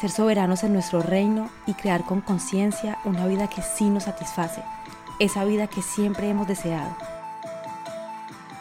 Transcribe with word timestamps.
ser 0.00 0.10
soberanos 0.10 0.64
en 0.64 0.72
nuestro 0.72 1.02
reino 1.02 1.50
y 1.66 1.74
crear 1.74 2.04
con 2.04 2.20
conciencia 2.20 2.98
una 3.04 3.26
vida 3.26 3.48
que 3.48 3.62
sí 3.62 3.88
nos 3.90 4.04
satisface, 4.04 4.62
esa 5.20 5.44
vida 5.44 5.66
que 5.66 5.82
siempre 5.82 6.28
hemos 6.28 6.48
deseado. 6.48 6.96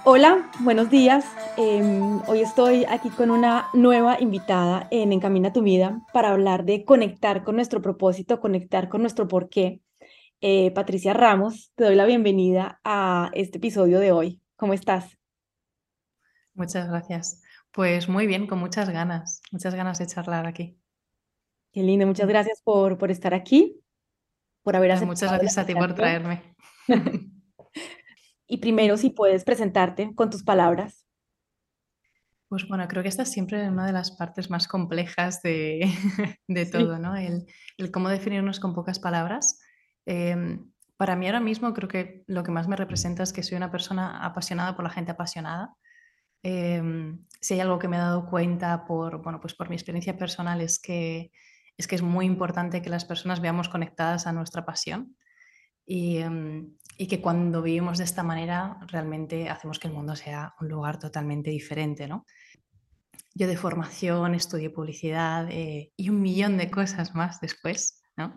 Hola, 0.06 0.50
buenos 0.59 0.90
días. 0.90 1.25
Em, 1.56 2.22
hoy 2.28 2.42
estoy 2.42 2.86
aquí 2.90 3.09
con 3.09 3.31
una 3.31 3.70
nueva 3.73 4.20
invitada 4.20 4.88
en 4.92 5.14
Encamina 5.14 5.53
tu 5.53 5.64
vida 5.64 6.02
para 6.12 6.31
hablar 6.31 6.66
de 6.66 6.84
conectar 6.84 7.44
con 7.44 7.56
nuestro 7.56 7.81
propósito, 7.81 8.42
conectar 8.42 8.90
con 8.90 9.02
nuestro 9.02 9.28
porqué. 9.28 9.80
Eh, 10.42 10.72
Patricia 10.72 11.14
Ramos, 11.14 11.72
te 11.75 11.86
doy 11.86 11.95
la 11.95 12.06
bienvenida 12.06 12.81
a 12.84 13.31
este 13.34 13.59
episodio 13.59 14.00
de 14.00 14.12
hoy. 14.12 14.42
¿Cómo 14.58 14.73
estás? 14.73 15.18
Muchas 16.53 16.90
gracias. 16.90 17.42
Pues 17.72 18.09
muy 18.09 18.28
bien, 18.28 18.45
con 18.45 18.59
muchas 18.59 18.90
ganas, 18.90 19.42
muchas 19.52 19.73
ganas 19.73 20.00
de 20.00 20.08
charlar 20.08 20.45
aquí. 20.45 20.83
Qué 21.74 21.82
lindo, 21.82 22.06
muchas 22.06 22.28
gracias 22.28 22.62
por, 22.62 23.00
por 23.00 23.10
estar 23.10 23.34
aquí, 23.34 23.82
por 24.62 24.76
haber 24.76 24.92
aceptado. 24.92 25.12
Muchas 25.12 25.32
gracias 25.32 25.58
a 25.58 25.66
ti 25.66 25.74
por 25.74 25.96
traerme. 25.96 26.56
y 28.48 28.58
primero, 28.58 28.96
si 28.96 29.10
puedes 29.10 29.44
presentarte 29.44 30.14
con 30.14 30.30
tus 30.30 30.44
palabras. 30.44 31.08
Pues 32.48 32.68
bueno, 32.68 32.88
creo 32.88 33.02
que 33.02 33.10
esta 33.10 33.24
es 33.24 33.32
siempre 33.32 33.68
una 33.68 33.88
de 33.88 33.92
las 33.92 34.12
partes 34.12 34.52
más 34.52 34.68
complejas 34.68 35.42
de, 35.42 35.82
de 36.48 36.66
todo, 36.68 37.00
¿no? 37.00 37.16
El, 37.16 37.48
el, 37.80 37.90
cómo 37.90 38.08
definirnos 38.10 38.60
con 38.60 38.76
pocas 38.76 39.00
palabras. 39.00 39.60
Em, 40.06 40.72
para 40.96 41.16
mí 41.16 41.26
ahora 41.26 41.40
mismo 41.40 41.74
creo 41.74 41.90
que 41.90 42.24
lo 42.28 42.44
que 42.44 42.52
más 42.52 42.68
me 42.68 42.76
representa 42.76 43.24
es 43.24 43.34
que 43.34 43.42
soy 43.42 43.58
una 43.58 43.72
persona 43.72 44.24
apasionada 44.24 44.76
por 44.76 44.84
la 44.84 44.92
gente 44.92 45.14
apasionada. 45.14 45.74
Em, 46.44 47.26
si 47.42 47.56
hay 47.56 47.62
algo 47.62 47.80
que 47.80 47.88
me 47.88 47.96
he 47.96 48.00
dado 48.00 48.30
cuenta 48.30 48.86
por, 48.86 49.24
bueno, 49.24 49.42
pues 49.42 49.56
por 49.56 49.70
mi 49.70 49.76
experiencia 49.76 50.16
personal 50.16 50.62
es 50.62 50.78
que 50.78 51.32
es 51.78 51.88
que 51.88 51.96
es 51.96 52.02
muy 52.02 52.26
importante 52.26 52.82
que 52.82 52.90
las 52.90 53.06
personas 53.06 53.42
veamos 53.42 53.70
conectadas 53.70 54.28
a 54.28 54.32
nuestra 54.32 54.66
pasión 54.66 55.16
em, 55.86 56.76
y, 56.98 57.08
que 57.08 57.22
cuando 57.22 57.62
vivimos 57.62 57.98
de 57.98 58.04
esta 58.04 58.24
manera 58.24 58.78
realmente 58.88 59.50
hacemos 59.50 59.80
que 59.80 59.88
el 59.88 59.94
mundo 59.94 60.16
sea 60.16 60.53
un 60.62 60.70
lugar 60.70 61.00
totalmente 61.00 61.50
diferente. 61.50 62.08
¿no? 62.08 62.25
Yo 63.34 63.47
de 63.47 63.58
formación 63.58 64.36
estudié 64.36 64.70
publicidad 64.70 65.50
eh, 65.50 65.92
y 65.97 66.09
un 66.09 66.22
millón 66.22 66.58
de 66.58 66.70
cosas 66.70 67.16
más 67.16 67.42
después. 67.42 68.02
¿no? 68.16 68.36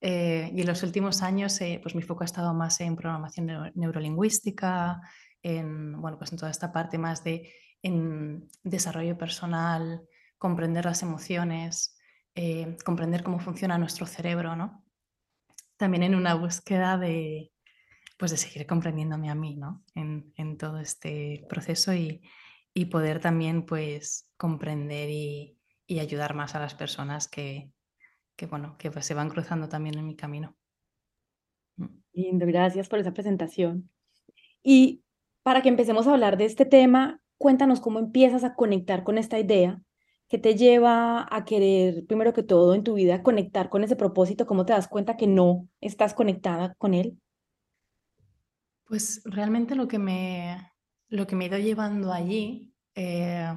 Eh, 0.00 0.50
y 0.54 0.62
en 0.62 0.66
los 0.66 0.82
últimos 0.82 1.22
años 1.22 1.60
eh, 1.60 1.78
pues 1.82 1.94
mi 1.94 2.02
foco 2.02 2.24
ha 2.24 2.24
estado 2.24 2.54
más 2.54 2.80
en 2.80 2.96
programación 2.96 3.72
neurolingüística, 3.74 5.00
en, 5.42 6.00
bueno, 6.00 6.18
pues 6.18 6.32
en 6.32 6.38
toda 6.38 6.50
esta 6.50 6.72
parte 6.72 6.96
más 6.96 7.22
de 7.22 7.52
en 7.82 8.48
desarrollo 8.62 9.16
personal, 9.16 10.02
comprender 10.38 10.84
las 10.84 11.02
emociones, 11.02 11.96
eh, 12.34 12.76
comprender 12.84 13.22
cómo 13.22 13.40
funciona 13.40 13.78
nuestro 13.78 14.06
cerebro, 14.06 14.56
¿no? 14.56 14.84
También 15.76 16.02
en 16.02 16.14
una 16.14 16.34
búsqueda 16.34 16.96
de, 16.96 17.52
pues 18.18 18.30
de 18.30 18.36
seguir 18.36 18.66
comprendiéndome 18.66 19.30
a 19.30 19.34
mí, 19.34 19.56
¿no? 19.56 19.82
En, 19.94 20.56
todo 20.58 20.78
este 20.78 21.44
proceso 21.48 21.92
y, 21.94 22.22
poder 22.90 23.20
también, 23.20 23.66
pues, 23.66 24.30
comprender 24.36 25.10
y, 25.10 25.56
ayudar 25.98 26.34
más 26.34 26.54
a 26.54 26.60
las 26.60 26.74
personas 26.74 27.28
que, 27.28 27.72
bueno, 28.48 28.76
que 28.78 28.90
pues, 28.90 29.06
se 29.06 29.14
van 29.14 29.28
cruzando 29.28 29.68
también 29.68 29.98
en 29.98 30.06
mi 30.06 30.16
camino. 30.16 30.56
Mm. 31.76 31.86
Lindo, 32.12 32.46
gracias 32.46 32.88
por 32.88 33.00
esa 33.00 33.12
presentación. 33.12 33.90
Y 34.62 35.02
para 35.42 35.62
que 35.62 35.68
empecemos 35.68 36.06
a 36.06 36.12
hablar 36.12 36.36
de 36.36 36.44
este 36.44 36.64
tema, 36.64 37.20
cuéntanos 37.38 37.80
cómo 37.80 37.98
empiezas 37.98 38.44
a 38.44 38.54
conectar 38.54 39.02
con 39.02 39.18
esta 39.18 39.38
idea 39.38 39.82
¿Qué 40.30 40.38
te 40.38 40.54
lleva 40.54 41.26
a 41.28 41.44
querer, 41.44 42.06
primero 42.06 42.32
que 42.32 42.44
todo, 42.44 42.76
en 42.76 42.84
tu 42.84 42.94
vida 42.94 43.20
conectar 43.20 43.68
con 43.68 43.82
ese 43.82 43.96
propósito? 43.96 44.46
¿Cómo 44.46 44.64
te 44.64 44.72
das 44.72 44.86
cuenta 44.86 45.16
que 45.16 45.26
no 45.26 45.68
estás 45.80 46.14
conectada 46.14 46.76
con 46.78 46.94
él? 46.94 47.18
Pues 48.84 49.22
realmente 49.24 49.74
lo 49.74 49.88
que 49.88 49.98
me, 49.98 50.70
lo 51.08 51.26
que 51.26 51.34
me 51.34 51.46
ha 51.46 51.48
ido 51.48 51.58
llevando 51.58 52.12
allí, 52.12 52.72
eh, 52.94 53.52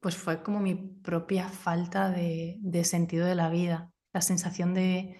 pues 0.00 0.16
fue 0.16 0.42
como 0.42 0.60
mi 0.60 0.74
propia 0.74 1.50
falta 1.50 2.08
de, 2.08 2.58
sentido 2.84 3.26
de 3.26 3.34
la 3.34 3.50
vida, 3.50 3.92
la 4.14 4.22
sensación 4.22 4.72
de, 4.72 5.18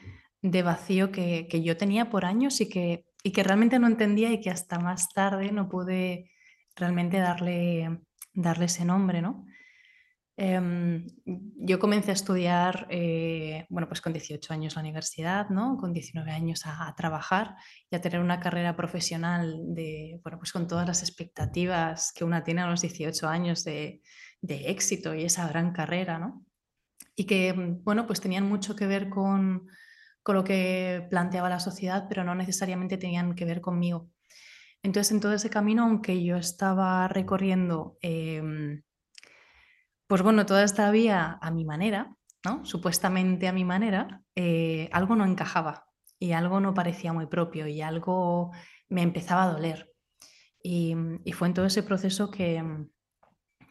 vacío 0.62 1.12
que, 1.12 1.46
yo 1.62 1.76
tenía 1.76 2.08
por 2.08 2.24
años 2.24 2.62
y 2.62 2.68
que, 2.70 3.04
y 3.22 3.32
que 3.32 3.42
realmente 3.42 3.78
no 3.78 3.88
entendía 3.88 4.32
y 4.32 4.40
que 4.40 4.48
hasta 4.48 4.78
más 4.78 5.10
tarde 5.10 5.52
no 5.52 5.68
pude 5.68 6.30
realmente 6.76 7.18
darle, 7.18 8.00
darle 8.32 8.64
ese 8.64 8.86
nombre, 8.86 9.20
¿no? 9.20 9.44
Em, 10.36 11.06
yo 11.24 11.78
comencé 11.78 12.10
a 12.10 12.14
estudiar, 12.14 12.88
eh, 12.90 13.66
bueno, 13.68 13.86
pues 13.86 14.00
con 14.00 14.12
18 14.12 14.52
años 14.52 14.74
la 14.74 14.80
universidad, 14.82 15.48
¿no? 15.50 15.76
Con 15.76 15.92
19 15.92 16.32
años 16.32 16.62
a, 16.64 16.92
trabajar 16.96 17.54
y 17.88 17.94
a 17.94 18.00
tener 18.00 18.20
una 18.20 18.40
carrera 18.40 18.74
profesional 18.74 19.60
de, 19.74 20.20
bueno, 20.24 20.38
pues 20.38 20.52
con 20.52 20.66
todas 20.66 20.88
las 20.88 21.02
expectativas 21.02 22.12
que 22.12 22.24
una 22.24 22.42
tiene 22.42 22.62
a 22.62 22.66
los 22.66 22.80
18 22.80 23.28
años 23.28 23.62
de, 23.62 24.02
de 24.40 24.70
éxito 24.70 25.14
y 25.14 25.24
esa 25.24 25.46
gran 25.48 25.72
carrera, 25.72 26.18
¿no? 26.18 26.44
Y 27.14 27.26
que, 27.26 27.54
bueno, 27.56 28.06
pues 28.06 28.20
tenían 28.20 28.48
mucho 28.48 28.74
que 28.74 28.88
ver 28.88 29.08
con, 29.08 29.68
con 30.24 30.34
lo 30.34 30.42
que 30.42 31.06
planteaba 31.10 31.48
la 31.48 31.60
sociedad, 31.60 32.06
pero 32.08 32.24
no 32.24 32.34
necesariamente 32.34 32.98
tenían 32.98 33.36
que 33.36 33.44
ver 33.44 33.60
conmigo. 33.60 34.10
Entonces, 34.82 35.12
en 35.12 35.20
todo 35.20 35.32
ese 35.32 35.48
camino, 35.48 35.84
aunque 35.84 36.24
yo 36.24 36.36
estaba 36.36 37.06
recorriendo 37.06 37.96
em, 38.02 38.82
pues 40.06 40.22
bueno, 40.22 40.46
toda 40.46 40.64
esta 40.64 40.90
vía 40.90 41.38
a 41.40 41.50
mi 41.50 41.64
manera, 41.64 42.14
¿no? 42.44 42.64
Supuestamente 42.64 43.48
a 43.48 43.52
mi 43.52 43.64
manera, 43.64 44.22
eh, 44.34 44.88
algo 44.92 45.16
no 45.16 45.24
encajaba 45.24 45.86
y 46.18 46.32
algo 46.32 46.60
no 46.60 46.74
parecía 46.74 47.12
muy 47.12 47.26
propio 47.26 47.66
y 47.66 47.80
algo 47.80 48.52
me 48.88 49.02
empezaba 49.02 49.44
a 49.44 49.52
doler. 49.52 49.90
Y, 50.62 50.94
fue 51.34 51.48
en 51.48 51.54
todo 51.54 51.66
ese 51.66 51.82
proceso 51.82 52.30
que, 52.30 52.62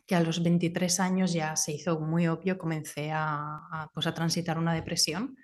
que, 0.05 0.15
a 0.15 0.21
los 0.21 0.43
23 0.43 0.99
años 0.99 1.33
ya 1.33 1.55
se 1.55 1.71
hizo 1.71 1.99
muy 1.99 2.27
obvio, 2.27 2.57
comencé 2.57 3.11
a, 3.11 3.89
pues 3.93 4.05
a 4.05 4.13
transitar 4.13 4.59
una 4.59 4.73
depresión 4.73 5.35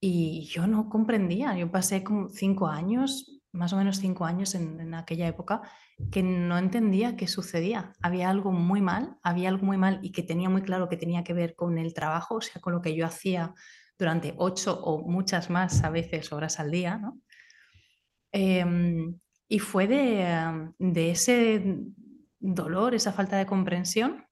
y 0.00 0.46
yo 0.46 0.66
no 0.66 0.88
comprendía, 0.88 1.56
yo 1.56 1.70
pasé 1.70 2.04
como 2.04 2.28
cinco 2.28 2.68
años 2.68 3.35
más 3.56 3.72
o 3.72 3.76
menos 3.76 3.98
cinco 3.98 4.24
años 4.24 4.54
en, 4.54 4.94
aquella 4.94 5.26
época, 5.26 5.62
que 6.10 6.22
no 6.22 6.58
entendía 6.58 7.16
qué 7.16 7.26
sucedía. 7.26 7.92
Había 8.00 8.30
algo 8.30 8.52
muy 8.52 8.80
mal, 8.80 9.16
había 9.22 9.48
algo 9.48 9.66
muy 9.66 9.76
mal 9.76 9.98
y 10.02 10.12
que 10.12 10.22
tenía 10.22 10.48
muy 10.48 10.62
claro 10.62 10.88
que 10.88 10.96
tenía 10.96 11.24
que 11.24 11.32
ver 11.32 11.54
con 11.54 11.78
el 11.78 11.94
trabajo, 11.94 12.36
o 12.36 12.40
sea, 12.40 12.60
con 12.60 12.72
lo 12.74 12.82
que 12.82 12.94
yo 12.94 13.06
hacía 13.06 13.54
durante 13.98 14.34
ocho 14.36 14.78
o 14.78 15.08
muchas 15.08 15.50
más 15.50 15.82
a 15.82 15.90
veces 15.90 16.32
horas 16.32 16.60
al 16.60 16.70
día, 16.70 16.98
¿no? 16.98 17.18
Em, 18.32 19.18
y 19.48 19.58
fue 19.58 19.86
de, 19.86 20.72
de 20.78 21.10
ese 21.10 21.78
dolor, 22.38 22.94
esa 22.94 23.12
falta 23.12 23.36
de 23.36 23.46
comprensión, 23.46 24.26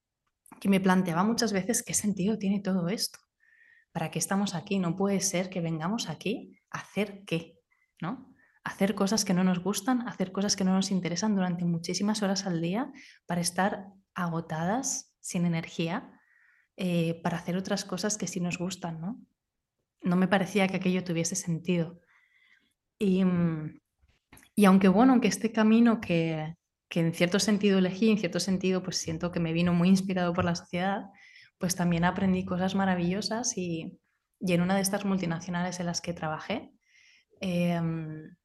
que 0.60 0.68
me 0.68 0.80
planteaba 0.80 1.24
muchas 1.24 1.52
veces 1.52 1.82
qué 1.82 1.94
sentido 1.94 2.38
tiene 2.38 2.60
todo 2.60 2.88
esto. 2.88 3.18
¿Para 3.92 4.10
qué 4.10 4.18
estamos 4.18 4.54
aquí? 4.54 4.78
No 4.78 4.96
puede 4.96 5.20
ser 5.20 5.48
que 5.48 5.60
vengamos 5.60 6.08
aquí 6.08 6.58
a 6.70 6.80
hacer 6.80 7.22
qué, 7.24 7.60
¿no? 8.00 8.33
Hacer 8.64 8.94
cosas 8.94 9.24
que 9.24 9.34
no 9.34 9.44
nos 9.44 9.60
gustan, 9.62 10.08
hacer 10.08 10.32
cosas 10.32 10.56
que 10.56 10.64
no 10.64 10.74
nos 10.74 10.90
interesan 10.90 11.34
durante 11.34 11.64
muchísimas 11.64 12.22
horas 12.22 12.46
al 12.46 12.60
día 12.60 12.92
para 13.26 13.40
estar 13.40 13.88
agotadas, 14.14 15.14
sin 15.20 15.46
energía, 15.46 16.10
eh, 16.76 17.20
para 17.22 17.38
hacer 17.38 17.56
otras 17.56 17.84
cosas 17.84 18.16
que 18.18 18.26
sí 18.26 18.40
nos 18.40 18.58
gustan, 18.58 19.00
¿no? 19.00 19.20
no 20.04 20.16
me 20.16 20.28
parecía 20.28 20.68
que 20.68 20.76
aquello 20.76 21.02
tuviese 21.02 21.34
sentido. 21.34 22.00
Y, 22.98 23.24
y 24.54 24.64
aunque 24.66 24.88
bueno, 24.88 25.12
aunque 25.12 25.28
este 25.28 25.50
camino 25.50 26.00
que, 26.00 26.54
que 26.88 27.00
en 27.00 27.14
cierto 27.14 27.40
sentido 27.40 27.78
elegí, 27.78 28.10
en 28.10 28.18
cierto 28.18 28.38
sentido 28.38 28.82
pues 28.82 28.98
siento 28.98 29.32
que 29.32 29.40
me 29.40 29.52
vino 29.52 29.72
muy 29.72 29.88
inspirado 29.88 30.32
por 30.32 30.44
la 30.44 30.54
sociedad, 30.54 31.06
pues 31.58 31.74
también 31.74 32.04
aprendí 32.04 32.44
cosas 32.44 32.74
maravillosas 32.74 33.56
y, 33.56 33.98
y 34.38 34.52
en 34.52 34.60
una 34.60 34.76
de 34.76 34.82
estas 34.82 35.04
multinacionales 35.04 35.80
en 35.80 35.86
las 35.86 36.00
que 36.00 36.12
trabajé, 36.12 36.70
em, 37.40 38.36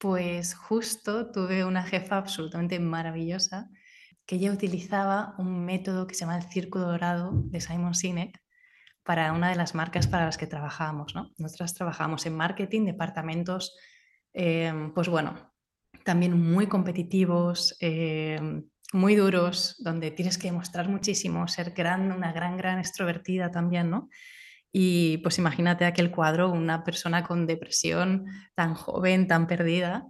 pues 0.00 0.54
justo 0.54 1.30
tuve 1.30 1.62
una 1.62 1.82
jefa 1.84 2.16
absolutamente 2.16 2.80
maravillosa 2.80 3.68
que 4.24 4.36
ella 4.36 4.50
utilizaba 4.50 5.34
un 5.36 5.66
método 5.66 6.06
que 6.06 6.14
se 6.14 6.20
llama 6.20 6.38
el 6.38 6.44
círculo 6.44 6.86
dorado 6.86 7.32
de 7.34 7.60
Simon 7.60 7.94
Sinek 7.94 8.40
para 9.04 9.32
una 9.34 9.50
de 9.50 9.56
las 9.56 9.74
marcas 9.74 10.06
para 10.06 10.24
las 10.24 10.38
que 10.38 10.46
trabajábamos. 10.46 11.14
¿no? 11.14 11.32
Nosotras 11.36 11.74
trabajábamos 11.74 12.24
en 12.24 12.34
marketing, 12.34 12.86
departamentos, 12.86 13.76
em, 14.32 14.94
pues 14.94 15.08
bueno, 15.08 15.52
también 16.02 16.40
muy 16.40 16.66
competitivos, 16.66 17.76
em, 17.80 18.70
muy 18.94 19.16
duros, 19.16 19.76
donde 19.80 20.10
tienes 20.12 20.38
que 20.38 20.48
demostrar 20.48 20.88
muchísimo, 20.88 21.46
ser 21.46 21.72
gran, 21.72 22.10
una 22.10 22.32
gran, 22.32 22.56
gran 22.56 22.78
extrovertida 22.78 23.50
también, 23.50 23.90
¿no? 23.90 24.08
Y 24.72 25.18
pues 25.18 25.38
imagínate 25.38 25.84
aquel 25.84 26.10
cuadro, 26.10 26.50
una 26.50 26.84
persona 26.84 27.24
con 27.24 27.46
depresión 27.46 28.26
tan 28.54 28.74
joven, 28.74 29.26
tan 29.26 29.46
perdida, 29.46 30.06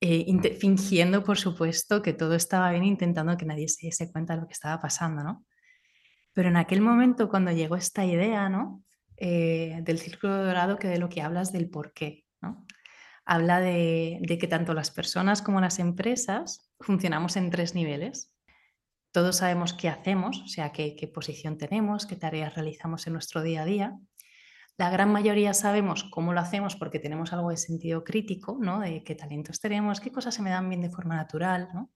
eh, 0.00 0.26
fingiendo, 0.58 1.22
por 1.22 1.38
supuesto, 1.38 2.02
que 2.02 2.12
todo 2.12 2.34
estaba 2.34 2.70
bien, 2.72 2.84
intentando 2.84 3.36
que 3.36 3.44
nadie 3.44 3.68
se 3.68 3.86
diese 3.86 4.10
cuenta 4.10 4.34
de 4.34 4.40
lo 4.40 4.46
que 4.48 4.52
estaba 4.52 4.80
pasando, 4.80 5.22
¿no? 5.22 5.44
Pero 6.32 6.48
en 6.48 6.56
aquel 6.56 6.80
momento, 6.80 7.28
cuando 7.28 7.52
llegó 7.52 7.76
esta 7.76 8.04
idea, 8.04 8.48
¿no? 8.48 8.82
Eh, 9.16 9.80
del 9.82 9.98
círculo 9.98 10.44
dorado, 10.44 10.76
que 10.76 10.88
de 10.88 10.98
lo 10.98 11.08
que 11.08 11.22
hablas 11.22 11.52
del 11.52 11.70
por 11.70 11.92
qué, 11.92 12.24
¿no? 12.40 12.66
Habla 13.24 13.60
de, 13.60 14.18
de 14.22 14.38
que 14.38 14.48
tanto 14.48 14.74
las 14.74 14.90
personas 14.90 15.42
como 15.42 15.60
las 15.60 15.78
empresas 15.78 16.72
funcionamos 16.80 17.36
en 17.36 17.50
tres 17.50 17.74
niveles. 17.76 18.31
Todos 19.12 19.36
sabemos 19.36 19.74
qué 19.74 19.90
hacemos, 19.90 20.40
o 20.40 20.46
sea, 20.48 20.72
qué, 20.72 21.10
posición 21.12 21.58
tenemos, 21.58 22.06
qué 22.06 22.16
tareas 22.16 22.54
realizamos 22.54 23.06
en 23.06 23.12
nuestro 23.12 23.42
día 23.42 23.62
a 23.62 23.64
día. 23.66 23.98
La 24.78 24.88
gran 24.88 25.12
mayoría 25.12 25.52
sabemos 25.52 26.04
cómo 26.04 26.32
lo 26.32 26.40
hacemos 26.40 26.76
porque 26.76 26.98
tenemos 26.98 27.34
algo 27.34 27.50
de 27.50 27.58
sentido 27.58 28.04
crítico, 28.04 28.56
¿no? 28.58 28.80
De 28.80 29.04
qué 29.04 29.14
talentos 29.14 29.60
tenemos, 29.60 30.00
qué 30.00 30.10
cosas 30.10 30.34
se 30.34 30.40
me 30.40 30.48
dan 30.48 30.66
bien 30.70 30.80
de 30.80 30.90
forma 30.90 31.14
natural, 31.14 31.68
¿no? 31.74 31.90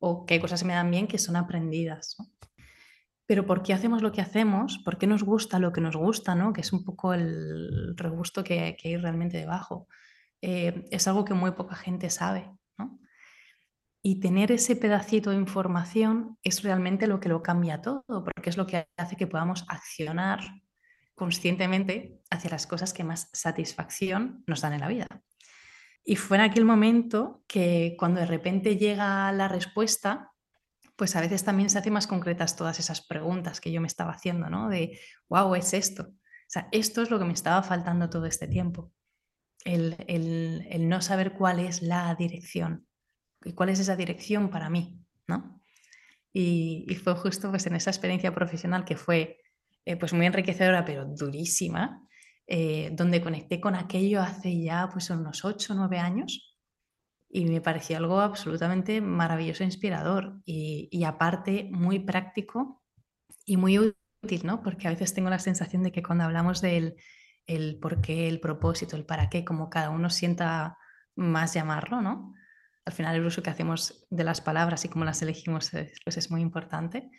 O 0.00 0.24
qué 0.24 0.40
cosas 0.40 0.60
se 0.60 0.66
me 0.66 0.72
dan 0.72 0.90
bien 0.90 1.06
que 1.06 1.18
son 1.18 1.36
aprendidas. 1.36 2.16
Pero 3.26 3.44
¿por 3.44 3.62
qué 3.62 3.74
hacemos 3.74 4.00
lo 4.00 4.10
que 4.10 4.22
hacemos? 4.22 4.80
¿Por 4.82 4.96
qué 4.96 5.06
nos 5.06 5.24
gusta 5.24 5.58
lo 5.58 5.74
que 5.74 5.82
nos 5.82 5.94
gusta, 5.94 6.34
¿no? 6.34 6.54
Que 6.54 6.62
es 6.62 6.72
un 6.72 6.84
poco 6.84 7.12
el 7.12 7.94
regusto 7.96 8.42
que, 8.42 8.76
que 8.80 8.88
hay 8.88 8.96
realmente 8.96 9.36
debajo. 9.36 9.88
Eh, 10.40 10.86
es 10.90 11.06
algo 11.06 11.26
que 11.26 11.34
muy 11.34 11.52
poca 11.52 11.76
gente 11.76 12.08
sabe. 12.08 12.50
Y 14.02 14.18
tener 14.18 14.50
ese 14.50 14.74
pedacito 14.74 15.30
de 15.30 15.36
información 15.36 16.36
es 16.42 16.62
realmente 16.62 17.06
lo 17.06 17.20
que 17.20 17.28
lo 17.28 17.42
cambia 17.42 17.80
todo, 17.80 18.04
porque 18.06 18.50
es 18.50 18.56
lo 18.56 18.66
que 18.66 18.88
hace 18.96 19.16
que 19.16 19.28
podamos 19.28 19.64
accionar 19.68 20.40
conscientemente 21.14 22.20
hacia 22.30 22.50
las 22.50 22.66
cosas 22.66 22.92
que 22.92 23.04
más 23.04 23.28
satisfacción 23.32 24.42
nos 24.46 24.60
dan 24.60 24.72
en 24.72 24.80
la 24.80 24.88
vida. 24.88 25.06
Y 26.04 26.16
fue 26.16 26.36
en 26.36 26.42
aquel 26.42 26.64
momento 26.64 27.44
que 27.46 27.94
cuando 27.96 28.18
de 28.18 28.26
repente 28.26 28.76
llega 28.76 29.30
la 29.30 29.46
respuesta, 29.46 30.32
pues 30.96 31.14
a 31.14 31.20
veces 31.20 31.44
también 31.44 31.70
se 31.70 31.78
hacen 31.78 31.92
más 31.92 32.08
concretas 32.08 32.56
todas 32.56 32.80
esas 32.80 33.06
preguntas 33.06 33.60
que 33.60 33.70
yo 33.70 33.80
me 33.80 33.86
estaba 33.86 34.12
haciendo, 34.12 34.50
¿no? 34.50 34.68
De, 34.68 34.98
wow, 35.28 35.54
es 35.54 35.74
esto. 35.74 36.02
O 36.02 36.48
sea, 36.48 36.68
esto 36.72 37.02
es 37.02 37.10
lo 37.10 37.18
que 37.18 37.24
me 37.24 37.32
estaba 37.32 37.62
faltando 37.62 38.10
todo 38.10 38.26
este 38.26 38.48
tiempo. 38.48 38.92
El, 39.64 39.96
el, 40.08 40.66
el 40.70 40.88
no 40.88 41.00
saber 41.00 41.34
cuál 41.34 41.60
es 41.60 41.82
la 41.82 42.12
dirección, 42.16 42.86
cuál 43.54 43.70
es 43.70 43.80
esa 43.80 43.96
dirección 43.96 44.50
para 44.50 44.70
mí, 44.70 45.00
¿no? 45.26 45.60
Y, 46.32 46.86
fue 47.02 47.14
justo 47.14 47.50
pues 47.50 47.66
en 47.66 47.76
esa 47.76 47.90
experiencia 47.90 48.34
profesional 48.34 48.84
que 48.84 48.96
fue 48.96 49.38
eh, 49.84 49.96
pues 49.96 50.12
muy 50.12 50.26
enriquecedora, 50.26 50.84
pero 50.84 51.04
durísima, 51.04 52.06
eh, 52.46 52.90
donde 52.92 53.20
conecté 53.20 53.60
con 53.60 53.74
aquello 53.74 54.22
hace 54.22 54.62
ya 54.62 54.88
pues 54.90 55.10
unos 55.10 55.44
8 55.44 55.72
o 55.72 55.76
9 55.76 55.98
años 55.98 56.56
y 57.28 57.44
me 57.46 57.60
pareció 57.60 57.96
algo 57.96 58.20
absolutamente 58.20 59.00
maravilloso 59.00 59.62
e 59.62 59.66
inspirador 59.66 60.40
y, 60.44 60.88
y, 60.90 61.04
aparte 61.04 61.68
muy 61.70 61.98
práctico 61.98 62.82
y 63.44 63.56
muy 63.56 63.78
útil, 63.78 64.42
¿no? 64.44 64.62
Porque 64.62 64.86
a 64.88 64.90
veces 64.90 65.14
tengo 65.14 65.30
la 65.30 65.38
sensación 65.38 65.82
de 65.82 65.92
que 65.92 66.02
cuando 66.02 66.24
hablamos 66.24 66.60
del 66.60 66.96
el 67.46 67.78
por 67.78 68.00
qué, 68.00 68.28
el 68.28 68.40
propósito, 68.40 68.96
el 68.96 69.04
para 69.04 69.28
qué, 69.28 69.44
como 69.44 69.70
cada 69.70 69.90
uno 69.90 70.10
sienta 70.10 70.78
más 71.14 71.54
llamarlo, 71.54 72.00
¿no? 72.00 72.34
Al 72.84 72.92
final 72.92 73.16
el 73.16 73.24
uso 73.24 73.42
que 73.42 73.50
hacemos 73.50 74.06
de 74.10 74.24
las 74.24 74.40
palabras 74.40 74.84
y 74.84 74.88
cómo 74.88 75.04
las 75.04 75.22
elegimos 75.22 75.72
es, 75.74 75.98
pues 76.04 76.16
es 76.16 76.30
muy 76.30 76.40
importante, 76.40 77.10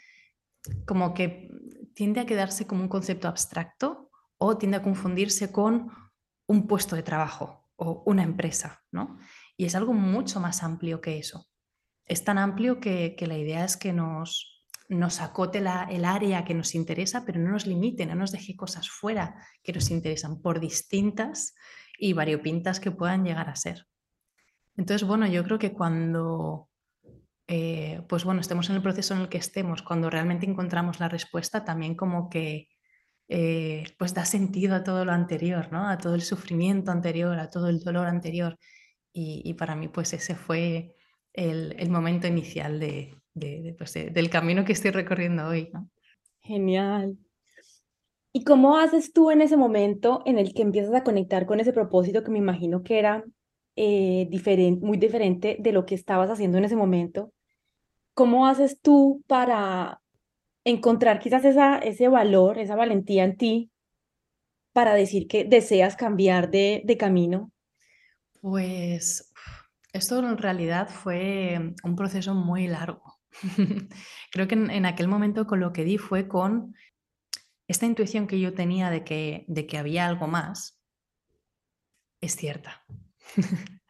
como 0.85 1.13
que 1.13 1.49
tiende 1.93 2.21
a 2.21 2.25
quedarse 2.25 2.67
como 2.67 2.81
un 2.81 2.89
concepto 2.89 3.27
abstracto 3.27 4.09
o 4.37 4.57
tiende 4.57 4.77
a 4.77 4.83
confundirse 4.83 5.51
con 5.51 5.91
un 6.47 6.67
puesto 6.67 6.95
de 6.95 7.03
trabajo 7.03 7.69
o 7.75 8.03
una 8.05 8.23
empresa, 8.23 8.81
¿no? 8.91 9.19
Y 9.57 9.65
es 9.65 9.75
algo 9.75 9.93
mucho 9.93 10.39
más 10.39 10.63
amplio 10.63 11.01
que 11.01 11.17
eso. 11.17 11.47
Es 12.05 12.23
tan 12.23 12.37
amplio 12.37 12.79
que, 12.79 13.15
la 13.19 13.37
idea 13.37 13.63
es 13.63 13.77
que 13.77 13.93
nos, 13.93 14.65
nos 14.89 15.21
acote 15.21 15.59
el 15.59 16.05
área 16.05 16.43
que 16.43 16.53
nos 16.53 16.75
interesa, 16.75 17.23
pero 17.25 17.39
no 17.39 17.51
nos 17.51 17.65
limite, 17.65 18.05
no 18.05 18.15
nos 18.15 18.31
deje 18.31 18.55
cosas 18.55 18.89
fuera 18.89 19.35
que 19.63 19.73
nos 19.73 19.89
interesan, 19.89 20.41
por 20.41 20.59
distintas 20.59 21.55
y 21.97 22.13
variopintas 22.13 22.79
que 22.79 22.91
puedan 22.91 23.23
llegar 23.23 23.49
a 23.49 23.55
ser. 23.55 23.87
Entonces, 24.77 25.07
bueno, 25.07 25.27
yo 25.27 25.43
creo 25.43 25.59
que 25.59 25.73
cuando, 25.73 26.69
eh, 27.47 28.01
pues 28.09 28.23
bueno, 28.23 28.41
estemos 28.41 28.69
en 28.69 28.75
el 28.77 28.81
proceso 28.81 29.13
en 29.13 29.21
el 29.21 29.29
que 29.29 29.37
estemos, 29.37 29.83
cuando 29.83 30.09
realmente 30.09 30.45
encontramos 30.45 30.99
la 30.99 31.09
respuesta, 31.09 31.63
también 31.63 31.95
como 31.95 32.29
que 32.29 32.69
eh, 33.27 33.85
pues 33.97 34.13
da 34.13 34.25
sentido 34.25 34.75
a 34.75 34.83
todo 34.83 35.05
lo 35.05 35.11
anterior, 35.11 35.71
¿no? 35.71 35.87
A 35.87 35.97
todo 35.97 36.15
el 36.15 36.21
sufrimiento 36.21 36.91
anterior, 36.91 37.37
a 37.39 37.49
todo 37.49 37.69
el 37.69 37.79
dolor 37.79 38.07
anterior. 38.07 38.57
Y, 39.15 39.53
para 39.53 39.75
mí, 39.75 39.89
pues 39.89 40.11
ese 40.13 40.33
fue 40.33 40.95
el, 41.33 41.89
momento 41.91 42.25
inicial 42.25 42.79
pues, 43.77 43.93
de, 43.93 44.09
del 44.11 44.29
camino 44.31 44.65
que 44.65 44.73
estoy 44.73 44.89
recorriendo 44.89 45.47
hoy. 45.47 45.71
Genial. 46.41 47.15
¿Y 48.33 48.43
cómo 48.43 48.77
haces 48.77 49.13
tú 49.13 49.29
en 49.29 49.41
ese 49.41 49.55
momento 49.55 50.23
en 50.25 50.39
el 50.39 50.55
que 50.55 50.63
empiezas 50.63 50.95
a 50.95 51.03
conectar 51.03 51.45
con 51.45 51.59
ese 51.59 51.73
propósito 51.73 52.23
que 52.23 52.31
me 52.31 52.39
imagino 52.39 52.81
que 52.81 52.97
era 52.97 53.23
eh, 53.75 54.27
diferente, 54.29 54.85
muy 54.85 54.97
diferente 54.97 55.57
de 55.59 55.71
lo 55.71 55.85
que 55.85 55.95
estabas 55.95 56.29
haciendo 56.29 56.57
en 56.57 56.65
ese 56.65 56.75
momento. 56.75 57.33
¿Cómo 58.13 58.45
haces 58.47 58.79
tú 58.81 59.23
para 59.27 60.01
encontrar 60.63 61.19
quizás 61.19 61.43
esa, 61.45 61.79
ese 61.79 62.07
valor, 62.07 62.59
esa 62.59 62.75
valentía 62.75 63.23
en 63.23 63.37
ti 63.37 63.71
para 64.71 64.93
decir 64.93 65.27
que 65.27 65.43
deseas 65.43 65.95
cambiar 65.95 66.51
de, 66.51 66.81
de 66.85 66.97
camino? 66.97 67.51
Pues 68.41 69.31
esto 69.93 70.19
en 70.19 70.37
realidad 70.37 70.89
fue 70.89 71.73
un 71.83 71.95
proceso 71.95 72.33
muy 72.33 72.67
largo. 72.67 73.19
Creo 74.31 74.47
que 74.47 74.55
en, 74.55 74.69
en, 74.69 74.85
aquel 74.85 75.07
momento 75.07 75.47
con 75.47 75.59
lo 75.59 75.73
que 75.73 75.83
di 75.83 75.97
fue 75.97 76.27
con 76.27 76.75
esta 77.67 77.85
intuición 77.85 78.27
que 78.27 78.39
yo 78.39 78.53
tenía 78.53 78.89
de 78.89 79.03
que, 79.03 79.45
de 79.47 79.65
que 79.65 79.77
había 79.77 80.05
algo 80.05 80.27
más, 80.27 80.79
es 82.21 82.35
cierta. 82.35 82.85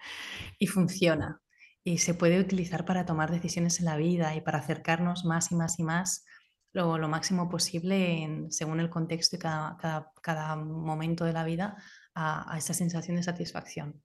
y 0.60 0.68
funciona. 0.68 1.42
Y 1.84 1.98
se 1.98 2.14
puede 2.14 2.40
utilizar 2.40 2.86
para 2.86 3.06
tomar 3.06 3.32
decisiones 3.32 3.80
en 3.80 3.86
la 3.86 3.98
vida 3.98 4.36
y 4.36 4.42
para 4.42 4.60
acercarnos 4.60 5.26
más 5.26 5.52
y 5.52 5.56
más 5.56 5.80
y 5.80 5.84
más 5.84 6.26
lo, 6.74 6.98
lo 6.98 7.08
máximo 7.08 7.50
posible 7.50 8.24
en, 8.24 8.52
según 8.52 8.80
el 8.80 8.90
contexto 8.90 9.36
y 9.36 9.40
cada, 9.40 9.78
cada, 10.22 10.56
momento 10.56 11.24
de 11.26 11.34
la 11.34 11.44
vida 11.44 11.78
a, 12.16 12.56
esa 12.58 12.74
sensación 12.74 13.18
de 13.18 13.24
satisfacción. 13.24 14.02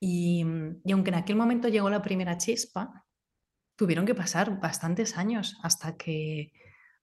Y, 0.00 0.44
y, 0.84 0.92
aunque 0.92 1.10
en 1.10 1.16
aquel 1.16 1.36
momento 1.36 1.68
llegó 1.68 1.90
la 1.90 2.02
primera 2.02 2.38
chispa, 2.38 3.04
tuvieron 3.76 4.06
que 4.06 4.14
pasar 4.14 4.58
bastantes 4.60 5.16
años 5.16 5.58
hasta 5.62 5.96
que, 5.96 6.52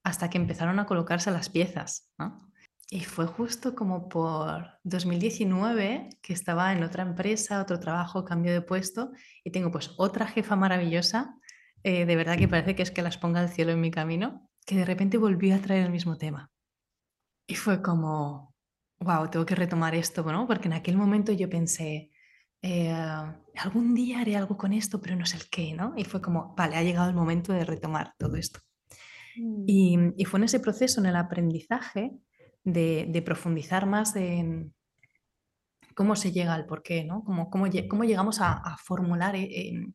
hasta 0.03 0.29
que 0.29 0.37
empezaron 0.37 0.79
a 0.79 0.85
colocarse 0.85 1.31
las 1.31 1.49
piezas. 1.49 2.09
Y 2.91 3.01
fue 3.01 3.27
justo 3.27 3.75
como 3.75 4.09
por 4.09 4.79
2019 4.83 6.09
que 6.23 6.33
estaba 6.33 6.73
en 6.73 6.83
otra 6.83 7.03
empresa, 7.03 7.61
otro 7.61 7.79
trabajo, 7.79 8.25
cambio 8.25 8.51
de 8.51 8.61
puesto 8.61 9.11
y 9.43 9.51
tengo 9.51 9.69
pues 9.71 9.91
otra 9.97 10.25
jefa 10.25 10.55
maravillosa, 10.55 11.35
eh, 11.83 12.05
de 12.05 12.15
verdad 12.15 12.37
que 12.37 12.47
parece 12.47 12.75
que 12.75 12.81
es 12.81 12.89
que 12.89 13.03
las 13.03 13.19
ponga 13.19 13.43
el 13.43 13.49
cielo 13.49 13.71
en 13.71 13.81
mi 13.81 13.91
camino, 13.91 14.49
que 14.65 14.75
de 14.75 14.85
repente 14.85 15.17
volvió 15.17 15.55
a 15.55 15.59
traer 15.59 15.85
el 15.85 15.91
mismo 15.91 16.17
tema. 16.17 16.51
Y 17.47 17.55
fue 17.55 17.81
como, 17.81 18.55
wow, 18.99 19.29
tengo 19.29 19.45
que 19.45 19.55
retomar 19.55 19.93
esto, 19.93 20.23
¿no? 20.23 20.47
Porque 20.47 20.67
en 20.67 20.73
aquel 20.73 20.97
momento 20.97 21.31
yo 21.31 21.47
pensé, 21.47 22.09
eh, 22.63 22.91
algún 23.55 23.93
día 23.93 24.21
haré 24.21 24.35
algo 24.35 24.57
con 24.57 24.73
esto, 24.73 24.99
pero 24.99 25.15
no 25.15 25.27
sé 25.27 25.37
el 25.37 25.49
qué, 25.49 25.73
¿no? 25.73 25.93
Y 25.95 26.05
fue 26.05 26.21
como, 26.21 26.55
vale, 26.55 26.75
ha 26.75 26.83
llegado 26.83 27.07
el 27.07 27.15
momento 27.15 27.53
de 27.53 27.65
retomar 27.65 28.15
todo 28.17 28.35
esto. 28.35 28.59
Mm. 29.37 29.63
Y, 29.67 29.97
y 30.17 30.25
fue 30.25 30.39
en 30.39 30.45
ese 30.45 30.59
proceso, 30.59 30.99
en 30.99 31.05
el 31.05 31.15
aprendizaje, 31.15 32.19
de, 32.73 33.21
profundizar 33.25 33.85
más 33.85 34.15
en 34.15 34.73
cómo 35.95 36.15
se 36.15 36.31
llega 36.31 36.53
al 36.53 36.65
porqué, 36.65 37.03
¿no? 37.03 37.23
Cómo, 37.23 37.49
cómo, 37.49 37.67
llegamos 37.67 38.39
a, 38.41 38.77
formular 38.83 39.35
eh, 39.35 39.87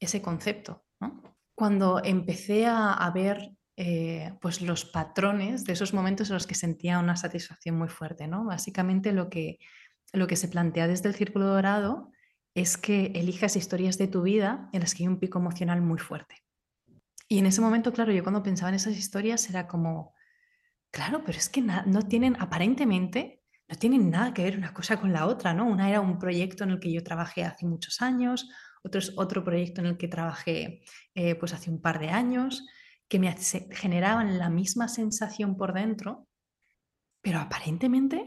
ese 0.00 0.22
concepto, 0.22 0.84
Cuando 1.54 2.00
empecé 2.04 2.66
a, 2.66 3.10
ver 3.14 3.52
eh, 3.76 4.32
pues 4.40 4.60
los 4.60 4.84
patrones 4.84 5.64
de 5.64 5.72
esos 5.72 5.94
momentos 5.94 6.28
en 6.30 6.34
los 6.34 6.46
que 6.46 6.54
sentía 6.54 6.98
una 6.98 7.16
satisfacción 7.16 7.76
muy 7.76 7.88
fuerte, 7.88 8.26
¿no? 8.26 8.44
Básicamente 8.44 9.12
lo 9.12 9.28
que, 9.28 9.58
lo 10.12 10.26
que 10.26 10.36
se 10.36 10.48
plantea 10.48 10.88
desde 10.88 11.08
el 11.08 11.14
Círculo 11.14 11.46
Dorado 11.46 12.10
es 12.54 12.76
que 12.76 13.12
elijas 13.14 13.56
historias 13.56 13.98
de 13.98 14.08
tu 14.08 14.22
vida 14.22 14.68
en 14.72 14.80
las 14.80 14.94
que 14.94 15.04
hay 15.04 15.08
un 15.08 15.20
pico 15.20 15.38
emocional 15.38 15.80
muy 15.80 15.98
fuerte. 15.98 16.42
Y 17.28 17.38
en 17.38 17.46
ese 17.46 17.60
momento, 17.60 17.92
claro, 17.92 18.12
yo 18.12 18.22
cuando 18.22 18.42
pensaba 18.42 18.70
en 18.70 18.76
esas 18.76 18.96
historias 18.96 19.48
era 19.50 19.68
como, 19.68 20.14
claro, 20.90 21.22
pero 21.24 21.38
es 21.38 21.48
que 21.48 21.60
no 21.60 22.02
tienen, 22.02 22.36
aparentemente, 22.40 23.42
no 23.68 23.76
tienen 23.76 24.10
nada 24.10 24.32
que 24.32 24.42
ver 24.42 24.56
una 24.56 24.72
cosa 24.72 24.98
con 24.98 25.12
la 25.12 25.26
otra, 25.26 25.52
¿no? 25.52 25.66
Una 25.66 25.88
era 25.88 26.00
un 26.00 26.18
proyecto 26.18 26.64
en 26.64 26.70
el 26.70 26.80
que 26.80 26.92
yo 26.92 27.02
trabajé 27.02 27.44
hace 27.44 27.66
muchos 27.66 28.00
años, 28.00 28.48
otro 28.82 28.98
es 28.98 29.12
otro 29.16 29.44
proyecto 29.44 29.80
en 29.80 29.88
el 29.88 29.96
que 29.98 30.08
trabajé 30.08 30.82
eh, 31.14 31.34
pues 31.34 31.52
hace 31.52 31.70
un 31.70 31.80
par 31.80 31.98
de 31.98 32.10
años, 32.10 32.66
que 33.08 33.18
me 33.18 33.34
generaban 33.70 34.38
la 34.38 34.50
misma 34.50 34.88
sensación 34.88 35.56
por 35.56 35.72
dentro, 35.72 36.28
pero 37.22 37.40
aparentemente 37.40 38.26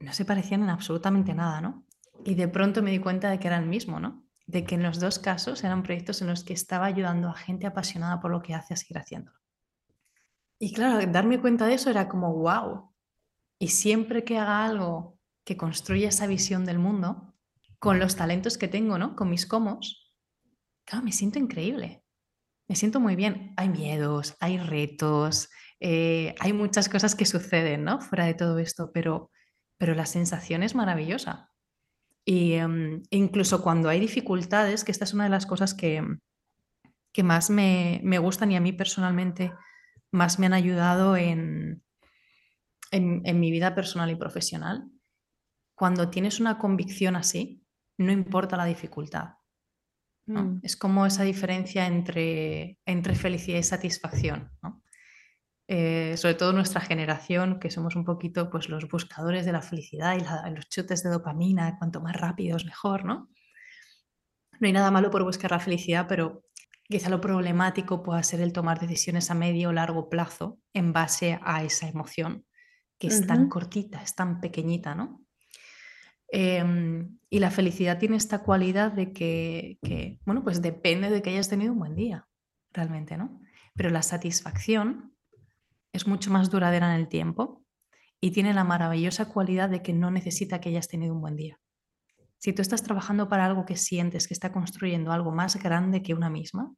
no 0.00 0.12
se 0.12 0.24
parecían 0.24 0.62
en 0.62 0.70
absolutamente 0.70 1.34
nada, 1.34 1.60
¿no? 1.60 1.86
Y 2.24 2.34
de 2.34 2.48
pronto 2.48 2.82
me 2.82 2.90
di 2.90 2.98
cuenta 2.98 3.30
de 3.30 3.38
que 3.38 3.48
era 3.48 3.58
el 3.58 3.66
mismo, 3.66 4.00
¿no? 4.00 4.24
De 4.46 4.64
que 4.64 4.76
en 4.76 4.82
los 4.82 5.00
dos 5.00 5.18
casos 5.18 5.62
eran 5.64 5.82
proyectos 5.82 6.22
en 6.22 6.28
los 6.28 6.44
que 6.44 6.52
estaba 6.52 6.86
ayudando 6.86 7.28
a 7.28 7.34
gente 7.34 7.66
apasionada 7.66 8.20
por 8.20 8.30
lo 8.30 8.42
que 8.42 8.54
hace 8.54 8.74
a 8.74 8.76
seguir 8.76 8.98
haciéndolo. 8.98 9.37
Y 10.58 10.72
claro, 10.72 11.04
darme 11.10 11.40
cuenta 11.40 11.66
de 11.66 11.74
eso 11.74 11.90
era 11.90 12.08
como, 12.08 12.34
wow. 12.34 12.92
Y 13.58 13.68
siempre 13.68 14.24
que 14.24 14.38
haga 14.38 14.64
algo 14.64 15.18
que 15.44 15.56
construya 15.56 16.08
esa 16.08 16.26
visión 16.26 16.64
del 16.64 16.78
mundo, 16.78 17.34
con 17.78 17.98
los 17.98 18.16
talentos 18.16 18.58
que 18.58 18.68
tengo, 18.68 18.98
¿no? 18.98 19.14
Con 19.14 19.30
mis 19.30 19.46
comos, 19.46 20.12
claro, 20.84 21.04
me 21.04 21.12
siento 21.12 21.38
increíble. 21.38 22.04
Me 22.68 22.76
siento 22.76 23.00
muy 23.00 23.16
bien. 23.16 23.54
Hay 23.56 23.68
miedos, 23.68 24.36
hay 24.40 24.58
retos, 24.58 25.48
eh, 25.80 26.34
hay 26.40 26.52
muchas 26.52 26.88
cosas 26.88 27.14
que 27.14 27.24
suceden, 27.24 27.84
¿no? 27.84 28.00
Fuera 28.00 28.26
de 28.26 28.34
todo 28.34 28.58
esto, 28.58 28.90
pero, 28.92 29.30
pero 29.78 29.94
la 29.94 30.06
sensación 30.06 30.62
es 30.62 30.74
maravillosa. 30.74 31.50
Y 32.24 32.54
em, 32.54 33.02
incluso 33.10 33.62
cuando 33.62 33.88
hay 33.88 34.00
dificultades, 34.00 34.84
que 34.84 34.92
esta 34.92 35.04
es 35.04 35.14
una 35.14 35.24
de 35.24 35.30
las 35.30 35.46
cosas 35.46 35.72
que, 35.72 36.04
que 37.12 37.22
más 37.22 37.48
me, 37.48 38.00
me, 38.04 38.18
gustan 38.18 38.52
y 38.52 38.56
a 38.56 38.60
mí 38.60 38.72
personalmente 38.72 39.52
más 40.10 40.38
me 40.38 40.46
han 40.46 40.54
ayudado 40.54 41.16
en, 41.16 41.82
en, 42.90 43.40
mi 43.40 43.50
vida 43.50 43.74
personal 43.74 44.10
y 44.10 44.16
profesional, 44.16 44.90
cuando 45.74 46.10
tienes 46.10 46.40
una 46.40 46.58
convicción 46.58 47.16
así, 47.16 47.64
no 47.98 48.12
importa 48.12 48.56
la 48.56 48.64
dificultad. 48.64 49.34
Mm. 50.26 50.58
Es 50.62 50.76
como 50.76 51.06
esa 51.06 51.22
diferencia 51.24 51.86
entre, 51.86 52.78
entre 52.84 53.14
felicidad 53.14 53.58
y 53.58 53.62
satisfacción. 53.62 54.50
¿no? 54.62 54.82
Eh, 55.70 56.16
sobre 56.16 56.34
todo 56.34 56.54
nuestra 56.54 56.80
generación, 56.80 57.60
que 57.60 57.70
somos 57.70 57.94
un 57.94 58.04
poquito 58.04 58.48
pues, 58.48 58.70
los 58.70 58.88
buscadores 58.88 59.44
de 59.44 59.52
la 59.52 59.60
felicidad 59.60 60.16
y 60.16 60.54
los 60.54 60.68
chutes 60.70 61.02
de 61.02 61.10
dopamina, 61.10 61.76
cuanto 61.78 62.00
más 62.00 62.16
rápido 62.16 62.56
es 62.56 62.64
mejor, 62.64 63.04
¿no? 63.04 63.28
No 64.60 64.66
hay 64.66 64.72
nada 64.72 64.90
malo 64.90 65.10
por 65.10 65.22
buscar 65.22 65.50
la 65.50 65.60
felicidad, 65.60 66.06
pero 66.08 66.42
quizá 66.88 67.10
lo 67.10 67.20
problemático 67.20 68.02
pueda 68.02 68.22
ser 68.22 68.40
el 68.40 68.52
tomar 68.52 68.80
decisiones 68.80 69.30
a 69.30 69.34
medio 69.34 69.68
o 69.68 69.72
largo 69.72 70.08
plazo 70.08 70.58
en 70.72 70.92
base 70.92 71.38
a 71.42 71.62
esa 71.62 71.88
emoción, 71.88 72.46
que 72.98 73.08
es 73.08 73.26
tan 73.26 73.48
cortita, 73.48 74.02
es 74.02 74.14
tan 74.14 74.40
pequeñita, 74.40 74.94
¿no? 74.94 75.22
Em, 76.30 77.18
y 77.30 77.38
la 77.38 77.50
felicidad 77.50 77.98
tiene 77.98 78.16
esta 78.16 78.42
cualidad 78.42 78.92
de 78.92 79.12
que, 79.12 79.78
que, 79.82 80.18
bueno, 80.24 80.42
pues 80.42 80.60
depende 80.60 81.10
de 81.10 81.22
que 81.22 81.30
hayas 81.30 81.48
tenido 81.48 81.72
un 81.72 81.78
buen 81.78 81.94
día, 81.94 82.26
realmente, 82.72 83.16
¿no? 83.16 83.40
Pero 83.74 83.90
la 83.90 84.02
satisfacción 84.02 85.14
es 85.92 86.06
mucho 86.06 86.30
más 86.30 86.50
duradera 86.50 86.94
en 86.94 87.00
el 87.00 87.08
tiempo 87.08 87.64
y 88.20 88.32
tiene 88.32 88.52
la 88.52 88.64
maravillosa 88.64 89.26
cualidad 89.28 89.68
de 89.70 89.82
que 89.82 89.92
no 89.92 90.10
necesita 90.10 90.60
que 90.60 90.70
hayas 90.70 90.88
tenido 90.88 91.14
un 91.14 91.20
buen 91.20 91.36
día. 91.36 91.58
Si 92.38 92.52
tú 92.52 92.62
estás 92.62 92.82
trabajando 92.82 93.28
para 93.28 93.44
algo 93.44 93.64
que 93.64 93.76
sientes 93.76 94.28
que 94.28 94.34
está 94.34 94.52
construyendo 94.52 95.12
algo 95.12 95.32
más 95.32 95.56
grande 95.56 96.02
que 96.02 96.14
una 96.14 96.30
misma, 96.30 96.72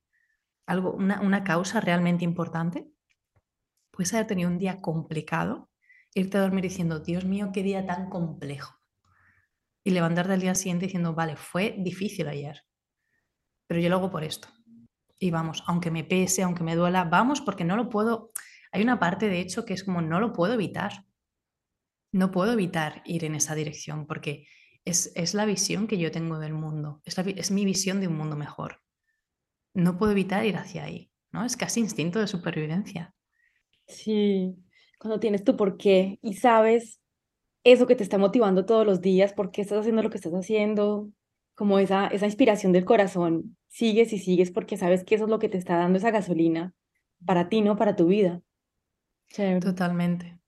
algo, 0.67 0.93
una, 0.93 1.45
causa 1.45 1.81
realmente 1.81 2.25
importante, 2.25 2.89
puedes 3.91 4.13
haber 4.15 4.27
tenido 4.27 4.49
un 4.49 4.59
día 4.59 4.81
complicado, 4.81 5.71
irte 6.15 6.39
a 6.39 6.43
dormir 6.43 6.63
diciendo, 6.63 7.01
Dios 7.01 7.25
mío, 7.25 7.51
qué 7.53 7.63
día 7.63 7.87
tan 7.87 8.09
complejo. 8.09 8.75
Y 9.85 9.91
levantarte 9.91 10.33
al 10.33 10.41
día 10.41 10.55
siguiente 10.55 10.87
diciendo, 10.87 11.15
vale, 11.15 11.37
fue 11.37 11.77
difícil 11.79 12.29
ayer, 12.29 12.63
pero 13.67 13.81
yo 13.81 13.89
lo 13.89 13.97
hago 13.97 14.11
por 14.11 14.25
esto. 14.25 14.49
Y 15.19 15.31
vamos, 15.31 15.63
aunque 15.67 15.91
me 15.91 16.05
pese, 16.05 16.43
aunque 16.43 16.65
me 16.65 16.77
duela, 16.77 17.05
vamos 17.05 17.41
porque 17.41 17.65
no 17.65 17.77
lo 17.77 17.91
puedo, 17.91 18.31
hay 18.73 18.83
una 18.83 18.99
parte, 18.99 19.29
de 19.29 19.41
hecho, 19.41 19.65
que 19.65 19.75
es 19.75 19.85
como 19.85 20.01
no 20.01 20.21
lo 20.21 20.33
puedo 20.33 20.55
evitar. 20.55 21.05
No 22.13 22.31
puedo 22.31 22.53
evitar 22.53 23.03
ir 23.05 23.25
en 23.25 23.35
esa 23.35 23.55
dirección 23.55 24.07
porque 24.07 24.47
es, 24.85 25.35
la 25.35 25.45
visión 25.45 25.87
que 25.87 25.99
yo 25.99 26.11
tengo 26.11 26.39
del 26.39 26.55
mundo, 26.55 27.01
es, 27.05 27.19
es 27.19 27.51
mi 27.51 27.65
visión 27.65 28.01
de 28.01 28.09
un 28.09 28.17
mundo 28.17 28.37
mejor. 28.37 28.81
No 29.75 29.97
puedo 29.99 30.13
evitar 30.13 30.45
ir 30.45 30.57
hacia 30.57 30.85
ahí, 30.85 31.11
¿no? 31.33 31.45
Es 31.45 31.57
casi 31.57 31.81
instinto 31.81 32.19
de 32.19 32.27
supervivencia. 32.27 33.15
Sí, 33.87 34.57
cuando 34.99 35.21
tienes 35.21 35.45
tu 35.45 35.57
porqué 35.57 36.19
y 36.23 36.35
sabes 36.35 37.01
eso 37.65 37.87
que 37.87 37.97
te 37.97 38.03
está 38.03 38.19
motivando 38.19 38.65
todos 38.65 38.87
los 38.87 39.01
días, 39.01 39.33
por 39.33 39.51
qué 39.51 39.63
estás 39.63 39.79
haciendo 39.81 40.03
lo 40.03 40.11
que 40.11 40.17
estás 40.17 40.33
haciendo, 40.33 41.11
como 41.55 41.79
esa, 41.79 42.07
esa 42.07 42.27
inspiración 42.27 42.73
del 42.73 42.85
corazón, 42.85 43.57
sigues 43.69 44.13
y 44.13 44.19
sigues 44.19 44.51
porque 44.51 44.77
sabes 44.77 45.05
que 45.05 45.15
eso 45.15 45.25
es 45.25 45.31
lo 45.31 45.39
que 45.39 45.49
te 45.49 45.59
está 45.59 45.77
dando 45.77 45.99
esa 45.99 46.11
gasolina 46.11 46.75
para 47.27 47.49
ti, 47.49 47.61
¿no? 47.61 47.77
Para 47.77 47.97
tu 47.97 48.07
vida. 48.07 48.41
Totalmente. 49.61 50.39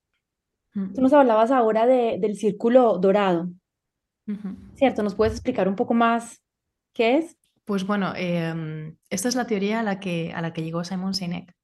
Mm. 0.75 0.95
Tú 0.95 1.03
nos 1.03 1.13
hablabas 1.13 1.51
ahora 1.51 1.87
de, 1.87 2.19
del 2.19 2.37
círculo 2.37 2.99
dorado, 2.99 3.51
¿cierto? 4.77 5.03
¿Nos 5.03 5.15
puedes 5.15 5.35
explicar 5.35 5.69
un 5.69 5.77
poco 5.77 5.95
más 5.95 6.43
qué 6.93 7.19
es? 7.19 7.37
Pues 7.65 7.87
bueno, 7.87 8.13
em, 8.17 8.97
esta 9.11 9.29
es 9.29 9.35
la 9.35 9.47
teoría 9.47 9.81
a 9.81 9.83
la 9.83 10.01
que, 10.01 10.33
a 10.35 10.43
la 10.43 10.53
que 10.53 10.63
llegó 10.63 10.85
Simon 10.85 11.15
Sinek. 11.15 11.55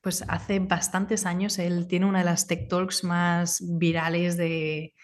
Pues 0.00 0.24
hace 0.28 0.60
bastantes 0.60 1.26
años 1.26 1.58
él 1.58 1.86
tiene 1.88 2.06
una 2.06 2.20
de 2.20 2.24
las 2.24 2.46
tech 2.46 2.68
talks 2.68 3.02
más 3.02 3.62
virales 3.78 4.36
de, 4.36 4.94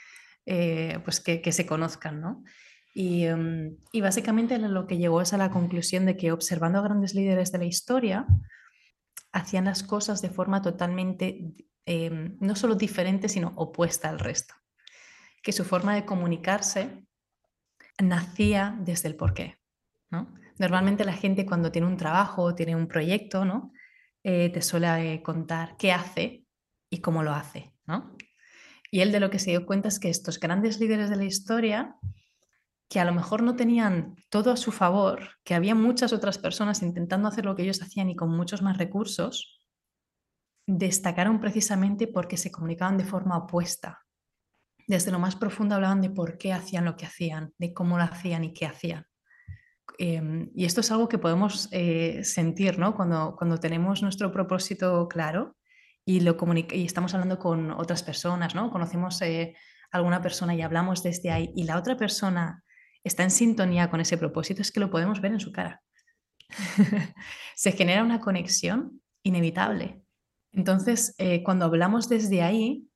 eh, 0.47 0.99
pues 1.04 1.21
que, 1.21 1.43
que, 1.43 1.52
se 1.52 1.66
conozcan, 1.66 2.21
¿no? 2.21 2.45
Y, 2.95 3.25
em, 3.25 3.76
y, 3.93 4.00
básicamente 4.00 4.57
lo 4.59 4.87
que 4.87 4.99
llegó 4.99 5.21
es 5.21 5.33
a 5.33 5.38
la 5.38 5.50
conclusión 5.50 6.07
de 6.07 6.16
que 6.16 6.31
observando 6.31 6.78
a 6.78 6.83
grandes 6.83 7.14
líderes 7.14 7.50
de 7.50 7.59
la 7.59 7.64
historia, 7.64 8.26
hacían 9.33 9.64
las 9.64 9.83
cosas 9.83 10.23
de 10.23 10.31
forma 10.31 10.62
totalmente, 10.62 11.54
em, 11.87 12.37
no 12.40 12.54
solo 12.54 12.76
diferente, 12.76 13.28
sino 13.28 13.52
opuesta 13.57 14.09
al 14.09 14.21
resto. 14.21 14.54
Que 15.44 15.52
su 15.52 15.64
forma 15.64 15.94
de 15.94 16.04
comunicarse 16.04 17.04
nacía 18.02 18.76
desde 18.80 19.08
el 19.08 19.14
porqué. 19.14 19.60
¿no? 20.10 20.34
Normalmente 20.58 21.04
la 21.04 21.12
gente 21.12 21.46
cuando 21.46 21.70
tiene 21.70 21.86
un 21.86 21.96
trabajo 21.96 22.56
tiene 22.56 22.74
un 22.74 22.88
proyecto, 22.88 23.44
¿no? 23.44 23.72
Eh, 24.24 24.50
te 24.50 24.62
suele 24.62 25.22
contar 25.22 25.76
qué 25.76 25.92
hace 25.92 26.44
y 26.90 26.98
cómo 26.98 27.22
lo 27.22 27.32
hace. 27.32 27.72
¿no? 27.86 28.16
Y 28.90 29.00
él 29.00 29.12
de 29.12 29.20
lo 29.20 29.30
que 29.30 29.38
se 29.38 29.50
dio 29.50 29.66
cuenta 29.66 29.88
es 29.88 30.00
que 30.00 30.08
estos 30.08 30.40
grandes 30.40 30.80
líderes 30.80 31.10
de 31.10 31.16
la 31.16 31.24
historia 31.24 31.96
que 32.88 33.00
a 33.00 33.04
lo 33.04 33.12
mejor 33.12 33.42
no 33.42 33.56
tenían 33.56 34.14
todo 34.28 34.52
a 34.52 34.56
su 34.56 34.70
favor, 34.70 35.30
que 35.42 35.54
había 35.54 35.74
muchas 35.74 36.12
otras 36.12 36.38
personas 36.38 36.82
intentando 36.82 37.28
hacer 37.28 37.44
lo 37.44 37.56
que 37.56 37.62
ellos 37.62 37.82
hacían 37.82 38.08
y 38.08 38.16
con 38.16 38.30
muchos 38.30 38.62
más 38.62 38.78
recursos, 38.78 39.60
destacaron 40.66 41.40
precisamente 41.40 42.06
porque 42.06 42.36
se 42.36 42.50
comunicaban 42.50 42.96
de 42.96 43.04
forma 43.04 43.36
opuesta. 43.36 44.03
Desde 44.87 45.11
lo 45.11 45.19
más 45.19 45.37
profundo 45.37 45.75
hablaban 45.75 46.00
de 46.00 46.11
por 46.11 46.38
qué 46.38 46.53
hacían 46.53 46.85
lo 46.85 46.97
que 46.97 47.07
hacían, 47.07 47.53
de 47.59 47.73
cómo 47.73 47.97
lo 47.97 48.05
hacían 48.05 48.45
y 48.45 48.53
qué 48.53 48.67
hacían. 48.67 49.07
Em, 49.99 50.50
y 50.55 50.64
esto 50.64 50.81
es 50.81 50.91
algo 50.91 51.09
que 51.09 51.19
podemos 51.19 51.69
eh, 51.71 52.25
sentir 52.25 52.79
¿no? 52.79 52.97
cuando, 52.97 53.37
cuando 53.37 53.59
tenemos 53.59 54.03
nuestro 54.03 54.33
propósito 54.33 55.07
claro 55.09 55.57
y, 56.05 56.21
lo 56.21 56.37
y 56.73 56.85
estamos 56.85 57.14
hablando 57.14 57.38
con 57.38 57.71
otras 57.71 58.03
personas, 58.03 58.55
¿no? 58.55 58.71
conocemos 58.71 59.21
eh, 59.23 59.55
a 59.93 59.99
alguna 59.99 60.21
persona 60.21 60.55
y 60.55 60.62
hablamos 60.62 61.03
desde 61.03 61.31
ahí 61.31 61.53
y 61.55 61.64
la 61.64 61.79
otra 61.79 61.97
persona 61.97 62.64
está 63.05 63.23
en 63.23 63.31
sintonía 63.31 63.91
con 63.91 64.00
ese 64.00 64.19
propósito, 64.19 64.62
es 64.62 64.73
que 64.73 64.81
lo 64.81 64.91
podemos 64.91 65.21
ver 65.21 65.33
en 65.33 65.41
su 65.41 65.53
cara. 65.53 65.83
Se 67.55 67.73
genera 67.73 68.03
una 68.03 68.21
conexión 68.21 69.00
inevitable. 69.23 70.03
Entonces, 70.53 71.14
eh, 71.19 71.43
cuando 71.43 71.67
hablamos 71.67 72.09
desde 72.09 72.43
ahí, 72.43 72.88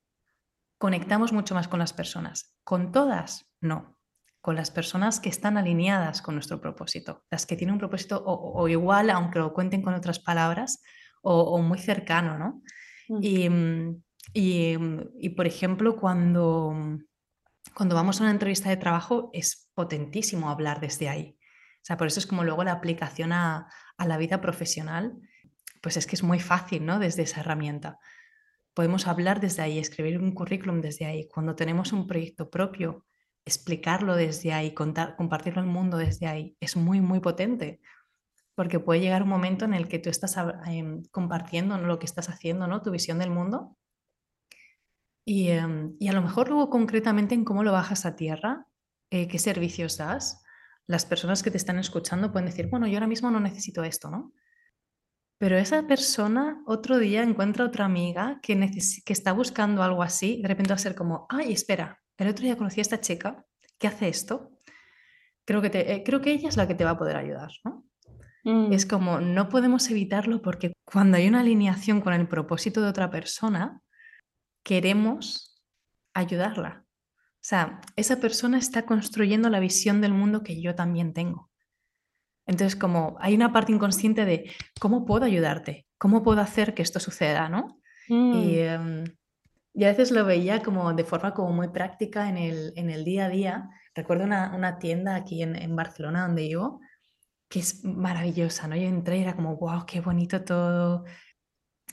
conectamos 0.79 1.33
mucho 1.33 1.55
más 1.55 1.69
con 1.69 1.79
las 1.79 1.93
personas. 1.93 2.57
Con 2.65 2.93
todas, 2.93 3.47
no. 3.61 3.99
Con 4.41 4.57
las 4.57 4.71
personas 4.71 5.21
que 5.21 5.29
están 5.29 5.59
alineadas 5.59 6.23
con 6.23 6.35
nuestro 6.35 6.61
propósito, 6.61 7.25
las 7.31 7.45
que 7.45 7.57
tienen 7.57 7.75
un 7.75 7.81
propósito 7.81 8.23
o, 8.25 8.67
igual, 8.69 9.11
aunque 9.11 9.41
lo 9.41 9.53
cuenten 9.53 9.83
con 9.83 9.95
otras 9.95 10.19
palabras, 10.21 10.83
o, 11.23 11.59
muy 11.59 11.79
cercano, 11.79 12.39
¿no? 12.39 12.63
Mm. 13.09 13.23
Y 13.23 13.49
Y, 14.35 14.77
y, 15.19 15.31
por 15.31 15.47
ejemplo, 15.47 15.97
cuando, 15.97 16.75
cuando 17.75 17.95
vamos 17.95 18.21
a 18.21 18.25
una 18.25 18.31
entrevista 18.31 18.69
de 18.69 18.77
trabajo 18.77 19.31
es 19.33 19.71
potentísimo 19.75 20.51
hablar 20.51 20.81
desde 20.81 21.09
ahí. 21.09 21.39
O 21.77 21.85
sea, 21.89 21.97
por 21.97 22.07
eso 22.07 22.21
es 22.21 22.27
como 22.27 22.45
luego 22.45 22.63
la 22.63 22.73
aplicación 22.73 23.33
a, 23.33 23.69
a 23.97 24.07
la 24.07 24.19
vida 24.19 24.41
profesional, 24.41 25.17
pues 25.81 25.97
es 25.97 26.07
que 26.07 26.17
es 26.17 26.23
muy 26.23 26.41
fácil, 26.41 26.85
¿no? 26.85 26.99
Desde 26.99 27.23
esa 27.23 27.41
herramienta. 27.41 27.99
Podemos 28.79 29.09
hablar 29.09 29.41
desde 29.41 29.61
ahí, 29.63 29.77
escribir 29.77 30.21
un 30.21 30.31
currículum 30.31 30.81
desde 30.81 31.05
ahí. 31.05 31.27
Cuando 31.27 31.57
tenemos 31.57 31.93
un 31.93 32.07
proyecto 32.07 32.49
propio, 32.49 33.05
explicarlo 33.45 34.15
desde 34.15 34.53
ahí, 34.53 34.73
contar, 34.73 35.17
compartirlo 35.17 35.61
al 35.61 35.67
mundo 35.67 35.97
desde 35.97 36.29
ahí, 36.29 36.57
es 36.61 36.77
muy, 36.77 37.01
muy 37.01 37.19
potente. 37.19 37.81
Porque 38.55 38.79
puede 38.79 39.01
llegar 39.01 39.25
un 39.25 39.31
momento 39.31 39.65
en 39.65 39.75
el 39.75 39.89
que 39.89 39.99
tú 39.99 40.11
estás 40.11 40.37
em, 40.67 41.03
compartiendo 41.11 41.77
lo 41.77 41.99
que 41.99 42.07
estás 42.07 42.29
haciendo, 42.29 42.69
¿no? 42.69 42.81
Tu 42.81 42.93
visión 42.93 43.19
del 43.19 43.31
mundo. 43.31 43.77
Y, 45.25 45.49
em, 45.49 45.97
y, 45.99 46.07
a 46.07 46.13
lo 46.13 46.23
mejor 46.23 46.49
luego 46.49 46.71
concretamente 46.71 47.35
en 47.35 47.45
cómo 47.45 47.65
lo 47.65 47.73
bajas 47.73 48.07
a 48.07 48.15
tierra, 48.15 48.69
eh, 49.11 49.27
qué 49.27 49.41
servicios 49.41 49.97
das. 49.97 50.45
Las 50.87 51.05
personas 51.05 51.43
que 51.43 51.51
te 51.51 51.57
están 51.57 51.81
escuchando 51.81 52.31
pueden 52.31 52.47
decir, 52.47 52.69
bueno, 52.69 52.87
yo 52.87 52.95
ahora 52.95 53.09
mismo 53.09 53.29
no 53.29 53.41
necesito 53.41 53.83
esto, 53.83 54.09
¿no? 54.09 54.33
Pero 55.39 55.57
esa 55.57 55.87
persona 55.87 56.63
otro 56.67 56.99
día 56.99 57.23
encuentra 57.23 57.65
otra 57.65 57.85
amiga 57.85 58.41
que, 58.43 58.59
que 59.05 59.13
está 59.13 59.33
buscando 59.33 59.83
algo 59.83 60.03
así 60.03 60.39
y 60.39 60.43
de 60.43 60.49
repente 60.49 60.71
va 60.71 60.77
a 60.77 60.79
ser 60.79 60.97
como, 60.97 61.27
ay, 61.31 61.53
espera, 61.53 62.01
el 62.17 62.29
otro 62.29 62.45
día 62.45 62.57
conocí 62.57 62.81
a 62.81 62.83
esta 62.83 63.01
chica 63.01 63.45
que 63.79 63.87
hace 63.87 64.09
esto. 64.09 64.51
Creo 65.45 65.63
que, 65.63 65.71
te, 65.71 65.93
eh, 65.93 66.03
creo 66.05 66.21
que 66.21 66.33
ella 66.33 66.49
es 66.49 66.57
la 66.57 66.67
que 66.67 66.75
te 66.75 66.85
va 66.85 66.91
a 66.91 66.99
poder 66.99 67.17
ayudar, 67.17 67.51
¿no? 67.65 67.85
Es 68.71 68.87
mm. 68.87 68.89
como, 68.89 69.21
no 69.21 69.49
podemos 69.49 69.89
evitarlo 69.91 70.43
porque 70.43 70.73
cuando 70.85 71.17
hay 71.17 71.29
una 71.29 71.41
alineación 71.41 72.01
con 72.01 72.13
el 72.15 72.29
propósito 72.29 72.83
de 72.83 72.89
otra 72.89 73.11
persona, 73.11 73.81
queremos 74.65 75.63
ayudarla. 76.15 76.85
O 76.87 77.45
sea, 77.49 77.81
esa 77.97 78.21
persona 78.21 78.59
está 78.59 78.85
construyendo 78.85 79.49
la 79.49 79.61
visión 79.61 80.01
del 80.01 80.13
mundo 80.13 80.43
que 80.43 80.61
yo 80.61 80.75
también 80.75 81.13
tengo. 81.13 81.48
Entonces, 82.49 82.77
como 82.77 83.17
hay 83.21 83.35
una 83.35 83.53
parte 83.53 83.73
inconsciente 83.73 84.25
de 84.25 84.51
cómo 84.81 85.05
puedo 85.05 85.27
ayudarte, 85.27 85.87
cómo 85.99 86.23
puedo 86.23 86.41
hacer 86.41 86.73
que 86.73 86.83
esto 86.83 86.99
suceda, 86.99 87.51
¿no? 87.51 87.79
Y, 88.09 88.13
mm. 88.13 88.59
em, 88.59 89.05
y, 89.75 89.85
a 89.85 89.89
veces 89.89 90.11
lo 90.11 90.25
veía 90.25 90.63
como 90.63 90.95
de 90.95 91.05
forma 91.05 91.35
como 91.35 91.53
muy 91.53 91.69
práctica 91.69 92.27
en 92.27 92.39
el, 92.39 92.73
en 92.75 92.89
el 92.89 93.05
día 93.05 93.27
a 93.27 93.29
día. 93.29 93.71
Recuerdo 93.95 94.25
una, 94.25 94.57
una 94.57 94.79
tienda 94.79 95.15
aquí 95.15 95.43
en, 95.43 95.57
en, 95.57 95.77
Barcelona 95.77 96.23
donde 96.23 96.43
vivo, 96.43 96.81
que 97.51 97.59
es 97.59 97.85
maravillosa, 97.85 98.67
¿no? 98.67 98.77
Yo 98.77 98.89
entré 98.89 99.19
y 99.19 99.23
era 99.23 99.37
como, 99.37 99.57
wow, 99.59 99.85
qué 99.87 100.01
bonito 100.01 100.43
todo. 100.43 101.05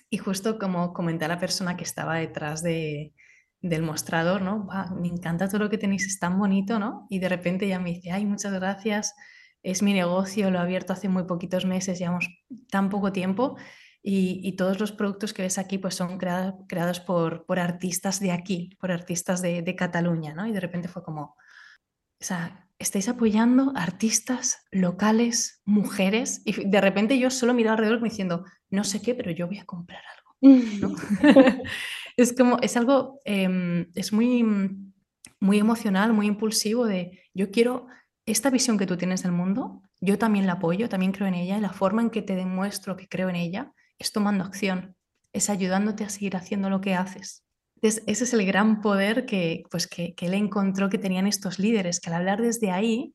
Y 0.10 0.20
justo 0.20 0.58
como 0.58 0.94
comenté 0.94 1.26
a 1.26 1.28
la 1.28 1.40
persona 1.40 1.76
que 1.76 1.84
estaba 1.84 2.16
detrás 2.16 2.64
de, 2.64 3.14
del 3.60 3.84
mostrador, 3.84 4.42
¿no? 4.42 4.64
Wow, 4.64 5.02
me 5.02 5.10
encanta 5.10 5.50
todo 5.50 5.60
lo 5.60 5.70
que 5.70 5.78
tenéis, 5.78 6.06
es 6.06 6.18
tan 6.18 6.40
bonito, 6.40 6.80
¿no? 6.80 7.08
Y 7.10 7.20
de 7.20 7.28
repente 7.28 7.68
ya 7.68 7.78
me 7.78 7.90
dice, 7.90 8.14
ay, 8.14 8.26
muchas 8.26 8.54
gracias 8.54 9.14
es 9.66 9.82
mi 9.82 9.94
negocio, 9.94 10.52
lo 10.52 10.60
he 10.60 10.62
abierto 10.62 10.94
hace 10.94 11.10
muy 11.10 11.24
poquitos 11.24 11.66
meses, 11.66 11.98
llevamos 11.98 12.30
tan 12.70 12.90
poco 12.90 13.12
tiempo 13.12 13.58
y, 14.08 14.56
todos 14.56 14.80
los 14.80 14.92
productos 14.92 15.34
que 15.34 15.42
ves 15.42 15.58
aquí 15.58 15.80
pues 15.80 15.96
son 15.96 16.20
creados 16.20 17.00
por, 17.00 17.46
por 17.48 17.58
artistas 17.58 18.20
de 18.20 18.32
aquí, 18.32 18.70
por 18.80 18.92
artistas 18.92 19.42
de, 19.42 19.64
de, 19.64 19.76
Cataluña, 19.76 20.36
¿no? 20.36 20.46
Y 20.46 20.52
de 20.52 20.60
repente 20.60 20.88
fue 20.88 21.04
como, 21.04 21.22
o 21.24 22.24
sea, 22.24 22.70
estáis 22.78 23.10
apoyando 23.10 23.74
artistas 23.76 24.60
locales, 24.72 25.64
mujeres, 25.66 26.44
y 26.46 26.70
de 26.70 26.82
repente 26.82 27.18
yo 27.18 27.32
solo 27.32 27.56
miraba 27.56 27.78
alrededor 27.78 28.04
diciendo, 28.04 28.46
no 28.70 28.84
sé 28.84 29.02
qué, 29.02 29.16
pero 29.16 29.32
yo 29.32 29.48
voy 29.48 29.58
a 29.58 29.66
comprar 29.66 30.04
algo, 30.16 30.62
¿no? 30.80 30.96
es 32.18 32.34
como, 32.34 32.60
es 32.62 32.78
algo, 32.78 33.20
em, 33.26 33.88
es 33.96 34.14
muy, 34.14 34.44
muy 35.40 35.58
emocional, 35.58 36.14
muy 36.14 36.28
impulsivo 36.28 36.86
de, 36.86 37.24
yo 37.34 37.50
quiero 37.50 37.88
esta 38.26 38.50
visión 38.50 38.78
que 38.78 38.88
tú 38.88 38.98
tienes 38.98 39.24
del 39.24 39.32
mundo, 39.32 39.84
yo 40.02 40.18
también 40.18 40.48
la 40.48 40.54
apoyo, 40.54 40.90
también 40.90 41.12
creo 41.12 41.28
en 41.28 41.36
ella 41.36 41.58
y 41.58 41.62
la 41.62 41.72
forma 41.72 42.02
en 42.02 42.10
que 42.10 42.22
te 42.22 42.36
demuestro 42.36 42.96
que 42.96 43.08
creo 43.08 43.30
en 43.30 43.36
ella 43.36 43.72
es 44.00 44.12
tomando 44.12 44.44
acción, 44.44 44.96
es 45.32 45.50
ayudándote 45.50 46.04
a 46.04 46.10
seguir 46.10 46.36
haciendo 46.36 46.70
lo 46.70 46.82
que 46.82 46.96
haces. 46.96 47.44
ese 47.82 48.04
es 48.08 48.34
el 48.34 48.46
gran 48.46 48.82
poder 48.82 49.26
que, 49.26 49.64
pues, 49.70 49.88
que, 49.88 50.16
él 50.18 50.34
encontró 50.34 50.90
que 50.90 50.98
tenían 50.98 51.28
estos 51.28 51.60
líderes, 51.60 52.00
que 52.00 52.10
al 52.10 52.16
hablar 52.16 52.42
desde 52.42 52.72
ahí 52.72 53.14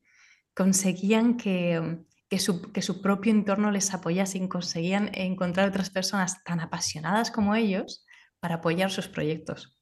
conseguían 0.53 1.35
que, 1.35 1.99
que, 2.29 2.39
su, 2.39 2.61
que 2.71 2.81
su 2.81 3.01
propio 3.01 3.33
entorno 3.33 3.69
les 3.71 3.93
apoyase 3.93 4.37
y 4.37 4.47
conseguían 4.47 5.11
encontrar 5.13 5.67
otras 5.67 5.89
personas 5.89 6.41
tan 6.43 6.61
apasionadas 6.61 7.31
como 7.31 7.55
ellos 7.55 8.05
para 8.39 8.55
apoyar 8.55 8.91
sus 8.91 9.09
proyectos. 9.09 9.77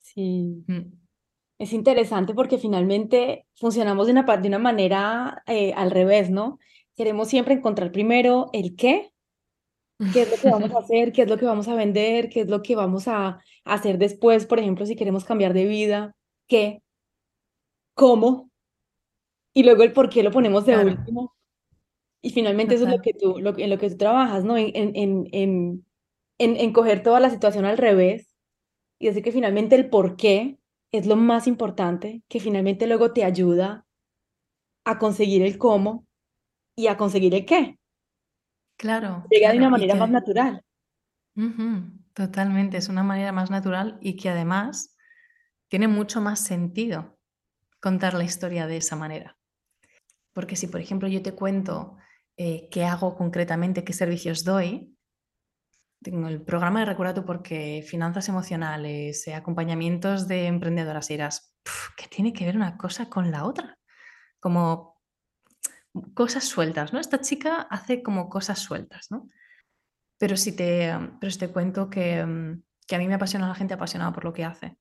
Sí. 0.00 0.64
Mm 0.66 1.01
es 1.58 1.72
interesante 1.72 2.34
porque 2.34 2.58
finalmente 2.58 3.46
funcionamos 3.54 4.06
de 4.06 4.12
una, 4.12 4.36
de 4.36 4.48
una 4.48 4.58
manera 4.58 5.42
eh, 5.46 5.72
al 5.74 5.90
revés, 5.90 6.30
¿no? 6.30 6.58
Queremos 6.96 7.28
siempre 7.28 7.54
encontrar 7.54 7.92
primero 7.92 8.50
el 8.52 8.76
qué, 8.76 9.12
qué 10.12 10.22
es 10.22 10.30
lo 10.30 10.36
que 10.36 10.50
vamos 10.50 10.72
a 10.72 10.78
hacer, 10.80 11.12
qué 11.12 11.22
es 11.22 11.28
lo 11.28 11.38
que 11.38 11.44
vamos 11.44 11.68
a 11.68 11.74
vender, 11.74 12.28
qué 12.28 12.40
es 12.40 12.48
lo 12.48 12.62
que 12.62 12.76
vamos 12.76 13.08
a 13.08 13.40
hacer 13.64 13.98
después, 13.98 14.46
por 14.46 14.58
ejemplo, 14.58 14.86
si 14.86 14.96
queremos 14.96 15.24
cambiar 15.24 15.54
de 15.54 15.66
vida, 15.66 16.16
qué, 16.48 16.82
cómo, 17.94 18.50
y 19.54 19.62
luego 19.64 19.82
el 19.82 19.92
por 19.92 20.08
qué 20.08 20.22
lo 20.22 20.30
ponemos 20.30 20.66
de 20.66 20.76
último. 20.76 21.34
Y 22.22 22.30
finalmente 22.30 22.76
eso 22.76 22.84
es 22.84 22.90
lo 22.90 23.02
que 23.02 23.14
tú, 23.14 23.38
lo, 23.40 23.56
en 23.58 23.68
lo 23.68 23.78
que 23.78 23.90
tú 23.90 23.96
trabajas, 23.96 24.44
¿no? 24.44 24.56
En, 24.56 24.70
en, 24.74 25.26
en, 25.32 25.86
en, 26.38 26.56
en 26.56 26.72
coger 26.72 27.02
toda 27.02 27.20
la 27.20 27.30
situación 27.30 27.64
al 27.64 27.78
revés 27.78 28.34
y 28.98 29.06
decir 29.06 29.22
que 29.22 29.32
finalmente 29.32 29.74
el 29.74 29.90
por 29.90 30.16
qué 30.16 30.58
es 30.92 31.06
lo 31.06 31.16
más 31.16 31.46
importante, 31.46 32.22
que 32.28 32.38
finalmente 32.38 32.86
luego 32.86 33.12
te 33.12 33.24
ayuda 33.24 33.86
a 34.84 34.98
conseguir 34.98 35.42
el 35.42 35.58
cómo 35.58 36.06
y 36.76 36.86
a 36.88 36.96
conseguir 36.96 37.34
el 37.34 37.46
qué. 37.46 37.78
Claro. 38.76 39.24
Llega 39.30 39.52
de 39.52 39.58
una 39.58 39.70
manera 39.70 39.94
más 39.94 40.10
natural. 40.10 40.62
Totalmente, 42.12 42.76
es 42.76 42.88
una 42.88 43.02
manera 43.02 43.32
más 43.32 43.50
natural 43.50 43.98
y 44.02 44.16
que 44.16 44.28
además 44.28 44.94
tiene 45.68 45.88
mucho 45.88 46.20
más 46.20 46.40
sentido 46.40 47.18
contar 47.80 48.12
la 48.14 48.24
historia 48.24 48.66
de 48.66 48.76
esa 48.76 48.96
manera. 48.96 49.38
Porque 50.34 50.56
si, 50.56 50.66
por 50.66 50.80
ejemplo, 50.80 51.08
yo 51.08 51.22
te 51.22 51.32
cuento 51.32 51.96
eh, 52.36 52.68
qué 52.70 52.84
hago 52.84 53.16
concretamente, 53.16 53.84
qué 53.84 53.94
servicios 53.94 54.44
doy, 54.44 54.94
tengo 56.02 56.28
el 56.28 56.42
programa 56.42 56.80
de 56.80 56.86
Recuerda 56.86 57.14
tú 57.14 57.24
porque 57.24 57.84
finanzas 57.86 58.28
emocionales, 58.28 59.26
eh, 59.28 59.34
acompañamientos 59.34 60.28
de 60.28 60.46
emprendedoras, 60.46 61.10
y 61.10 61.14
dirás, 61.14 61.54
¿qué 61.96 62.06
tiene 62.08 62.32
que 62.32 62.44
ver 62.44 62.56
una 62.56 62.76
cosa 62.76 63.08
con 63.08 63.30
la 63.30 63.44
otra? 63.44 63.78
Como 64.40 65.00
cosas 66.14 66.44
sueltas, 66.44 66.92
¿no? 66.92 67.00
Esta 67.00 67.20
chica 67.20 67.62
hace 67.70 68.02
como 68.02 68.28
cosas 68.28 68.58
sueltas, 68.58 69.10
¿no? 69.10 69.28
Pero 70.18 70.36
si 70.36 70.54
te, 70.54 70.92
pero 71.20 71.36
te 71.36 71.48
cuento 71.48 71.90
que, 71.90 72.58
que 72.86 72.96
a 72.96 72.98
mí 72.98 73.08
me 73.08 73.14
apasiona 73.14 73.48
la 73.48 73.54
gente 73.54 73.74
apasionada 73.74 74.12
por 74.12 74.24
lo 74.24 74.32
que 74.32 74.44
hace 74.44 74.76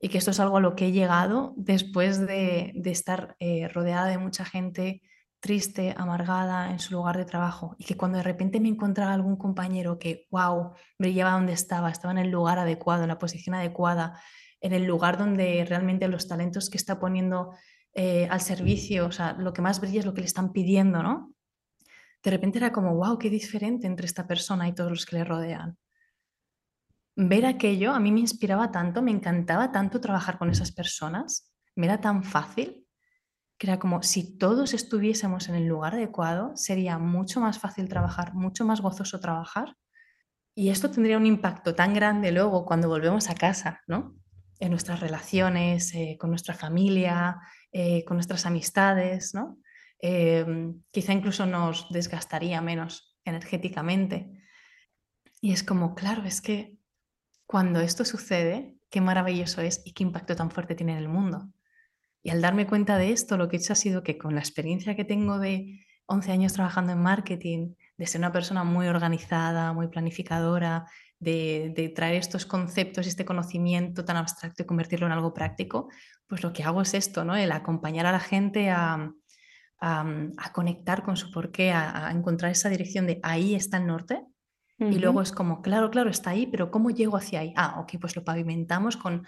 y 0.00 0.08
que 0.08 0.18
esto 0.18 0.30
es 0.30 0.40
algo 0.40 0.58
a 0.58 0.60
lo 0.60 0.76
que 0.76 0.86
he 0.86 0.92
llegado 0.92 1.54
después 1.56 2.18
de, 2.20 2.72
de 2.74 2.90
estar 2.90 3.36
eh, 3.38 3.68
rodeada 3.68 4.06
de 4.06 4.18
mucha 4.18 4.44
gente 4.44 5.02
triste, 5.46 5.94
amargada 5.96 6.72
en 6.72 6.80
su 6.80 6.92
lugar 6.92 7.16
de 7.16 7.24
trabajo 7.24 7.76
y 7.78 7.84
que 7.84 7.96
cuando 7.96 8.18
de 8.18 8.24
repente 8.24 8.58
me 8.58 8.68
encontraba 8.68 9.14
algún 9.14 9.36
compañero 9.36 9.96
que, 9.96 10.26
wow, 10.32 10.72
brillaba 10.98 11.34
donde 11.34 11.52
estaba, 11.52 11.88
estaba 11.88 12.10
en 12.10 12.18
el 12.18 12.30
lugar 12.32 12.58
adecuado, 12.58 13.04
en 13.04 13.08
la 13.08 13.18
posición 13.20 13.54
adecuada, 13.54 14.20
en 14.60 14.72
el 14.72 14.84
lugar 14.86 15.16
donde 15.16 15.64
realmente 15.64 16.08
los 16.08 16.26
talentos 16.26 16.68
que 16.68 16.78
está 16.78 16.98
poniendo 16.98 17.52
eh, 17.94 18.26
al 18.28 18.40
servicio, 18.40 19.06
o 19.06 19.12
sea, 19.12 19.34
lo 19.34 19.52
que 19.52 19.62
más 19.62 19.80
brilla 19.80 20.00
es 20.00 20.06
lo 20.06 20.14
que 20.14 20.22
le 20.22 20.26
están 20.26 20.52
pidiendo, 20.52 21.00
¿no? 21.00 21.32
De 22.24 22.30
repente 22.32 22.58
era 22.58 22.72
como, 22.72 22.96
wow, 22.96 23.16
qué 23.16 23.30
diferente 23.30 23.86
entre 23.86 24.06
esta 24.06 24.26
persona 24.26 24.66
y 24.66 24.74
todos 24.74 24.90
los 24.90 25.06
que 25.06 25.14
le 25.14 25.24
rodean. 25.24 25.78
Ver 27.14 27.46
aquello 27.46 27.92
a 27.92 28.00
mí 28.00 28.10
me 28.10 28.18
inspiraba 28.18 28.72
tanto, 28.72 29.00
me 29.00 29.12
encantaba 29.12 29.70
tanto 29.70 30.00
trabajar 30.00 30.38
con 30.38 30.50
esas 30.50 30.72
personas, 30.72 31.54
me 31.76 31.86
era 31.86 32.00
tan 32.00 32.24
fácil 32.24 32.85
que 33.58 33.66
era 33.66 33.78
como 33.78 34.02
si 34.02 34.36
todos 34.36 34.74
estuviésemos 34.74 35.48
en 35.48 35.54
el 35.54 35.66
lugar 35.66 35.94
adecuado, 35.94 36.52
sería 36.56 36.98
mucho 36.98 37.40
más 37.40 37.58
fácil 37.58 37.88
trabajar, 37.88 38.34
mucho 38.34 38.64
más 38.64 38.80
gozoso 38.80 39.18
trabajar. 39.20 39.76
Y 40.54 40.70
esto 40.70 40.90
tendría 40.90 41.16
un 41.16 41.26
impacto 41.26 41.74
tan 41.74 41.94
grande 41.94 42.32
luego 42.32 42.64
cuando 42.66 42.88
volvemos 42.88 43.30
a 43.30 43.34
casa, 43.34 43.82
¿no? 43.86 44.16
En 44.58 44.70
nuestras 44.70 45.00
relaciones, 45.00 45.94
eh, 45.94 46.16
con 46.18 46.30
nuestra 46.30 46.54
familia, 46.54 47.38
eh, 47.72 48.04
con 48.04 48.16
nuestras 48.16 48.46
amistades, 48.46 49.34
¿no? 49.34 49.58
Em, 49.98 50.82
quizá 50.90 51.12
incluso 51.12 51.46
nos 51.46 51.88
desgastaría 51.90 52.60
menos 52.60 53.18
energéticamente. 53.24 54.30
Y 55.40 55.52
es 55.52 55.62
como, 55.62 55.94
claro, 55.94 56.24
es 56.24 56.40
que 56.40 56.76
cuando 57.46 57.80
esto 57.80 58.04
sucede, 58.04 58.76
qué 58.90 59.00
maravilloso 59.00 59.60
es 59.62 59.82
y 59.84 59.92
qué 59.92 60.02
impacto 60.02 60.36
tan 60.36 60.50
fuerte 60.50 60.74
tiene 60.74 60.92
en 60.92 60.98
el 60.98 61.08
mundo. 61.08 61.48
Y 62.26 62.30
al 62.30 62.42
darme 62.42 62.66
cuenta 62.66 62.98
de 62.98 63.12
esto, 63.12 63.36
lo 63.36 63.48
que 63.48 63.54
he 63.54 63.60
hecho 63.60 63.72
ha 63.72 63.76
sido 63.76 64.02
que 64.02 64.18
con 64.18 64.34
la 64.34 64.40
experiencia 64.40 64.96
que 64.96 65.04
tengo 65.04 65.38
de 65.38 65.86
11 66.06 66.32
años 66.32 66.54
trabajando 66.54 66.90
en 66.90 66.98
marketing, 66.98 67.74
de 67.96 68.06
ser 68.08 68.20
una 68.20 68.32
persona 68.32 68.64
muy 68.64 68.88
organizada, 68.88 69.72
muy 69.72 69.86
planificadora, 69.86 70.86
de, 71.20 71.92
traer 71.94 72.16
estos 72.16 72.44
conceptos, 72.44 73.06
este 73.06 73.24
conocimiento 73.24 74.04
tan 74.04 74.16
abstracto 74.16 74.64
y 74.64 74.66
convertirlo 74.66 75.06
en 75.06 75.12
algo 75.12 75.32
práctico, 75.32 75.88
pues 76.26 76.42
lo 76.42 76.52
que 76.52 76.64
hago 76.64 76.82
es 76.82 76.94
esto, 76.94 77.24
¿no? 77.24 77.36
El 77.36 77.52
acompañar 77.52 78.06
a 78.06 78.12
la 78.12 78.18
gente 78.18 78.70
a, 78.70 79.12
conectar 80.52 81.04
con 81.04 81.16
su 81.16 81.30
porqué, 81.30 81.70
a, 81.70 82.08
a, 82.08 82.10
encontrar 82.10 82.50
esa 82.50 82.68
dirección 82.68 83.06
de 83.06 83.20
ahí 83.22 83.54
está 83.54 83.76
el 83.76 83.86
norte. 83.86 84.24
Y 84.78 84.98
luego 84.98 85.22
es 85.22 85.30
como, 85.30 85.62
claro, 85.62 85.90
claro, 85.92 86.10
está 86.10 86.30
ahí, 86.30 86.46
pero 86.48 86.72
¿cómo 86.72 86.90
llego 86.90 87.16
hacia 87.16 87.40
ahí? 87.40 87.54
Ah, 87.56 87.78
ok, 87.80 87.94
pues 88.00 88.16
lo 88.16 88.24
pavimentamos 88.24 88.96
con 88.96 89.24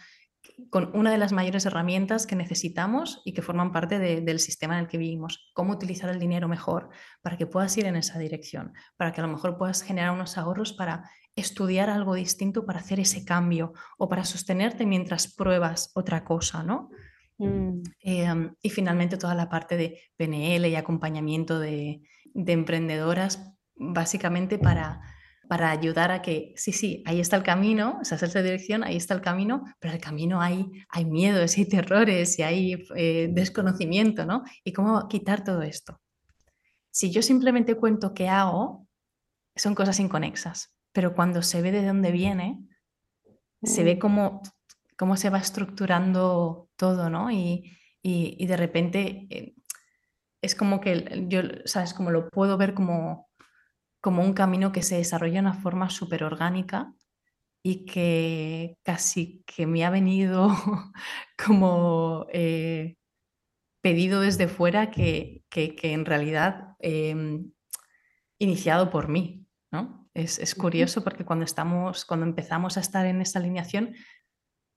con 0.71 0.91
una 0.95 1.11
de 1.11 1.19
las 1.19 1.33
mayores 1.33 1.67
herramientas 1.67 2.27
que 2.27 2.37
necesitamos 2.37 3.23
y 3.25 3.33
que 3.33 3.43
forman 3.43 3.73
parte 3.73 3.99
del 3.99 4.41
sistema 4.41 4.75
en 4.75 4.81
el 4.81 4.89
que 4.89 4.99
vivimos. 4.99 5.51
Cómo 5.55 5.73
utilizar 5.73 6.11
el 6.11 6.19
dinero 6.19 6.49
mejor 6.49 6.91
para 7.23 7.37
que 7.37 7.47
puedas 7.47 7.77
ir 7.77 7.87
en 7.87 7.97
esa 7.97 8.19
dirección, 8.19 8.73
para 8.97 9.13
que 9.13 9.21
a 9.21 9.27
lo 9.27 9.33
mejor 9.33 9.57
puedas 9.57 9.83
generar 9.83 10.13
unos 10.13 10.37
ahorros 10.39 10.73
para 10.73 11.11
estudiar 11.37 11.91
algo 11.91 12.15
distinto, 12.15 12.67
para 12.67 12.81
hacer 12.81 13.01
ese 13.01 13.25
cambio 13.25 13.73
o 13.97 14.09
para 14.09 14.25
sostenerte 14.25 14.87
mientras 14.87 15.33
pruebas 15.33 15.93
otra 15.95 16.25
cosa, 16.25 16.63
¿no? 16.63 16.91
Mm. 17.39 17.83
Em, 18.01 18.55
y 18.61 18.71
finalmente 18.71 19.17
toda 19.17 19.35
la 19.35 19.49
parte 19.49 19.77
de 19.77 20.01
PNL 20.17 20.69
y 20.69 20.75
acompañamiento 20.75 21.61
de 21.61 22.03
emprendedoras, 22.35 23.55
básicamente 23.77 24.59
para 24.59 25.01
para 25.49 25.71
ayudar 25.71 26.13
a 26.13 26.21
que, 26.21 26.53
sí, 26.57 26.73
sí, 26.73 27.03
ahí 27.07 27.21
está 27.21 27.37
el 27.37 27.43
camino, 27.43 27.99
esa 28.03 28.15
es 28.15 28.35
la 28.35 28.43
dirección, 28.43 28.85
ahí 28.85 28.97
está 28.97 29.15
el 29.15 29.23
camino, 29.23 29.65
pero 29.81 29.95
el 29.95 30.01
camino 30.01 30.41
hay, 30.41 30.71
hay 30.91 31.05
miedos, 31.07 31.57
hay 31.57 31.65
terrores 31.65 32.39
y 32.39 32.43
hay 32.43 32.87
eh, 32.95 33.29
desconocimiento, 33.33 34.27
¿no? 34.27 34.45
¿Y 34.63 34.73
cómo 34.73 35.09
quitar 35.09 35.43
todo 35.43 35.63
esto? 35.63 36.01
Si 36.91 37.11
yo 37.11 37.23
simplemente 37.23 37.77
cuento 37.77 38.13
qué 38.13 38.29
hago, 38.29 38.87
son 39.57 39.75
cosas 39.75 39.99
inconexas, 40.01 40.75
pero 40.93 41.15
cuando 41.15 41.43
se 41.43 41.63
ve 41.63 41.73
de 41.73 41.87
dónde 41.87 42.13
viene, 42.13 42.61
se 43.63 43.85
ve 43.85 43.97
mm. 43.97 43.99
cómo, 43.99 44.43
cómo 44.97 45.17
se 45.17 45.31
va 45.31 45.39
estructurando 45.39 46.69
todo, 46.77 47.09
¿no? 47.09 47.31
Y, 47.31 47.77
y, 48.03 48.47
de 48.47 48.57
repente 48.57 49.27
eh, 49.31 49.55
es 50.41 50.55
como 50.55 50.81
que 50.81 51.27
yo, 51.29 51.41
¿sabes? 51.65 51.95
Como 51.95 52.11
lo 52.11 52.29
puedo 52.31 52.57
ver 52.57 52.75
como 52.75 53.28
como 54.09 54.25
un 54.25 54.33
camino 54.33 54.73
que 54.73 54.81
se 54.81 54.97
desarrolla 54.97 55.35
de 55.35 55.41
una 55.41 55.53
forma 55.53 55.91
súper 55.91 56.25
orgánica 56.25 56.95
y 57.63 57.85
que 57.85 58.79
casi 58.83 59.45
que 59.45 59.67
me 59.67 59.85
ha 59.85 59.91
venido 59.91 60.49
como 61.47 62.27
eh, 62.33 62.97
pedido 63.83 64.23
desde 64.23 64.49
fuera 64.49 64.91
que, 64.91 65.45
que, 65.51 65.77
en 65.83 66.07
realidad 66.07 66.75
em, 66.79 67.53
iniciado 68.39 68.89
por 68.89 69.09
mí. 69.09 69.45
¿no? 69.71 70.09
Es, 70.15 70.39
es, 70.39 70.55
curioso 70.55 71.05
porque 71.05 71.27
cuando, 71.27 71.45
estamos, 71.45 72.07
cuando 72.07 72.25
empezamos 72.25 72.79
a 72.79 72.81
estar 72.81 73.05
en 73.05 73.21
esa 73.21 73.41
alineación, 73.41 73.95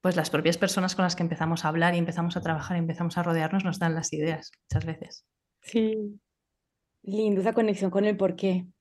pues 0.01 0.17
las 0.17 0.29
propias 0.29 0.57
personas 0.57 0.93
con 0.93 1.03
las 1.03 1.15
que 1.15 1.23
empezamos 1.23 1.63
a 1.63 1.69
hablar 1.69 1.95
y 1.95 1.99
empezamos 1.99 2.35
a 2.35 2.41
trabajar 2.41 2.75
y 2.75 2.81
empezamos 2.81 3.17
a 3.17 3.23
rodearnos 3.23 3.63
nos 3.63 3.79
dan 3.79 3.95
las 3.95 4.11
ideas 4.11 4.51
muchas 4.69 4.85
veces. 4.85 5.25
Sí, 5.61 6.19
lindo 7.03 7.39
esa 7.39 7.53
conexión 7.53 7.91
con 7.91 8.03
el 8.03 8.17
porqué. 8.17 8.65
Mm. 8.65 8.80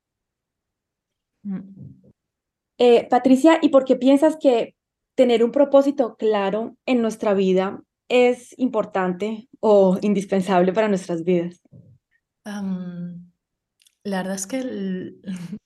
Eh, 2.78 3.06
Patricia, 3.08 3.58
¿y 3.60 3.68
por 3.68 3.84
qué 3.84 3.96
piensas 3.96 4.36
que 4.40 4.74
tener 5.14 5.44
un 5.44 5.52
propósito 5.52 6.16
claro 6.16 6.76
en 6.86 7.02
nuestra 7.02 7.34
vida 7.34 7.82
es 8.08 8.58
importante 8.58 9.48
o 9.60 9.98
indispensable 10.00 10.72
para 10.72 10.88
nuestras 10.88 11.24
vidas? 11.24 11.60
la 14.02 14.22
verdad 14.22 14.34
es 14.34 14.46
que 14.46 14.62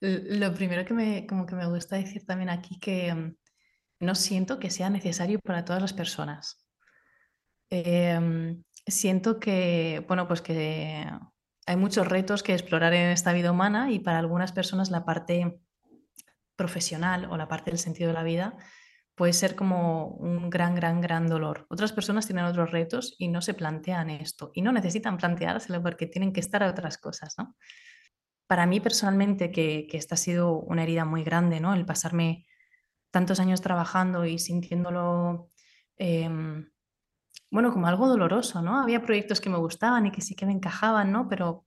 lo 0.00 0.54
primero 0.54 0.84
que 0.84 0.94
me, 0.94 1.26
como 1.26 1.44
que 1.44 1.54
me 1.54 1.66
gusta 1.66 1.96
decir 1.96 2.24
también 2.24 2.48
aquí 2.48 2.78
que 2.78 3.12
mm, 3.12 3.34
no 4.00 4.14
siento 4.14 4.58
que 4.58 4.70
sea 4.70 4.90
necesario 4.90 5.38
para 5.40 5.64
todas 5.64 5.82
las 5.82 5.92
personas. 5.92 6.64
Em, 7.68 8.62
siento 8.86 9.38
que, 9.38 10.04
bueno, 10.08 10.26
pues 10.26 10.42
que 10.42 11.06
hay 11.70 11.76
muchos 11.76 12.08
retos 12.08 12.42
que 12.42 12.52
explorar 12.52 12.92
en 12.94 13.10
esta 13.10 13.32
vida 13.32 13.52
humana 13.52 13.92
y 13.92 14.00
para 14.00 14.18
algunas 14.18 14.50
personas 14.50 14.90
la 14.90 15.04
parte 15.04 15.60
profesional 16.56 17.28
o 17.30 17.36
la 17.36 17.46
parte 17.46 17.70
del 17.70 17.78
sentido 17.78 18.08
de 18.08 18.14
la 18.14 18.24
vida 18.24 18.56
puede 19.14 19.32
ser 19.32 19.54
como 19.54 20.08
un 20.08 20.50
gran, 20.50 20.74
gran, 20.74 21.00
gran 21.00 21.28
dolor. 21.28 21.66
Otras 21.70 21.92
personas 21.92 22.26
tienen 22.26 22.44
otros 22.44 22.72
retos 22.72 23.14
y 23.18 23.28
no 23.28 23.40
se 23.40 23.54
plantean 23.54 24.10
esto 24.10 24.50
y 24.52 24.62
no 24.62 24.72
necesitan 24.72 25.16
planteárselo 25.16 25.80
porque 25.80 26.06
tienen 26.06 26.32
que 26.32 26.40
estar 26.40 26.64
a 26.64 26.70
otras 26.70 26.98
cosas, 26.98 27.36
¿no? 27.38 27.54
Para 28.48 28.66
mí 28.66 28.80
personalmente, 28.80 29.52
que, 29.52 29.86
esta 29.92 30.16
ha 30.16 30.18
sido 30.18 30.58
una 30.58 30.82
herida 30.82 31.04
muy 31.04 31.22
grande, 31.22 31.60
¿no? 31.60 31.72
El 31.72 31.86
pasarme 31.86 32.46
tantos 33.12 33.38
años 33.38 33.60
trabajando 33.60 34.24
y 34.24 34.40
sintiéndolo 34.40 35.46
em, 35.98 36.68
bueno, 37.50 37.72
como 37.72 37.86
algo 37.88 38.08
doloroso, 38.08 38.62
¿no? 38.62 38.80
Había 38.80 39.02
proyectos 39.02 39.40
que 39.40 39.50
me 39.50 39.58
gustaban 39.58 40.06
y 40.06 40.12
que 40.12 40.20
sí 40.20 40.34
que 40.34 40.46
me 40.46 40.52
encajaban, 40.52 41.10
¿no? 41.10 41.28
Pero 41.28 41.66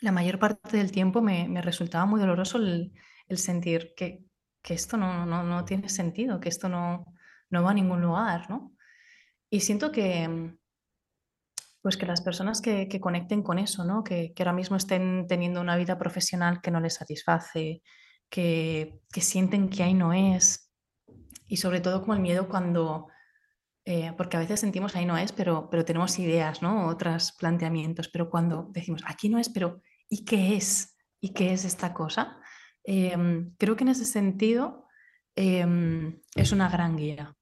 la 0.00 0.12
mayor 0.12 0.38
parte 0.38 0.76
del 0.78 0.92
tiempo 0.92 1.20
me, 1.20 1.60
resultaba 1.62 2.06
muy 2.06 2.20
doloroso 2.20 2.58
el, 2.58 2.92
sentir 3.36 3.94
que, 3.96 4.24
esto 4.64 4.96
no, 4.96 5.26
no, 5.26 5.64
tiene 5.64 5.88
sentido, 5.88 6.40
que 6.40 6.48
esto 6.48 6.68
no, 6.68 7.04
no 7.50 7.62
va 7.62 7.70
a 7.70 7.74
ningún 7.74 8.00
lugar, 8.00 8.48
¿no? 8.48 8.72
Y 9.50 9.60
siento 9.60 9.92
que, 9.92 10.56
pues 11.82 11.96
que 11.96 12.06
las 12.06 12.22
personas 12.22 12.62
que, 12.62 12.88
conecten 13.00 13.42
con 13.42 13.58
eso, 13.58 13.84
¿no? 13.84 14.02
Que, 14.02 14.32
que, 14.32 14.42
ahora 14.42 14.54
mismo 14.54 14.76
estén 14.76 15.26
teniendo 15.28 15.60
una 15.60 15.76
vida 15.76 15.98
profesional 15.98 16.60
que 16.62 16.70
no 16.70 16.80
les 16.80 16.94
satisface, 16.94 17.82
que, 18.30 19.00
que 19.12 19.20
sienten 19.20 19.68
que 19.68 19.82
ahí 19.82 19.94
no 19.94 20.12
es, 20.12 20.70
y 21.46 21.58
sobre 21.58 21.80
todo 21.80 22.00
como 22.00 22.14
el 22.14 22.20
miedo 22.20 22.48
cuando 22.48 23.08
eh, 23.92 24.14
porque 24.16 24.36
a 24.36 24.40
veces 24.40 24.60
sentimos 24.60 24.94
ahí 24.94 25.04
no 25.04 25.18
es, 25.18 25.32
pero, 25.32 25.68
pero 25.68 25.84
tenemos 25.84 26.16
ideas, 26.20 26.62
¿no? 26.62 26.86
Otros 26.86 27.32
planteamientos, 27.32 28.08
pero 28.08 28.30
cuando 28.30 28.68
decimos 28.70 29.02
aquí 29.04 29.28
no 29.28 29.36
es, 29.40 29.48
pero 29.48 29.82
¿y 30.08 30.24
qué 30.24 30.54
es? 30.54 30.96
¿Y 31.20 31.30
qué 31.30 31.52
es 31.52 31.64
esta 31.64 31.92
cosa? 31.92 32.38
Em, 32.84 33.52
creo 33.58 33.74
que 33.74 33.82
en 33.82 33.88
ese 33.88 34.04
sentido 34.04 34.86
em, 35.34 36.20
es 36.36 36.52
una 36.52 36.68
gran 36.68 36.96
guía. 36.96 37.34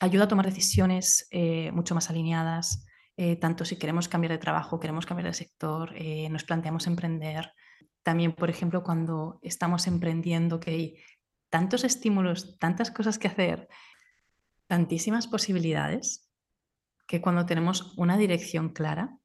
Ayuda 0.00 0.24
a 0.24 0.28
tomar 0.28 0.46
decisiones 0.46 1.28
eh, 1.30 1.70
mucho 1.70 1.94
más 1.94 2.10
alineadas, 2.10 2.84
eh, 3.16 3.36
tanto 3.36 3.64
si 3.64 3.76
queremos 3.76 4.08
cambiar 4.08 4.32
de 4.32 4.38
trabajo, 4.38 4.80
queremos 4.80 5.06
cambiar 5.06 5.28
de 5.28 5.34
sector, 5.34 5.94
nos 6.28 6.42
planteamos 6.42 6.88
emprender. 6.88 7.52
También, 8.02 8.32
por 8.32 8.50
ejemplo, 8.50 8.82
cuando 8.82 9.38
estamos 9.42 9.86
emprendiendo, 9.86 10.58
que 10.58 10.70
hay 10.72 10.96
tantos 11.50 11.84
estímulos, 11.84 12.58
tantas 12.58 12.90
cosas 12.90 13.16
que 13.16 13.28
hacer, 13.28 13.68
tantísimas 14.66 15.26
posibilidades 15.26 16.30
que 17.06 17.20
cuando 17.20 17.46
tenemos 17.46 17.94
una 17.96 18.16
dirección 18.16 18.70
clara, 18.70 19.18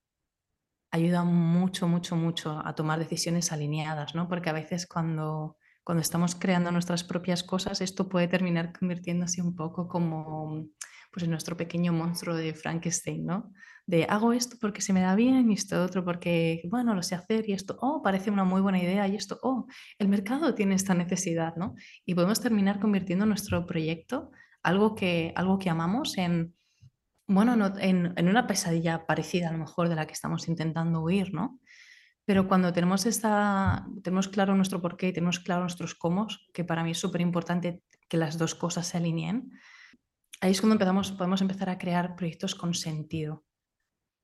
ayuda 0.92 1.24
mucho, 1.24 1.88
mucho, 1.88 2.16
mucho 2.16 2.62
a 2.66 2.76
tomar 2.76 3.00
decisiones 3.00 3.52
alineadas, 3.52 4.16
¿no? 4.16 4.28
Porque 4.28 4.50
a 4.50 4.54
veces 4.54 4.88
cuando, 4.88 5.58
cuando 5.84 6.02
estamos 6.02 6.36
creando 6.36 6.72
nuestras 6.72 7.04
propias 7.04 7.44
cosas, 7.44 7.82
esto 7.82 8.10
puede 8.10 8.28
terminar 8.28 8.78
convirtiéndose 8.78 9.42
un 9.42 9.56
poco 9.56 9.88
como 9.88 10.68
pues, 11.12 11.24
en 11.24 11.32
nuestro 11.32 11.58
pequeño 11.58 11.94
monstruo 11.94 12.36
de 12.36 12.54
Frankenstein, 12.54 13.26
¿no? 13.26 13.52
De 13.86 14.06
hago 14.10 14.34
esto 14.34 14.58
porque 14.60 14.82
se 14.82 14.92
me 14.92 15.02
da 15.02 15.16
bien 15.16 15.50
y 15.50 15.54
esto 15.54 15.82
otro 15.82 16.04
porque, 16.04 16.62
bueno, 16.70 16.94
lo 16.94 17.02
sé 17.04 17.16
hacer 17.16 17.50
y 17.50 17.54
esto, 17.54 17.78
oh, 17.82 18.02
parece 18.04 18.32
una 18.32 18.44
muy 18.44 18.60
buena 18.62 18.82
idea 18.82 19.08
y 19.08 19.16
esto, 19.16 19.40
oh, 19.44 19.66
el 19.98 20.10
mercado 20.10 20.54
tiene 20.56 20.76
esta 20.76 20.94
necesidad, 20.94 21.56
¿no? 21.56 21.76
Y 22.06 22.16
podemos 22.16 22.42
terminar 22.42 22.80
convirtiendo 22.80 23.26
nuestro 23.26 23.66
proyecto 23.66 24.32
algo 24.68 24.96
que, 24.96 25.32
algo 25.38 25.58
que 25.60 25.70
amamos 25.70 26.18
en, 26.18 26.54
bueno, 27.26 27.54
en, 27.80 28.14
en, 28.18 28.28
una 28.28 28.48
pesadilla 28.48 29.06
parecida 29.06 29.48
a 29.48 29.54
lo 29.54 29.60
mejor 29.60 29.88
de 29.88 29.96
la 29.96 30.06
que 30.06 30.12
estamos 30.12 30.50
intentando 30.50 31.02
huir, 31.02 31.34
¿no? 31.34 31.62
Pero 32.26 32.50
cuando 32.50 32.74
tenemos, 32.74 33.06
esta, 33.06 33.88
tenemos 34.04 34.28
claro 34.28 34.56
nuestro 34.56 34.82
porqué 34.82 35.08
y 35.08 35.14
tenemos 35.14 35.40
claro 35.40 35.62
nuestros 35.62 35.96
cómo, 35.96 36.28
que 36.54 36.66
para 36.66 36.84
mí 36.84 36.92
es 36.92 37.00
súper 37.00 37.22
importante 37.22 37.82
que 38.10 38.18
las 38.18 38.38
dos 38.38 38.56
cosas 38.56 38.86
se 38.88 38.98
alineen, 38.98 39.54
ahí 40.42 40.52
es 40.52 40.60
cuando 40.60 40.74
empezamos, 40.74 41.14
podemos 41.14 41.42
empezar 41.42 41.70
a 41.70 41.78
crear 41.78 42.18
proyectos 42.18 42.54
con 42.54 42.74
sentido, 42.74 43.46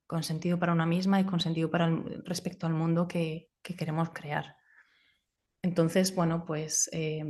con 0.06 0.22
sentido 0.22 0.58
para 0.58 0.74
una 0.74 0.84
misma 0.84 1.20
y 1.20 1.24
con 1.24 1.40
sentido 1.40 1.70
para 1.70 1.88
respecto 2.26 2.66
al 2.66 2.74
mundo 2.74 3.08
que, 3.08 3.48
que, 3.62 3.74
queremos 3.74 4.10
crear. 4.10 4.56
Entonces, 5.62 6.14
bueno, 6.14 6.44
pues 6.44 6.90
eh, 6.92 7.24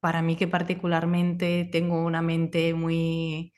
para 0.00 0.22
mí 0.22 0.36
que 0.36 0.48
particularmente 0.48 1.68
tengo 1.70 2.04
una 2.04 2.22
mente 2.22 2.74
muy, 2.74 3.52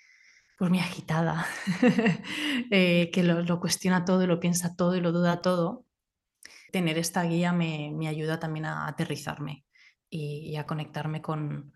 pues 0.59 0.71
muy 0.71 0.79
agitada, 0.79 1.47
eh, 2.71 3.11
que 3.13 3.23
lo, 3.23 3.61
cuestiona 3.61 4.05
todo 4.05 4.23
y 4.25 4.27
lo 4.27 4.41
piensa 4.41 4.77
todo 4.77 4.97
y 4.97 5.01
lo 5.01 5.13
duda 5.13 5.41
todo, 5.43 5.87
tener 6.73 6.99
esta 6.99 7.23
guía 7.25 7.53
me, 7.53 8.07
ayuda 8.09 8.39
también 8.39 8.67
a 8.67 8.87
aterrizarme 8.87 9.65
y, 10.09 10.57
a 10.57 10.67
conectarme 10.67 11.23
con, 11.23 11.73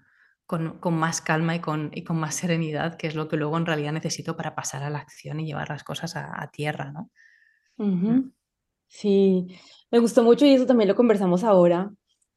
más 0.91 1.21
calma 1.21 1.57
y 1.57 1.61
con, 1.61 1.91
y 1.95 2.05
con, 2.05 2.19
más 2.19 2.35
serenidad, 2.35 2.97
que 2.97 3.07
es 3.07 3.15
lo 3.15 3.29
que 3.29 3.37
luego 3.37 3.57
en 3.57 3.67
realidad 3.67 3.93
necesito 3.93 4.37
para 4.37 4.55
pasar 4.55 4.83
a 4.83 4.91
la 4.91 4.99
acción 4.99 5.41
y 5.41 5.47
llevar 5.47 5.69
las 5.71 5.85
cosas 5.85 6.17
a, 6.17 6.51
tierra, 6.53 6.93
¿no? 6.93 7.11
Mm. 7.77 8.31
Sí, 8.87 9.47
me 9.91 9.99
gustó 9.99 10.23
mucho 10.23 10.47
y 10.47 10.53
eso 10.53 10.67
también 10.67 10.89
lo 10.89 10.95
conversamos 10.95 11.43
ahora, 11.43 11.91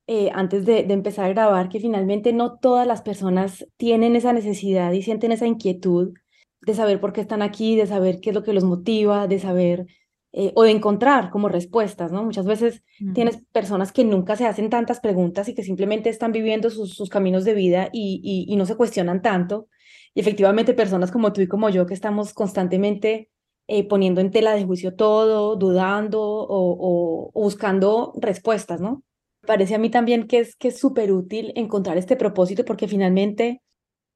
eh, 0.08 0.30
antes 0.34 0.66
de, 0.66 0.84
de 0.84 0.94
empezar 0.94 1.26
a 1.26 1.34
grabar 1.34 1.70
que 1.70 1.80
finalmente 1.80 2.34
no 2.34 2.58
todas 2.58 2.88
las 2.88 3.02
personas 3.02 3.68
tienen 3.78 4.16
esa 4.16 4.34
necesidad 4.34 4.94
y 4.94 5.02
sienten 5.02 5.32
esa 5.32 5.48
inquietud 5.48 6.14
de 6.62 6.74
saber 6.74 7.00
por 7.00 7.14
qué 7.14 7.22
están 7.22 7.42
aquí, 7.42 7.76
de 7.76 7.88
saber 7.88 8.20
qué 8.22 8.30
es 8.32 8.36
lo 8.36 8.44
que 8.44 8.54
los 8.54 8.64
motiva, 8.64 9.28
de 9.28 9.40
saber 9.40 9.86
eh, 10.34 10.52
o 10.56 10.64
de 10.64 10.72
encontrar 10.72 11.30
como 11.30 11.50
respuestas, 11.50 12.12
¿no? 12.12 12.24
Muchas 12.24 12.46
veces 12.46 12.84
tienes 13.14 13.40
personas 13.52 13.92
que 13.92 14.04
nunca 14.04 14.36
se 14.36 14.46
hacen 14.46 14.70
tantas 14.70 15.00
preguntas 15.00 15.48
y 15.48 15.56
que 15.56 15.64
simplemente 15.64 16.10
están 16.10 16.32
viviendo 16.32 16.70
sus, 16.70 16.94
sus 16.94 17.10
caminos 17.10 17.46
de 17.46 17.54
vida 17.54 17.90
y, 17.92 18.22
y, 18.24 18.54
y, 18.54 18.56
no 18.58 18.66
se 18.66 18.76
cuestionan 18.76 19.22
tanto. 19.22 19.68
Y 20.14 20.20
efectivamente 20.20 20.74
personas 20.74 21.12
como 21.12 21.32
tú 21.34 21.42
y 21.42 21.48
como 21.48 21.70
yo 21.70 21.86
que 21.86 21.94
estamos 21.94 22.34
constantemente 22.34 23.30
eh, 23.68 23.88
poniendo 23.88 24.22
en 24.22 24.32
tela 24.32 24.54
de 24.54 24.66
juicio 24.66 24.96
todo, 24.96 25.56
dudando 25.56 26.22
o, 26.22 26.72
o, 26.72 27.32
o 27.34 27.42
buscando 27.42 28.14
respuestas, 28.18 28.82
¿no? 28.82 29.04
Parece 29.48 29.76
a 29.76 29.80
mí 29.80 29.90
también 29.90 30.28
que 30.28 30.40
es 30.40 30.56
que 30.58 30.68
es 30.68 30.78
súper 30.78 31.12
útil 31.12 31.54
encontrar 31.56 31.98
este 31.98 32.18
propósito 32.18 32.66
porque 32.66 32.88
finalmente 32.88 33.62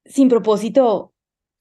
sin 0.04 0.28
propósito 0.28 1.12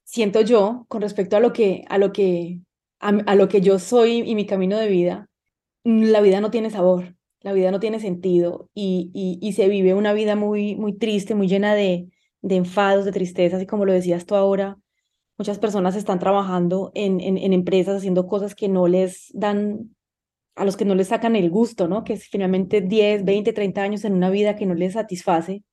siento 0.03 0.41
yo 0.41 0.85
con 0.89 1.01
respecto 1.01 1.37
a 1.37 1.39
lo 1.39 1.53
que 1.53 1.85
a 1.87 1.97
lo 1.97 2.11
que 2.11 2.59
a, 2.99 3.35
lo 3.35 3.47
que 3.47 3.61
yo 3.61 3.79
soy 3.79 4.19
y 4.19 4.35
mi 4.35 4.45
camino 4.45 4.77
de 4.77 4.87
vida, 4.87 5.27
la 5.83 6.21
vida 6.21 6.41
no 6.41 6.51
tiene 6.51 6.69
sabor, 6.69 7.15
la 7.39 7.53
vida 7.53 7.71
no 7.71 7.79
tiene 7.79 7.99
sentido 7.99 8.69
y, 8.75 9.09
y, 9.41 9.53
se 9.53 9.67
vive 9.69 9.95
una 9.95 10.13
vida 10.13 10.35
muy, 10.35 10.75
muy 10.75 10.93
triste, 10.93 11.33
muy 11.33 11.47
llena 11.47 11.73
de, 11.73 12.09
de 12.41 12.55
enfados, 12.57 13.05
de 13.05 13.11
tristezas 13.11 13.61
y 13.61 13.65
como 13.65 13.85
lo 13.85 13.93
decías 13.93 14.27
tú 14.27 14.35
ahora, 14.35 14.77
muchas 15.37 15.57
personas 15.57 15.95
están 15.95 16.19
trabajando 16.19 16.91
en, 16.93 17.19
en, 17.21 17.53
empresas 17.53 17.97
haciendo 17.97 18.27
cosas 18.27 18.53
que 18.53 18.67
no 18.67 18.87
les 18.87 19.31
dan, 19.33 19.95
a 20.55 20.65
los 20.65 20.77
que 20.77 20.85
no 20.85 20.95
les 20.95 21.09
sacan 21.09 21.35
el 21.35 21.49
gusto, 21.49 21.87
¿no? 21.87 22.03
Que 22.03 22.13
es 22.13 22.27
finalmente 22.27 22.81
10, 22.81 23.25
20, 23.25 23.53
30 23.53 23.81
años 23.81 24.05
en 24.05 24.13
una 24.13 24.29
vida 24.29 24.55
que 24.55 24.65
no 24.65 24.73
les 24.73 24.93
satisface. 24.93 25.63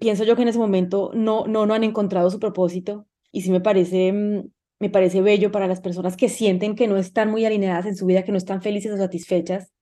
Pienso 0.00 0.24
yo 0.24 0.36
que 0.36 0.42
en 0.42 0.48
ese 0.48 0.58
momento 0.58 1.10
no, 1.14 1.46
no, 1.46 1.66
no 1.66 1.74
han 1.74 1.84
encontrado 1.84 2.30
su 2.30 2.40
propósito 2.40 3.06
y 3.32 3.42
sí 3.42 3.50
me 3.50 3.60
parece 3.60 4.12
mm, 4.12 4.44
me 4.80 4.90
parece 4.90 5.22
bello 5.22 5.50
para 5.50 5.66
las 5.66 5.80
personas 5.80 6.16
que 6.16 6.28
sienten 6.28 6.74
que 6.74 6.88
no 6.88 6.96
están 6.96 7.30
muy 7.30 7.44
alineadas 7.44 7.86
en 7.86 7.96
su 7.96 8.06
vida, 8.06 8.24
que 8.24 8.32
no 8.32 8.38
están 8.38 8.62
felices 8.62 8.92
o 8.92 8.96
satisfechas, 8.96 9.72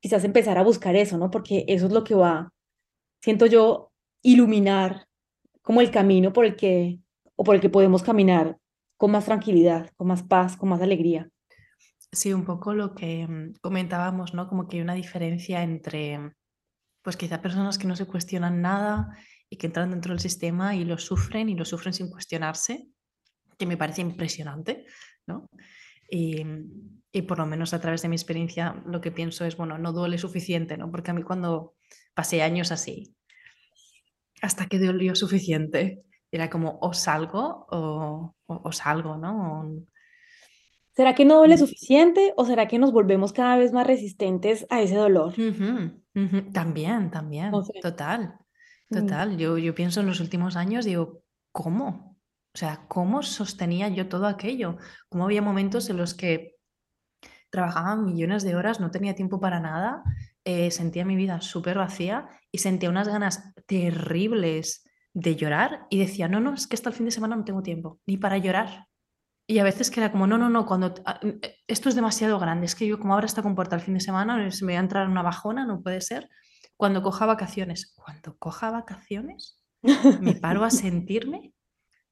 quizás 0.00 0.24
empezar 0.24 0.58
a 0.58 0.62
buscar 0.62 0.96
eso, 0.96 1.18
¿no? 1.18 1.30
Porque 1.30 1.64
eso 1.68 1.86
es 1.86 1.92
lo 1.92 2.04
que 2.04 2.14
va, 2.14 2.52
siento 3.20 3.46
yo, 3.46 3.90
iluminar 4.22 5.08
como 5.62 5.80
el 5.80 5.90
camino 5.90 6.32
por 6.32 6.44
el 6.44 6.56
que, 6.56 7.00
o 7.36 7.44
por 7.44 7.56
el 7.56 7.60
que 7.60 7.70
podemos 7.70 8.02
caminar 8.02 8.58
con 8.96 9.10
más 9.10 9.24
tranquilidad, 9.24 9.90
con 9.96 10.06
más 10.08 10.22
paz, 10.22 10.56
con 10.56 10.68
más 10.68 10.80
alegría. 10.82 11.30
Sí, 12.14 12.32
un 12.32 12.44
poco 12.44 12.74
lo 12.74 12.94
que 12.94 13.26
mm, 13.26 13.54
comentábamos, 13.60 14.34
¿no? 14.34 14.48
Como 14.48 14.68
que 14.68 14.76
hay 14.76 14.82
una 14.82 14.94
diferencia 14.94 15.62
entre, 15.62 16.32
pues 17.02 17.16
quizá 17.16 17.42
personas 17.42 17.78
que 17.78 17.86
no 17.88 17.96
se 17.96 18.06
cuestionan 18.06 18.62
nada 18.62 19.18
y 19.50 19.56
que 19.56 19.66
entran 19.66 19.90
dentro 19.90 20.12
del 20.12 20.20
sistema 20.20 20.76
y 20.76 20.84
lo 20.84 20.98
sufren 20.98 21.48
y 21.48 21.56
lo 21.56 21.64
sufren 21.64 21.94
sin 21.94 22.10
cuestionarse, 22.10 22.88
que 23.58 23.66
me 23.66 23.76
parece 23.76 24.02
impresionante, 24.02 24.86
¿no? 25.26 25.48
Y, 26.10 26.44
y, 27.12 27.22
por 27.22 27.38
lo 27.38 27.46
menos 27.46 27.74
a 27.74 27.80
través 27.80 28.02
de 28.02 28.08
mi 28.08 28.16
experiencia 28.16 28.82
lo 28.86 29.00
que 29.00 29.10
pienso 29.12 29.44
es, 29.44 29.56
bueno, 29.56 29.78
no 29.78 29.92
duele 29.92 30.18
suficiente, 30.18 30.76
¿no? 30.76 30.90
Porque 30.90 31.10
a 31.10 31.14
mí 31.14 31.22
cuando 31.22 31.74
pasé 32.14 32.42
años 32.42 32.72
así, 32.72 33.16
hasta 34.42 34.66
que 34.66 34.78
dolió 34.78 35.14
suficiente, 35.14 36.04
era 36.30 36.50
como 36.50 36.78
o 36.80 36.92
salgo 36.92 37.66
o, 37.70 38.34
o, 38.46 38.54
o 38.68 38.72
salgo, 38.72 39.16
¿no? 39.16 39.86
¿Será 40.96 41.14
que 41.14 41.24
no 41.24 41.38
duele 41.38 41.56
mm. 41.56 41.58
suficiente 41.58 42.32
o 42.36 42.44
será 42.44 42.68
que 42.68 42.78
nos 42.78 42.92
volvemos 42.92 43.32
cada 43.32 43.56
vez 43.56 43.72
más 43.72 43.86
resistentes 43.86 44.66
a 44.70 44.80
ese 44.80 44.94
dolor? 44.94 45.34
Uh 45.36 45.42
-huh, 45.42 46.02
uh 46.14 46.20
-huh. 46.20 46.52
También, 46.52 47.10
también, 47.10 47.50
total, 47.82 48.38
mm. 48.90 48.94
total. 48.96 49.36
Yo, 49.36 49.58
yo 49.58 49.74
pienso 49.74 50.00
en 50.00 50.06
los 50.06 50.20
últimos 50.20 50.56
años, 50.56 50.84
digo, 50.84 51.22
¿cómo? 51.52 52.16
O 52.54 52.58
sea, 52.58 52.86
¿cómo 52.86 53.22
sostenía 53.22 53.88
yo 53.88 54.08
todo 54.08 54.26
aquello? 54.26 54.78
¿Cómo 55.08 55.24
había 55.24 55.42
momentos 55.42 55.90
en 55.90 55.96
los 55.96 56.14
que 56.14 56.54
trabajaba 57.54 57.94
millones 57.94 58.42
de 58.42 58.56
horas, 58.56 58.80
no 58.80 58.90
tenía 58.90 59.14
tiempo 59.14 59.38
para 59.38 59.60
nada, 59.60 60.02
eh, 60.44 60.72
sentía 60.72 61.04
mi 61.04 61.14
vida 61.14 61.40
súper 61.40 61.78
vacía 61.78 62.28
y 62.50 62.58
sentía 62.58 62.90
unas 62.90 63.06
ganas 63.06 63.54
terribles 63.66 64.82
de 65.12 65.36
llorar 65.36 65.86
y 65.88 66.00
decía, 66.00 66.26
no, 66.26 66.40
no, 66.40 66.54
es 66.54 66.66
que 66.66 66.74
hasta 66.74 66.90
el 66.90 66.96
fin 66.96 67.06
de 67.06 67.12
semana 67.12 67.36
no 67.36 67.44
tengo 67.44 67.62
tiempo, 67.62 68.00
ni 68.06 68.16
para 68.16 68.38
llorar. 68.38 68.88
Y 69.46 69.58
a 69.58 69.64
veces 69.64 69.90
que 69.90 70.00
era 70.00 70.10
como, 70.10 70.26
no, 70.26 70.38
no, 70.38 70.48
no, 70.48 70.64
cuando 70.64 70.94
ah, 71.04 71.20
eh, 71.22 71.56
esto 71.66 71.88
es 71.88 71.94
demasiado 71.94 72.38
grande, 72.38 72.66
es 72.66 72.74
que 72.74 72.86
yo 72.86 72.98
como 72.98 73.14
ahora 73.14 73.26
está 73.26 73.42
compuerta 73.42 73.76
el 73.76 73.82
fin 73.82 73.94
de 73.94 74.00
semana, 74.00 74.50
se 74.50 74.64
me 74.64 74.72
va 74.72 74.78
a 74.78 74.82
entrar 74.82 75.08
una 75.08 75.22
bajona, 75.22 75.66
no 75.66 75.82
puede 75.82 76.00
ser. 76.00 76.28
Cuando 76.76 77.02
coja 77.02 77.26
vacaciones, 77.26 77.92
cuando 77.94 78.36
coja 78.38 78.70
vacaciones, 78.70 79.60
me 80.20 80.34
paro 80.34 80.64
a 80.64 80.70
sentirme 80.70 81.52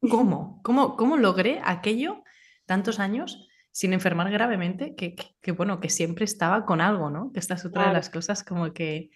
¿Cómo? 0.11 0.61
¿Cómo, 0.62 0.97
cómo 0.97 1.16
logré 1.16 1.61
aquello 1.64 2.25
tantos 2.66 2.99
años 2.99 3.49
sin 3.71 3.92
enfermar 3.92 4.31
gravemente? 4.31 4.95
Que, 4.97 5.14
que, 5.40 5.53
bueno, 5.53 5.81
que 5.81 5.88
siempre 5.88 6.25
estaba 6.25 6.66
con 6.66 6.81
algo, 6.81 7.09
¿no? 7.09 7.33
Que 7.33 7.38
esta 7.38 7.55
es 7.55 7.64
otra 7.64 7.83
claro. 7.83 7.90
de 7.90 7.99
las 7.99 8.11
cosas 8.11 8.42
como 8.42 8.73
que, 8.73 9.11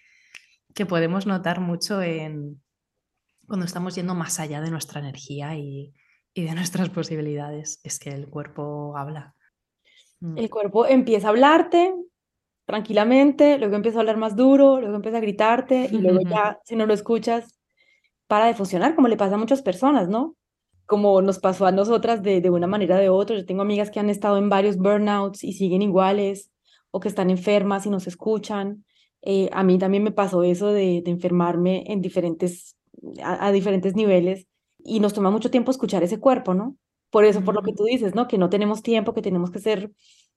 que 0.73 0.85
podemos 0.85 1.27
notar 1.27 1.59
mucho 1.59 2.01
en 2.01 2.63
cuando 3.47 3.65
estamos 3.65 3.95
yendo 3.95 4.15
más 4.15 4.39
allá 4.39 4.61
de 4.61 4.71
nuestra 4.71 4.99
energía 4.99 5.55
y, 5.55 5.93
y 6.37 6.43
de 6.43 6.53
nuestras 6.53 6.89
posibilidades. 6.89 7.79
Es 7.83 7.99
que 7.99 8.09
el 8.09 8.27
cuerpo 8.27 8.95
habla. 8.95 9.35
Mm. 10.19 10.37
El 10.37 10.49
cuerpo 10.49 10.85
empieza 10.85 11.27
a 11.27 11.29
hablarte 11.31 11.93
tranquilamente, 12.65 13.57
luego 13.57 13.75
empieza 13.75 13.97
a 13.97 14.01
hablar 14.01 14.17
más 14.17 14.35
duro, 14.35 14.79
luego 14.79 14.95
empieza 14.95 15.17
a 15.17 15.21
gritarte 15.21 15.87
y 15.91 15.97
luego 15.99 16.19
ya, 16.21 16.59
si 16.65 16.75
no 16.75 16.85
lo 16.85 16.93
escuchas, 16.93 17.57
para 18.27 18.45
de 18.45 18.53
funcionar, 18.53 18.93
como 18.93 19.07
le 19.07 19.15
pasa 19.15 19.35
a 19.35 19.37
muchas 19.37 19.61
personas, 19.61 20.09
¿no? 20.09 20.35
como 20.85 21.21
nos 21.21 21.39
pasó 21.39 21.65
a 21.65 21.71
nosotras 21.71 22.23
de, 22.23 22.39
de 22.39 22.49
una 22.49 22.65
manera 22.65 22.95
o 22.95 22.99
de 22.99 23.09
otra. 23.09 23.35
Yo 23.35 23.45
tengo 23.45 23.61
amigas 23.61 23.91
que 23.91 23.99
han 23.99 24.09
estado 24.09 24.37
en 24.37 24.49
varios 24.49 24.77
burnouts 24.77 25.43
y 25.43 25.53
siguen 25.53 25.81
iguales, 25.81 26.49
o 26.91 26.99
que 26.99 27.09
están 27.09 27.29
enfermas 27.29 27.85
y 27.85 27.89
nos 27.89 28.07
escuchan. 28.07 28.85
Eh, 29.21 29.49
a 29.51 29.63
mí 29.63 29.77
también 29.77 30.03
me 30.03 30.11
pasó 30.11 30.43
eso 30.43 30.71
de, 30.71 31.01
de 31.03 31.11
enfermarme 31.11 31.83
en 31.87 32.01
diferentes, 32.01 32.77
a, 33.21 33.47
a, 33.47 33.51
diferentes 33.51 33.95
niveles 33.95 34.47
y 34.87 34.99
nos 34.99 35.13
toma 35.13 35.29
mucho 35.29 35.51
tiempo 35.51 35.71
escuchar 35.71 36.03
ese 36.03 36.19
cuerpo, 36.19 36.53
¿no? 36.53 36.77
Por 37.09 37.25
eso, 37.25 37.43
por 37.43 37.55
lo 37.55 37.61
que 37.61 37.73
tú 37.73 37.83
dices, 37.83 38.15
¿no? 38.15 38.27
Que 38.27 38.37
no 38.37 38.49
tenemos 38.49 38.81
tiempo, 38.81 39.13
que 39.13 39.21
tenemos 39.21 39.51
que 39.51 39.59
ser 39.59 39.91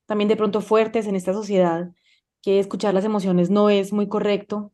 también 0.06 0.28
de 0.28 0.36
pronto 0.36 0.60
fuertes 0.60 1.06
en 1.06 1.16
esta 1.16 1.32
sociedad, 1.32 1.90
que 2.42 2.58
escuchar 2.58 2.94
las 2.94 3.04
emociones 3.04 3.50
no 3.50 3.70
es 3.70 3.92
muy 3.92 4.08
correcto. 4.08 4.72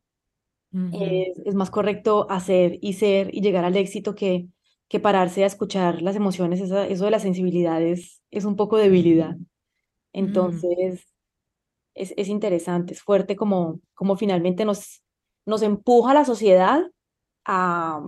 Uh 0.73 0.79
-huh. 0.79 1.29
es, 1.29 1.39
es 1.45 1.55
más 1.55 1.71
correcto 1.71 2.27
hacer 2.29 2.79
y 2.83 2.95
ser 2.95 3.33
y 3.33 3.41
llegar 3.41 3.65
al 3.65 3.77
éxito 3.77 4.15
que, 4.15 4.49
que 4.89 5.01
pararse 5.01 5.43
a 5.43 5.47
escuchar 5.47 6.03
las 6.03 6.17
emociones, 6.17 6.61
eso, 6.61 6.81
eso 6.83 7.05
de 7.05 7.11
la 7.11 7.19
sensibilidad 7.19 7.83
es, 7.83 8.23
un 8.45 8.57
poco 8.57 8.77
debilidad. 8.77 9.37
Entonces, 10.13 11.07
mm. 11.07 11.95
es, 11.95 12.15
es, 12.17 12.29
interesante, 12.29 12.93
es 12.93 13.03
fuerte 13.03 13.35
como, 13.35 13.81
como 13.95 14.17
finalmente 14.17 14.65
nos, 14.65 15.03
nos 15.47 15.63
empuja 15.63 16.11
a 16.11 16.15
la 16.15 16.25
sociedad 16.25 16.83
a, 17.45 18.07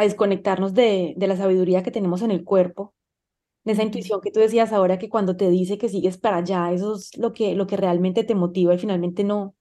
a 0.00 0.04
desconectarnos 0.04 0.74
de, 0.74 1.14
de, 1.16 1.26
la 1.26 1.36
sabiduría 1.36 1.82
que 1.82 1.90
tenemos 1.90 2.22
en 2.22 2.30
el 2.30 2.44
cuerpo, 2.44 2.94
de 3.64 3.72
esa 3.72 3.82
intuición 3.82 4.20
que 4.20 4.30
tú 4.30 4.40
decías 4.40 4.72
ahora 4.72 4.98
que 4.98 5.08
cuando 5.08 5.36
te 5.36 5.50
dice 5.50 5.78
que 5.78 5.88
sigues 5.88 6.18
para 6.18 6.38
allá, 6.38 6.72
eso 6.72 6.94
es 6.94 7.16
lo 7.18 7.32
que, 7.32 7.54
lo 7.54 7.66
que 7.66 7.76
realmente 7.76 8.24
te 8.24 8.34
motiva 8.34 8.74
y 8.74 8.78
finalmente 8.78 9.24
no, 9.24 9.54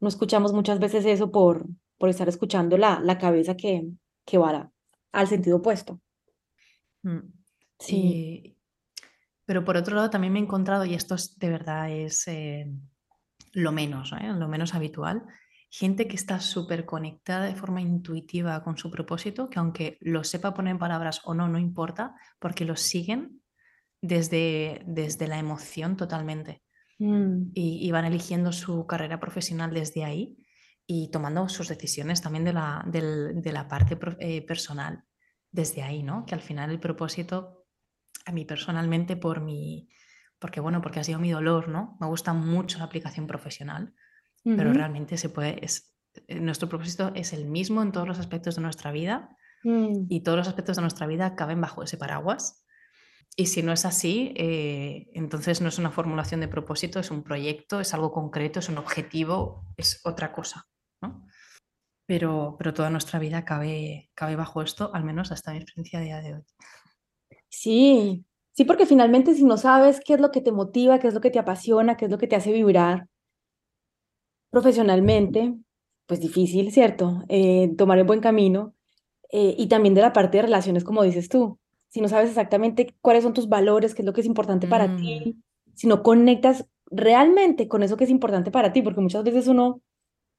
no 0.00 0.08
escuchamos 0.08 0.52
muchas 0.52 0.78
veces 0.78 1.04
eso 1.04 1.30
por, 1.30 1.66
por 1.98 2.08
estar 2.08 2.28
escuchando 2.28 2.78
la, 2.78 3.00
la 3.00 3.18
cabeza 3.18 3.56
que, 3.56 3.88
que 4.24 4.38
va 4.38 4.70
al 5.12 5.28
sentido 5.28 5.58
opuesto. 5.58 6.00
Mm. 7.02 7.18
Sí. 7.78 7.96
Y, 7.96 8.56
pero 9.44 9.64
por 9.64 9.76
otro 9.76 9.96
lado 9.96 10.10
también 10.10 10.32
me 10.32 10.38
he 10.38 10.42
encontrado, 10.42 10.84
y 10.84 10.94
esto 10.94 11.16
es, 11.16 11.38
de 11.38 11.50
verdad 11.50 11.90
es 11.90 12.26
eh, 12.28 12.70
lo 13.52 13.72
menos, 13.72 14.12
¿eh? 14.12 14.32
lo 14.32 14.48
menos 14.48 14.74
habitual, 14.74 15.24
gente 15.74 16.06
que 16.06 16.16
está 16.16 16.38
súper 16.38 16.84
conectada 16.84 17.46
de 17.46 17.54
forma 17.54 17.80
intuitiva 17.80 18.62
con 18.62 18.76
su 18.76 18.90
propósito, 18.90 19.48
que 19.48 19.58
aunque 19.58 19.96
lo 20.02 20.22
sepa 20.22 20.52
poner 20.52 20.72
en 20.72 20.78
palabras 20.78 21.22
o 21.24 21.32
no, 21.32 21.48
no 21.48 21.58
importa, 21.58 22.14
porque 22.38 22.66
lo 22.66 22.76
siguen 22.76 23.40
desde, 24.02 24.82
desde 24.84 25.28
la 25.28 25.38
emoción 25.38 25.96
totalmente. 25.96 26.62
Mm. 26.98 27.52
Y, 27.54 27.88
y, 27.88 27.90
van 27.90 28.04
eligiendo 28.04 28.52
su 28.52 28.86
carrera 28.86 29.18
profesional 29.18 29.72
desde 29.72 30.04
ahí 30.04 30.36
y 30.86 31.10
tomando 31.10 31.48
sus 31.48 31.68
decisiones 31.68 32.20
también 32.20 32.44
de 32.44 32.52
la, 32.52 32.84
de, 32.86 33.32
de 33.32 33.52
la 33.52 33.66
parte 33.66 33.98
eh, 34.18 34.42
personal 34.42 35.04
desde 35.50 35.82
ahí, 35.82 36.02
¿no? 36.02 36.26
Que 36.26 36.34
al 36.34 36.42
final 36.42 36.70
el 36.70 36.80
propósito, 36.80 37.64
a 38.26 38.32
mí 38.32 38.44
personalmente, 38.44 39.16
por 39.16 39.40
mi, 39.40 39.88
porque 40.38 40.60
bueno, 40.60 40.82
porque 40.82 41.00
ha 41.00 41.04
sido 41.04 41.18
mi 41.18 41.30
dolor, 41.30 41.70
¿no? 41.70 41.96
Me 41.98 42.08
gusta 42.08 42.34
mucho 42.34 42.76
la 42.76 42.84
aplicación 42.84 43.26
profesional, 43.26 43.94
uh 44.44 44.50
-huh. 44.50 44.56
pero 44.56 44.72
realmente 44.72 45.16
se 45.16 45.28
puede, 45.28 45.64
es, 45.64 45.92
eh, 46.28 46.40
nuestro 46.40 46.68
propósito 46.68 47.12
es 47.14 47.32
el 47.32 47.46
mismo 47.46 47.82
en 47.82 47.92
todos 47.92 48.06
los 48.06 48.18
aspectos 48.18 48.56
de 48.56 48.62
nuestra 48.62 48.92
vida 48.92 49.36
mm. 49.64 50.06
y 50.08 50.22
todos 50.22 50.38
los 50.38 50.48
aspectos 50.48 50.76
de 50.76 50.82
nuestra 50.82 51.06
vida 51.06 51.34
caben 51.34 51.60
bajo 51.60 51.82
ese 51.82 51.96
paraguas. 51.96 52.64
Y 53.34 53.46
si 53.46 53.62
no 53.62 53.72
es 53.72 53.86
así, 53.86 54.34
eh, 54.36 55.08
entonces 55.14 55.62
no 55.62 55.68
es 55.68 55.78
una 55.78 55.90
formulación 55.90 56.40
de 56.40 56.48
propósito, 56.48 57.00
es 57.00 57.10
un 57.10 57.22
proyecto, 57.22 57.80
es 57.80 57.94
algo 57.94 58.12
concreto, 58.12 58.58
es 58.58 58.68
un 58.68 58.76
objetivo, 58.76 59.64
es 59.76 60.00
otra 60.04 60.32
cosa. 60.32 60.66
pero, 62.06 62.56
pero 62.58 62.74
toda 62.74 62.90
nuestra 62.90 63.18
vida 63.18 63.44
cabe, 63.44 64.10
cabe 64.14 64.36
bajo 64.36 64.60
esto, 64.60 64.90
al 64.92 65.04
menos 65.04 65.32
hasta 65.32 65.52
mi 65.52 65.58
experiencia 65.58 65.98
a 65.98 66.02
día 66.02 66.20
de 66.20 66.34
hoy. 66.34 66.42
Sí, 67.48 68.26
sí, 68.52 68.64
porque 68.64 68.84
finalmente 68.84 69.34
si 69.34 69.44
no 69.44 69.56
sabes 69.56 70.00
qué 70.04 70.14
es 70.14 70.20
lo 70.20 70.30
que 70.30 70.42
te 70.42 70.52
motiva, 70.52 70.98
qué 70.98 71.08
es 71.08 71.14
lo 71.14 71.22
que 71.22 71.30
te 71.30 71.38
apasiona, 71.38 71.96
qué 71.96 72.04
es 72.04 72.10
lo 72.10 72.18
que 72.18 72.26
te 72.26 72.36
hace 72.36 72.52
vibrar 72.52 73.08
profesionalmente, 74.52 75.54
pues 76.06 76.20
difícil, 76.20 76.72
¿cierto? 76.72 77.24
Eh, 77.30 77.72
tomar 77.78 77.98
el 77.98 78.04
buen 78.06 78.20
camino. 78.22 78.74
Eh, 79.32 79.54
y 79.58 79.68
también 79.68 79.94
de 79.94 80.02
la 80.02 80.12
parte 80.12 80.38
de 80.38 80.42
relaciones, 80.44 80.84
como 80.84 81.02
dices 81.04 81.28
tú. 81.28 81.58
Si 81.88 82.00
no 82.02 82.08
sabes 82.08 82.30
exactamente 82.30 82.94
cuáles 83.02 83.24
son 83.24 83.34
tus 83.34 83.48
valores, 83.50 83.94
qué 83.94 84.02
es 84.02 84.06
lo 84.06 84.12
que 84.14 84.22
es 84.22 84.28
importante 84.28 84.68
para 84.68 84.88
Mm, 84.88 84.94
ti, 84.94 85.38
si 85.74 85.88
no 85.88 86.02
conectas 86.04 86.66
realmente 86.90 87.68
con 87.68 87.82
eso 87.82 87.96
que 87.96 88.04
es 88.04 88.10
importante 88.10 88.50
para 88.52 88.72
ti, 88.72 88.82
porque 88.82 89.00
muchas 89.02 89.24
veces 89.24 89.48
uno 89.48 89.82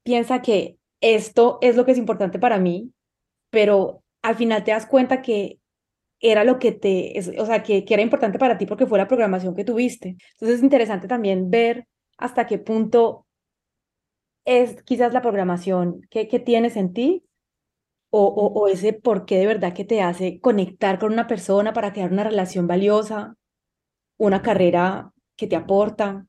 piensa 0.03 0.41
que 0.41 0.77
esto 1.01 1.59
es 1.61 1.75
lo 1.75 1.85
que 1.85 1.91
es 1.93 1.97
importante 1.97 2.39
para 2.39 2.59
mí, 2.59 2.91
pero 3.51 4.03
al 4.23 4.35
final 4.35 4.63
te 4.63 4.71
das 4.71 4.85
cuenta 4.87 5.21
que 5.21 5.59
era 6.19 6.43
lo 6.43 6.59
que 6.59 6.71
te, 6.71 7.17
es- 7.19 7.31
o 7.37 7.45
sea, 7.45 7.63
que, 7.63 7.85
que 7.85 7.93
era 7.93 8.03
importante 8.03 8.39
para 8.39 8.57
ti 8.57 8.65
porque 8.65 8.87
fue 8.87 8.97
la 8.97 9.07
programación 9.07 9.55
que 9.55 9.65
tuviste. 9.65 10.17
Entonces 10.33 10.57
es 10.59 10.63
interesante 10.63 11.07
también 11.07 11.49
ver 11.51 11.87
hasta 12.17 12.47
qué 12.47 12.57
punto 12.59 13.22
es 14.45 14.81
quizás 14.83 15.13
la 15.13 15.21
programación 15.21 16.01
que, 16.09 16.27
que 16.27 16.39
tienes 16.39 16.75
en 16.77 16.93
ti 16.93 17.25
o, 18.11 18.23
o, 18.25 18.47
o 18.61 18.67
ese 18.67 18.93
por 18.93 19.25
qué 19.25 19.37
de 19.39 19.47
verdad 19.47 19.73
que 19.73 19.85
te 19.85 20.01
hace 20.01 20.39
conectar 20.41 20.99
con 20.99 21.13
una 21.13 21.27
persona 21.27 21.73
para 21.73 21.93
crear 21.93 22.11
una 22.11 22.23
relación 22.23 22.67
valiosa, 22.67 23.35
una 24.17 24.41
carrera 24.41 25.11
que 25.37 25.47
te 25.47 25.55
aporta. 25.55 26.27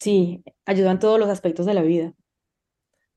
Sí, 0.00 0.44
ayuda 0.66 0.92
en 0.92 0.98
todos 1.00 1.18
los 1.20 1.28
aspectos 1.30 1.66
de 1.66 1.74
la 1.74 1.82
vida. 1.82 2.14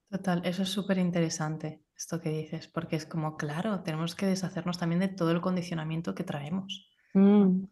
total, 0.10 0.42
eso 0.46 0.64
es 0.64 0.70
súper 0.70 0.98
interesante, 0.98 1.82
esto 1.96 2.20
que 2.22 2.30
dices, 2.30 2.68
porque 2.68 2.96
es 2.98 3.06
como, 3.06 3.38
claro, 3.38 3.84
tenemos 3.84 4.16
que 4.16 4.26
deshacernos 4.26 4.78
también 4.78 5.00
de 5.00 5.08
todo 5.10 5.32
el 5.32 5.40
condicionamiento 5.42 6.14
que 6.16 6.24
traemos. 6.26 6.90
Mm, 7.16 7.68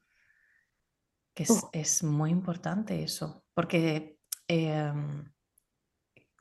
Que 1.34 1.43
es, 1.43 1.69
es 1.74 2.04
muy 2.04 2.32
importante 2.32 3.04
eso, 3.04 3.43
porque 3.54 4.17
em, 4.48 5.32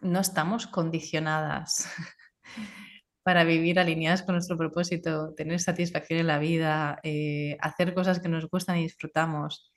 no 0.04 0.20
estamos 0.20 0.66
condicionadas 0.66 1.88
para 3.24 3.44
vivir 3.44 3.80
alineadas 3.80 4.22
con 4.22 4.34
nuestro 4.34 4.56
propósito, 4.56 5.34
tener 5.34 5.58
satisfacción 5.60 6.20
en 6.20 6.26
la 6.26 6.38
vida, 6.38 7.00
eh, 7.02 7.56
hacer 7.60 7.94
cosas 7.94 8.20
que 8.20 8.28
nos 8.28 8.48
gustan 8.48 8.78
y 8.78 8.82
disfrutamos. 8.82 9.72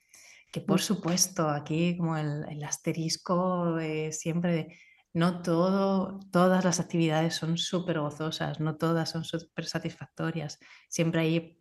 Que 0.52 0.60
por 0.60 0.80
supuesto, 0.80 1.48
aquí 1.48 1.96
como 1.96 2.16
el, 2.16 2.44
el 2.48 2.62
asterisco 2.64 3.78
eh, 3.78 4.12
siempre 4.12 4.52
de 4.52 4.78
no 5.14 5.42
todo, 5.42 6.20
todas 6.30 6.64
las 6.64 6.80
actividades 6.80 7.34
son 7.34 7.58
súper 7.58 7.98
gozosas, 8.00 8.60
no 8.60 8.76
todas 8.76 9.10
son 9.10 9.24
súper 9.24 9.66
satisfactorias. 9.66 10.58
Siempre 10.88 11.20
hay 11.22 11.58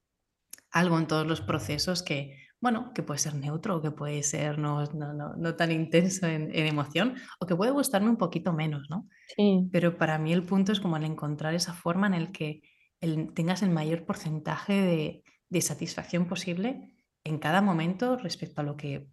algo 0.71 0.97
en 0.97 1.07
todos 1.07 1.25
los 1.25 1.41
procesos 1.41 2.03
que, 2.03 2.46
bueno, 2.59 2.91
que 2.93 3.03
puede 3.03 3.19
ser 3.19 3.35
neutro, 3.35 3.81
que 3.81 3.91
puede 3.91 4.23
ser 4.23 4.57
no, 4.59 4.83
no, 4.85 5.13
no, 5.13 5.35
no 5.35 5.55
tan 5.55 5.71
intenso 5.71 6.27
en, 6.27 6.53
en 6.55 6.67
emoción, 6.67 7.15
o 7.39 7.45
que 7.45 7.55
puede 7.55 7.71
gustarme 7.71 8.09
un 8.09 8.17
poquito 8.17 8.53
menos, 8.53 8.87
¿no? 8.89 9.07
sí. 9.25 9.71
Pero 9.71 9.97
para 9.97 10.17
mí 10.19 10.33
el 10.33 10.43
punto 10.43 10.71
es 10.71 10.79
como 10.79 10.97
el 10.97 11.03
encontrar 11.05 11.53
esa 11.53 11.73
forma 11.73 12.07
en 12.07 12.13
el 12.15 12.31
que 12.31 12.61
el- 13.01 13.33
tengas 13.33 13.63
el 13.63 13.69
mayor 13.69 14.05
porcentaje 14.05 14.73
de, 14.73 15.23
de 15.49 15.61
satisfacción 15.61 16.27
posible 16.27 16.95
en 17.23 17.39
cada 17.39 17.61
momento 17.61 18.17
respecto 18.17 18.61
a 18.61 18.63
lo 18.65 18.77
que 18.77 19.07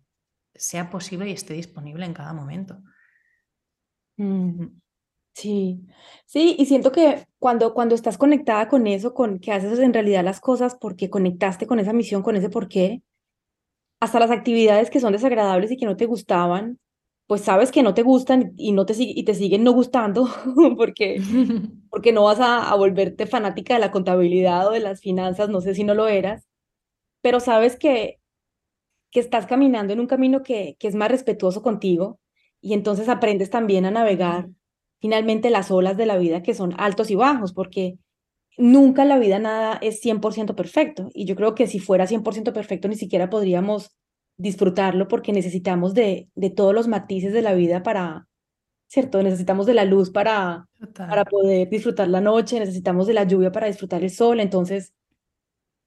sea 0.54 0.90
posible 0.90 1.28
y 1.30 1.32
esté 1.34 1.54
disponible 1.54 2.06
en 2.06 2.14
cada 2.14 2.32
momento. 2.32 2.78
Mm, 4.16 4.66
sí, 5.34 5.86
sí, 6.26 6.56
y 6.58 6.66
siento 6.66 6.92
que 6.92 7.26
cuando, 7.38 7.74
cuando 7.74 7.94
estás 7.94 8.18
conectada 8.18 8.68
con 8.68 8.86
eso, 8.86 9.14
con 9.14 9.38
que 9.40 9.52
haces 9.52 9.78
en 9.80 9.94
realidad 9.94 10.24
las 10.24 10.40
cosas 10.40 10.76
porque 10.80 11.10
conectaste 11.10 11.66
con 11.66 11.80
esa 11.80 11.92
misión, 11.92 12.22
con 12.22 12.36
ese 12.36 12.50
porqué, 12.50 13.02
hasta 14.04 14.20
las 14.20 14.30
actividades 14.30 14.90
que 14.90 15.00
son 15.00 15.12
desagradables 15.12 15.70
y 15.72 15.76
que 15.76 15.86
no 15.86 15.96
te 15.96 16.06
gustaban, 16.06 16.78
pues 17.26 17.42
sabes 17.42 17.72
que 17.72 17.82
no 17.82 17.94
te 17.94 18.02
gustan 18.02 18.52
y 18.56 18.72
no 18.72 18.86
te, 18.86 18.94
y 18.98 19.24
te 19.24 19.34
siguen 19.34 19.64
no 19.64 19.72
gustando 19.72 20.28
porque, 20.76 21.20
porque 21.90 22.12
no 22.12 22.24
vas 22.24 22.40
a, 22.40 22.70
a 22.70 22.76
volverte 22.76 23.26
fanática 23.26 23.74
de 23.74 23.80
la 23.80 23.90
contabilidad 23.92 24.68
o 24.68 24.72
de 24.72 24.80
las 24.80 25.00
finanzas, 25.00 25.48
no 25.48 25.60
sé 25.60 25.74
si 25.74 25.84
no 25.84 25.94
lo 25.94 26.08
eras, 26.08 26.46
pero 27.22 27.40
sabes 27.40 27.76
que, 27.76 28.20
que 29.10 29.20
estás 29.20 29.46
caminando 29.46 29.92
en 29.92 30.00
un 30.00 30.06
camino 30.06 30.42
que, 30.42 30.76
que 30.78 30.88
es 30.88 30.94
más 30.94 31.10
respetuoso 31.10 31.62
contigo 31.62 32.20
y 32.60 32.74
entonces 32.74 33.08
aprendes 33.08 33.50
también 33.50 33.86
a 33.86 33.90
navegar 33.90 34.48
finalmente 35.00 35.50
las 35.50 35.70
olas 35.70 35.96
de 35.96 36.06
la 36.06 36.16
vida 36.18 36.42
que 36.42 36.54
son 36.54 36.74
altos 36.78 37.10
y 37.10 37.14
bajos, 37.14 37.52
porque 37.52 37.98
nunca 38.58 39.02
en 39.02 39.08
la 39.10 39.18
vida 39.18 39.38
nada 39.38 39.78
es 39.82 40.00
100% 40.00 40.54
perfecto. 40.56 41.10
Y 41.14 41.26
yo 41.26 41.36
creo 41.36 41.54
que 41.54 41.66
si 41.66 41.78
fuera 41.80 42.06
100% 42.06 42.52
perfecto, 42.52 42.88
ni 42.88 42.96
siquiera 42.96 43.30
podríamos 43.30 43.90
disfrutarlo 44.36 45.08
porque 45.08 45.32
necesitamos 45.32 45.94
de, 45.94 46.28
de 46.34 46.50
todos 46.50 46.74
los 46.74 46.88
matices 46.88 47.32
de 47.32 47.42
la 47.42 47.54
vida 47.54 47.82
para, 47.82 48.26
¿cierto? 48.88 49.22
Necesitamos 49.22 49.66
de 49.66 49.74
la 49.74 49.84
luz 49.84 50.10
para, 50.10 50.66
para 51.06 51.24
poder 51.24 51.68
disfrutar 51.70 52.08
la 52.08 52.20
noche, 52.20 52.60
necesitamos 52.60 53.06
de 53.06 53.14
la 53.14 53.24
lluvia 53.24 53.52
para 53.52 53.68
disfrutar 53.68 54.02
el 54.04 54.10
sol. 54.10 54.40
Entonces, 54.40 54.92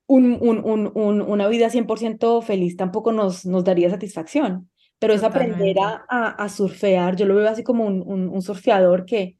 un, 0.07 0.37
un, 0.41 0.59
un, 0.63 0.91
un- 0.95 1.21
una 1.21 1.47
vida 1.47 1.69
100% 1.69 2.41
feliz 2.41 2.77
tampoco 2.77 3.11
nos, 3.11 3.45
nos 3.45 3.63
daría 3.63 3.89
satisfacción. 3.89 4.69
Pero 4.99 5.13
es 5.13 5.23
aprender 5.23 5.77
a, 5.79 6.05
a, 6.09 6.29
a 6.29 6.49
surfear. 6.49 7.15
Yo 7.15 7.25
lo 7.27 7.35
veo 7.35 7.47
así 7.49 7.63
como 7.63 7.85
un, 7.85 8.01
un, 8.05 8.29
un 8.29 8.41
surfeador 8.41 9.05
que, 9.05 9.37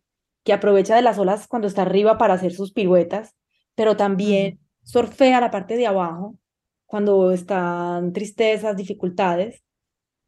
que 0.47 0.53
aprovecha 0.53 0.95
de 0.97 1.03
las 1.03 1.19
olas 1.19 1.47
cuando 1.49 1.69
está 1.69 1.83
arriba 1.83 2.17
para 2.19 2.35
hacer 2.35 2.53
sus 2.53 2.73
piruetas, 2.73 3.35
pero 3.75 3.97
también 3.97 4.61
surfea 4.85 5.41
la 5.41 5.51
parte 5.51 5.77
de 5.77 5.87
abajo 5.87 6.39
cuando 6.87 7.33
están 7.33 8.13
tristezas, 8.13 8.77
dificultades, 8.77 9.63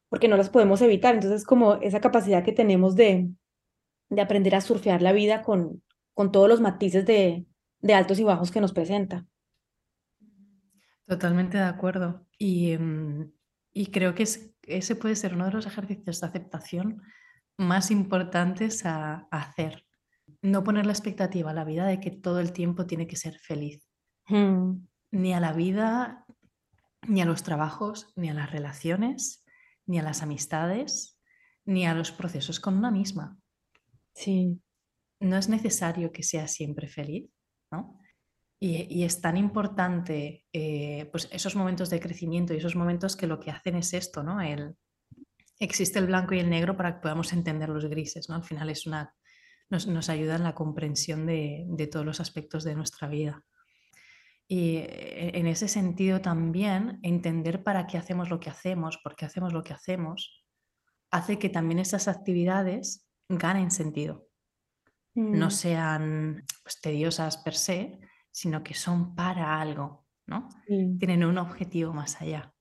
porque 0.09 0.27
no 0.29 0.37
las 0.37 0.49
podemos 0.51 0.81
evitar. 0.83 1.15
Entonces, 1.15 1.45
como 1.45 1.75
esa 1.75 2.01
capacidad 2.01 2.43
que 2.45 2.53
tenemos 2.53 2.95
de, 2.97 3.29
de 4.09 4.21
aprender 4.21 4.55
a 4.55 4.61
surfear 4.61 5.01
la 5.03 5.13
vida 5.13 5.43
con, 5.43 5.83
con 6.15 6.31
todos 6.33 6.49
los 6.49 6.61
matices 6.61 7.05
de, 7.07 7.45
de 7.81 7.95
altos 7.95 8.19
y 8.19 8.25
bajos 8.25 8.51
que 8.51 8.61
nos 8.61 8.73
presenta. 8.73 9.27
Totalmente 11.07 11.57
de 11.57 11.63
acuerdo. 11.63 12.27
Y, 12.37 12.77
mm, 12.77 13.31
y 13.73 13.87
creo 13.87 14.15
que 14.15 14.23
es- 14.23 14.51
ese 14.63 14.95
puede 14.95 15.15
ser 15.15 15.33
uno 15.33 15.45
de 15.45 15.51
los 15.53 15.65
ejercicios 15.65 16.21
de 16.21 16.27
aceptación 16.27 17.01
más 17.57 17.91
importantes 17.91 18.85
a, 18.85 19.27
a 19.31 19.41
hacer. 19.41 19.85
No 20.41 20.63
poner 20.63 20.85
la 20.85 20.93
expectativa 20.93 21.51
a 21.51 21.53
la 21.53 21.65
vida 21.65 21.85
de 21.85 21.99
que 21.99 22.11
todo 22.11 22.39
el 22.39 22.53
tiempo 22.53 22.85
tiene 22.85 23.07
que 23.07 23.15
ser 23.17 23.37
feliz. 23.39 23.85
Mm, 24.27 24.87
Ni 25.11 25.33
a 25.33 25.39
la 25.39 25.53
vida, 25.53 26.25
ni 27.07 27.21
a 27.21 27.25
los 27.25 27.43
trabajos, 27.43 28.13
ni 28.15 28.29
a 28.29 28.33
las 28.33 28.51
relaciones, 28.51 29.43
ni 29.85 29.99
a 29.99 30.03
las 30.03 30.21
amistades, 30.21 31.19
ni 31.65 31.85
a 31.85 31.93
los 31.93 32.11
procesos 32.11 32.59
con 32.59 32.77
una 32.77 32.91
misma. 32.91 33.37
sí. 34.13 34.61
No 35.21 35.35
es 35.35 35.49
necesario 35.49 36.13
que 36.13 36.23
sea 36.23 36.47
siempre 36.47 36.87
feliz, 36.87 37.29
¿no? 37.73 37.99
Y, 38.61 38.87
y 38.89 39.03
es 39.03 39.19
tan 39.19 39.35
importante 39.35 40.45
eh, 40.53 41.09
pues 41.11 41.27
esos 41.31 41.57
momentos 41.57 41.89
de 41.89 41.99
crecimiento 41.99 42.53
y 42.53 42.57
esos 42.57 42.77
momentos 42.77 43.17
que 43.17 43.27
lo 43.27 43.37
que 43.37 43.51
hacen 43.51 43.75
es 43.75 43.93
esto, 43.93 44.23
¿no? 44.23 44.39
El, 44.39 44.77
existe 45.59 45.99
el 45.99 46.07
blanco 46.07 46.35
y 46.35 46.39
el 46.39 46.49
negro 46.49 46.77
para 46.77 46.95
que 46.95 47.01
podamos 47.01 47.33
entender 47.33 47.67
los 47.67 47.85
grises, 47.85 48.29
¿no? 48.29 48.35
Al 48.35 48.45
final 48.45 48.69
es 48.69 48.87
una, 48.87 49.13
nos, 49.69 49.87
nos 49.87 50.09
ayuda 50.09 50.35
en 50.35 50.43
la 50.43 50.55
comprensión 50.55 51.25
de, 51.25 51.65
de 51.67 51.87
todos 51.87 52.05
los 52.05 52.19
aspectos 52.19 52.63
de 52.63 52.75
nuestra 52.75 53.07
vida. 53.07 53.43
Y 54.47 54.77
eh, 54.77 55.37
en 55.37 55.45
ese 55.47 55.67
sentido 55.67 56.21
también 56.21 56.99
entender 57.03 57.63
para 57.63 57.85
qué 57.85 57.97
hacemos 57.97 58.29
lo 58.29 58.39
que 58.39 58.49
hacemos, 58.49 58.97
por 58.97 59.15
qué 59.15 59.25
hacemos 59.25 59.53
lo 59.53 59.63
que 59.63 59.73
hacemos, 59.73 60.43
hace 61.11 61.37
que 61.37 61.49
también 61.49 61.79
esas 61.79 62.07
actividades 62.07 63.07
ganen 63.27 63.71
sentido, 63.71 64.27
no 65.15 65.47
Mm, 65.47 65.51
sean 65.51 66.45
pues, 66.63 66.81
tediosas 66.81 67.37
per 67.37 67.55
se, 67.55 67.99
sino 68.31 68.63
que 68.63 68.73
son 68.73 69.15
para 69.15 69.59
algo, 69.59 70.07
¿no? 70.25 70.49
Tienen 70.67 71.23
un 71.23 71.37
objetivo 71.37 71.93
más 71.93 72.21
allá. 72.21 72.53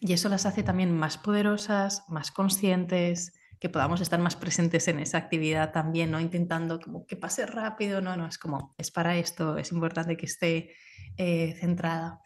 Y 0.00 0.12
eso 0.12 0.28
las 0.28 0.44
hace 0.44 0.62
también 0.62 0.96
más 0.96 1.16
poderosas, 1.16 2.04
más 2.08 2.30
conscientes, 2.30 3.32
que 3.58 3.68
podamos 3.68 4.00
estar 4.00 4.20
más 4.20 4.36
presentes 4.36 4.88
en 4.88 5.00
esa 5.00 5.18
actividad 5.18 5.72
también, 5.72 6.10
no 6.10 6.20
intentando 6.20 6.78
como 6.80 7.06
que 7.06 7.16
pase 7.16 7.46
rápido, 7.46 8.00
no, 8.00 8.16
no, 8.16 8.26
es 8.26 8.38
como, 8.38 8.74
es 8.76 8.90
para 8.90 9.16
esto, 9.16 9.56
es 9.56 9.72
importante 9.72 10.16
que 10.16 10.26
esté 10.26 10.74
eh, 11.16 11.54
centrada. 11.58 12.20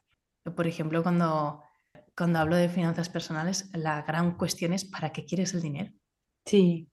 Por 0.57 0.67
ejemplo, 0.67 1.03
cuando, 1.03 1.63
cuando 2.17 2.39
hablo 2.39 2.57
de 2.57 2.69
finanzas 2.69 3.09
personales, 3.09 3.71
la 3.73 4.03
gran 4.03 4.37
cuestión 4.37 4.73
es 4.73 4.85
¿para 4.85 5.11
qué 5.11 5.25
quieres 5.25 5.55
el 5.55 5.63
dinero? 5.63 5.93
Sí. 6.47 6.89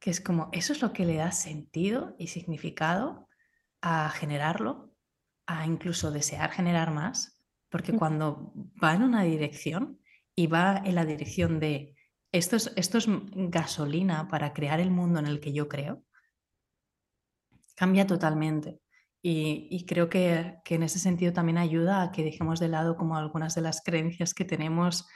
Que 0.00 0.10
es 0.10 0.20
como, 0.20 0.50
eso 0.52 0.72
es 0.72 0.82
lo 0.82 0.92
que 0.92 1.06
le 1.06 1.16
da 1.16 1.32
sentido 1.32 2.14
y 2.18 2.28
significado 2.28 3.28
a 3.80 4.10
generarlo, 4.10 4.92
a 5.46 5.66
incluso 5.66 6.10
desear 6.10 6.50
generar 6.50 6.92
más, 6.92 7.40
porque 7.70 7.92
cuando 7.92 8.52
va 8.82 8.94
en 8.94 9.02
una 9.02 9.22
dirección 9.22 10.00
y 10.34 10.46
va 10.46 10.82
en 10.84 10.94
la 10.94 11.04
dirección 11.04 11.58
de 11.58 11.96
esto 12.32 12.56
es, 12.56 12.72
esto 12.76 12.98
es 12.98 13.06
gasolina 13.32 14.28
para 14.28 14.52
crear 14.52 14.80
el 14.80 14.90
mundo 14.90 15.18
en 15.18 15.26
el 15.26 15.40
que 15.40 15.52
yo 15.52 15.68
creo, 15.68 16.04
cambia 17.78 18.06
totalmente. 18.06 18.80
Y, 19.20 19.84
creo 19.86 20.08
que, 20.08 20.58
en 20.64 20.82
ese 20.82 20.98
sentido 20.98 21.32
también 21.32 21.58
ayuda 21.58 22.02
a 22.02 22.12
que 22.12 22.24
dejemos 22.24 22.60
de 22.60 22.68
lado 22.68 22.96
como 22.96 23.16
algunas 23.16 23.54
de 23.54 23.62
las 23.62 23.82
creencias 23.82 24.32
que 24.32 24.44
tenemos, 24.44 25.06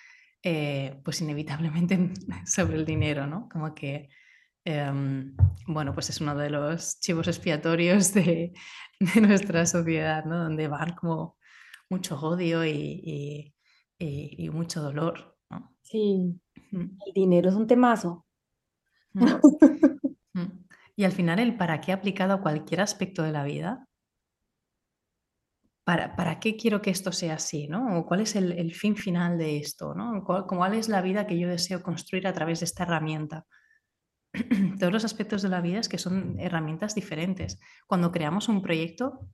eh, 0.43 1.01
pues 1.05 1.21
inevitablemente 1.21 1.99
sobre 2.47 2.77
el 2.77 2.85
dinero, 2.85 3.27
¿no? 3.27 3.49
Como 3.49 3.75
que, 3.75 4.09
em, 4.65 5.37
bueno, 5.67 5.95
pues 5.95 6.11
es 6.11 6.21
uno 6.21 6.37
de 6.37 6.51
los 6.51 7.01
chivos 7.01 7.29
expiatorios 7.29 8.13
de, 8.13 8.53
nuestra 9.21 9.67
sociedad, 9.67 10.25
¿no? 10.25 10.39
Donde 10.39 10.69
van 10.69 10.95
como 10.95 11.39
mucho 11.89 12.21
odio 12.21 12.65
y, 12.67 13.55
mucho 14.53 14.83
dolor. 14.83 15.39
Sí, 15.83 16.41
el 16.73 17.13
dinero 17.15 17.49
es 17.49 17.55
un 17.55 17.67
temazo. 17.67 18.27
Y 20.95 21.05
al 21.05 21.13
final 21.13 21.39
el 21.39 21.57
para 21.57 21.81
qué 21.81 21.91
aplicado 21.91 22.35
a 22.35 22.43
cualquier 22.43 22.83
aspecto 22.83 23.23
de 23.23 23.33
la 23.33 23.45
vida 23.45 23.89
¿para, 25.85 26.39
qué 26.41 26.57
quiero 26.57 26.81
que 26.81 26.91
esto 26.91 27.13
sea 27.13 27.35
así? 27.35 27.69
¿no? 27.69 27.99
¿O 27.99 28.07
¿Cuál 28.07 28.21
es 28.21 28.37
el, 28.37 28.73
fin 28.75 28.97
final 28.97 29.39
de 29.39 29.59
esto? 29.59 29.95
¿no? 29.95 30.23
¿Cuál, 30.25 30.75
es 30.75 30.89
la 30.89 31.03
vida 31.03 31.27
que 31.27 31.39
yo 31.39 31.49
deseo 31.49 31.83
construir 31.83 32.27
a 32.27 32.33
través 32.33 32.61
de 32.61 32.67
esta 32.67 32.85
herramienta? 32.85 33.47
Todos 34.79 34.93
los 34.93 35.05
aspectos 35.05 35.43
de 35.43 35.49
la 35.49 35.61
vida 35.61 35.81
es 35.81 35.89
que 35.89 35.99
son 35.99 36.39
herramientas 36.39 36.95
diferentes. 36.95 37.59
Cuando 37.87 38.13
creamos 38.13 38.49
un 38.49 38.63
proyecto, 38.63 39.29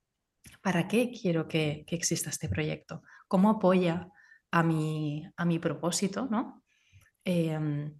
¿para 0.62 0.88
qué 0.88 1.10
quiero 1.10 1.46
que, 1.48 1.84
exista 1.88 2.30
este 2.30 2.48
proyecto? 2.48 3.02
¿Cómo 3.28 3.50
apoya 3.50 4.08
a 4.50 4.62
mi, 4.62 5.24
a 5.36 5.44
mi 5.44 5.58
propósito? 5.58 6.28
¿no? 6.30 6.62
Em, 7.30 7.92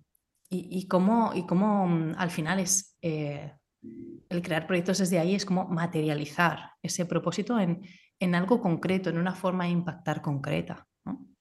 y, 0.49 0.89
cómo, 0.89 1.33
y 1.35 1.45
cómo 1.45 1.87
mm, 1.87 2.15
al 2.17 2.31
final 2.31 2.61
es 2.61 2.97
eh, 3.03 3.53
el 4.31 4.41
crear 4.41 4.67
proyectos 4.67 4.97
desde 4.97 5.19
ahí 5.19 5.35
es 5.35 5.45
como 5.45 5.69
materializar 5.69 6.71
ese 6.83 7.05
propósito 7.05 7.61
en, 7.61 7.83
en 8.19 8.35
algo 8.35 8.63
concreto, 8.63 9.11
en 9.11 9.19
una 9.19 9.35
forma 9.35 9.65
de 9.65 9.71
impactar 9.73 10.23
concreta. 10.23 10.89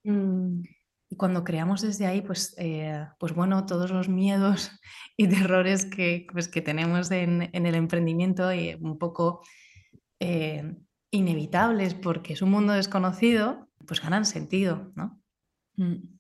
Mm. 0.04 0.64
Y 1.10 1.16
cuando 1.16 1.46
creamos 1.46 1.82
desde 1.82 2.08
ahí, 2.08 2.22
pues, 2.22 2.56
eh, 2.58 3.08
pues 3.18 3.34
bueno, 3.34 3.66
todos 3.66 3.90
los 3.92 4.10
miedos 4.10 4.70
y 5.18 5.30
terrores 5.30 5.86
que, 5.86 6.28
pues, 6.34 6.50
que 6.50 6.62
tenemos 6.62 7.10
en, 7.12 7.50
el 7.54 7.74
emprendimiento 7.74 8.54
y 8.54 8.74
un 8.82 8.98
poco 8.98 9.46
eh, 10.20 10.76
inevitables 11.10 11.94
porque 11.94 12.34
es 12.34 12.42
un 12.42 12.52
mundo 12.52 12.74
desconocido, 12.74 13.70
pues 13.86 14.02
ganan 14.02 14.26
sentido, 14.26 14.92
¿no? 14.94 15.22
Mm. 15.78 16.17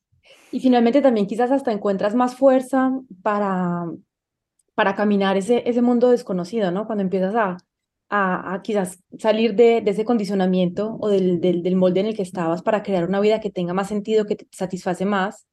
Y 0.51 0.59
finalmente 0.59 1.01
también 1.01 1.27
quizás 1.27 1.51
hasta 1.51 1.71
encuentras 1.71 2.15
más 2.15 2.35
fuerza 2.35 2.91
para, 3.21 3.85
para 4.75 4.95
caminar 4.95 5.37
ese, 5.37 5.63
ese 5.69 5.81
mundo 5.81 6.09
desconocido, 6.09 6.71
¿no? 6.71 6.85
Cuando 6.85 7.03
empiezas 7.03 7.35
a, 7.35 7.57
a, 8.09 8.61
quizás 8.63 9.03
salir 9.17 9.55
de, 9.55 9.83
ese 9.85 10.05
condicionamiento 10.05 10.97
o 10.99 11.09
del, 11.09 11.41
del, 11.41 11.75
molde 11.75 11.99
en 12.01 12.07
el 12.07 12.15
que 12.15 12.21
estabas 12.21 12.61
para 12.61 12.83
crear 12.83 13.07
una 13.07 13.19
vida 13.19 13.39
que 13.39 13.51
tenga 13.51 13.73
más 13.73 13.87
sentido, 13.89 14.25
que 14.25 14.35
te 14.37 14.47
satisface 14.51 15.05
más. 15.05 15.45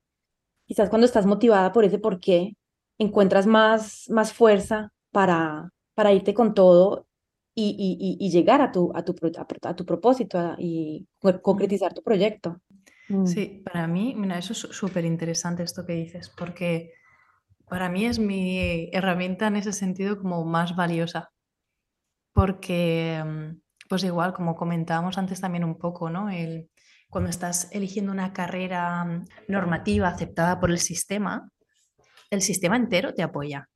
Quizás 0.66 0.89
cuando 0.89 1.07
estás 1.07 1.27
motivada 1.27 1.72
por 1.72 1.85
ese 1.85 1.99
por 1.99 2.20
qué, 2.20 2.57
encuentras 2.99 3.47
más, 3.47 4.09
más 4.09 4.33
fuerza 4.33 4.93
para, 5.11 5.70
para 5.95 6.12
irte 6.12 6.35
con 6.35 6.55
todo 6.55 7.07
y, 7.55 7.77
y, 7.79 8.25
y, 8.25 8.31
llegar 8.31 8.61
a 8.61 8.72
tu, 8.72 8.93
a 8.95 9.05
tu, 9.05 9.14
a, 9.62 9.77
tu 9.77 9.85
propósito 9.85 10.57
y 10.59 11.07
concretizar 11.43 11.95
tu 11.95 12.03
proyecto. 12.03 12.61
Mm. 13.09 13.26
Sí, 13.26 13.62
para 13.64 13.86
mí, 13.86 14.14
mira, 14.16 14.38
eso 14.38 14.52
es 14.52 14.59
súper 14.59 15.05
interesante 15.05 15.62
esto 15.62 15.84
que 15.84 15.94
dices, 15.94 16.30
porque 16.36 16.92
para 17.68 17.88
mí 17.88 18.07
es 18.07 18.18
mi 18.18 18.88
herramienta 18.92 19.46
en 19.46 19.57
ese 19.57 19.72
sentido 19.72 20.18
como 20.18 20.44
más 20.44 20.76
valiosa 20.76 21.30
porque, 22.34 23.22
mm, 23.24 23.61
pues 23.88 24.05
igual, 24.05 24.34
como 24.34 24.57
comentábamos 24.57 25.16
antes 25.16 25.40
también 25.40 25.64
un 25.64 25.78
poco, 25.78 26.11
¿no? 26.11 26.28
El, 26.28 26.68
cuando 27.09 27.30
estás 27.30 27.68
eligiendo 27.72 28.12
una 28.12 28.34
carrera 28.34 29.05
mm, 29.05 29.24
normativa 29.48 30.09
aceptada 30.09 30.61
por 30.61 30.70
el 30.70 30.78
sistema, 30.78 31.48
el 32.30 32.42
sistema 32.42 32.76
entero 32.76 33.14
te 33.14 33.22
apoya. 33.22 33.68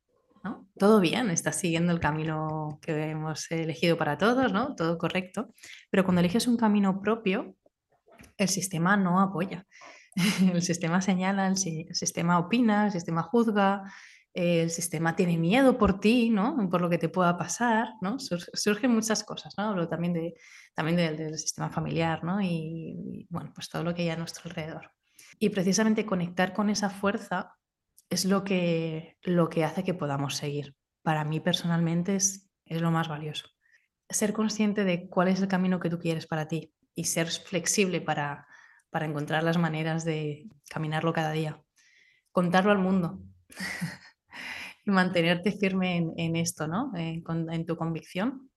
¿no? 0.43 0.67
Todo 0.77 1.01
bien, 1.01 1.31
estás 1.31 1.57
siguiendo 1.57 1.91
el 1.91 1.99
camino 1.99 2.79
que 2.81 3.09
hemos 3.09 3.49
elegido 3.51 3.97
para 3.97 4.17
todos, 4.17 4.53
¿no? 4.53 4.73
Todo 4.75 4.97
correcto. 4.97 5.53
Pero 5.89 6.05
cuando 6.05 6.21
eliges 6.21 6.47
un 6.47 6.55
camino 6.55 7.01
propio, 7.01 7.55
el 8.43 8.49
sistema 8.49 8.97
no 8.97 9.19
apoya. 9.19 9.65
El 10.53 10.61
sistema 10.63 11.01
señala, 11.01 11.47
el 11.47 11.55
sistema 11.55 12.39
opina, 12.39 12.87
el 12.87 12.91
sistema 12.91 13.21
juzga, 13.21 13.83
el 14.33 14.69
sistema 14.69 15.15
tiene 15.15 15.37
miedo 15.37 15.77
por 15.77 15.99
ti, 15.99 16.29
¿no? 16.29 16.69
Por 16.69 16.81
lo 16.81 16.89
que 16.89 16.97
te 16.97 17.09
pueda 17.09 17.37
pasar, 17.37 17.89
¿no? 18.01 18.17
surgen 18.19 18.91
muchas 18.91 19.23
cosas, 19.23 19.55
¿no? 19.57 19.65
Hablo 19.65 19.87
también, 19.87 20.13
de, 20.13 20.35
también 20.73 20.97
del, 20.97 21.37
sistema 21.37 21.69
familiar, 21.69 22.23
¿no? 22.23 22.41
Y, 22.41 23.27
bueno, 23.29 23.51
pues 23.53 23.69
todo 23.69 23.83
lo 23.83 23.93
que 23.93 24.03
hay 24.03 24.09
a 24.09 24.17
nuestro 24.17 24.49
alrededor. 24.49 24.91
Y 25.39 25.49
precisamente 25.49 26.05
conectar 26.05 26.53
con 26.53 26.69
esa 26.69 26.89
fuerza 26.89 27.55
es 28.09 28.25
lo 28.25 28.43
que, 28.43 29.17
lo 29.23 29.49
que 29.49 29.63
hace 29.63 29.83
que 29.83 29.93
podamos 29.93 30.35
seguir. 30.35 30.75
Para 31.01 31.23
mí 31.23 31.39
personalmente 31.39 32.15
es, 32.15 32.49
es 32.65 32.81
lo 32.81 32.91
más 32.91 33.07
valioso. 33.07 33.47
Ser 34.09 34.33
consciente 34.33 34.83
de 34.83 35.07
cuál 35.07 35.27
es 35.27 35.41
el 35.41 35.47
camino 35.47 35.79
que 35.79 35.89
tú 35.89 35.99
quieres 35.99 36.27
para 36.27 36.47
ti 36.47 36.73
y 36.99 37.05
ser 37.05 37.27
flexible 37.27 38.01
para, 38.01 38.45
para 38.89 39.05
encontrar 39.05 39.41
las 39.41 39.57
maneras 39.57 40.03
de 40.03 40.49
caminarlo 40.69 41.13
cada 41.13 41.31
día. 41.31 41.63
Contarlo 42.33 42.71
al 42.71 42.79
mundo. 42.79 43.21
mantenerte 44.85 45.53
firme 45.53 46.11
en, 46.17 46.35
esto, 46.35 46.67
¿no? 46.67 46.91
En, 46.97 47.65
tu 47.65 47.77
convicción, 47.77 48.49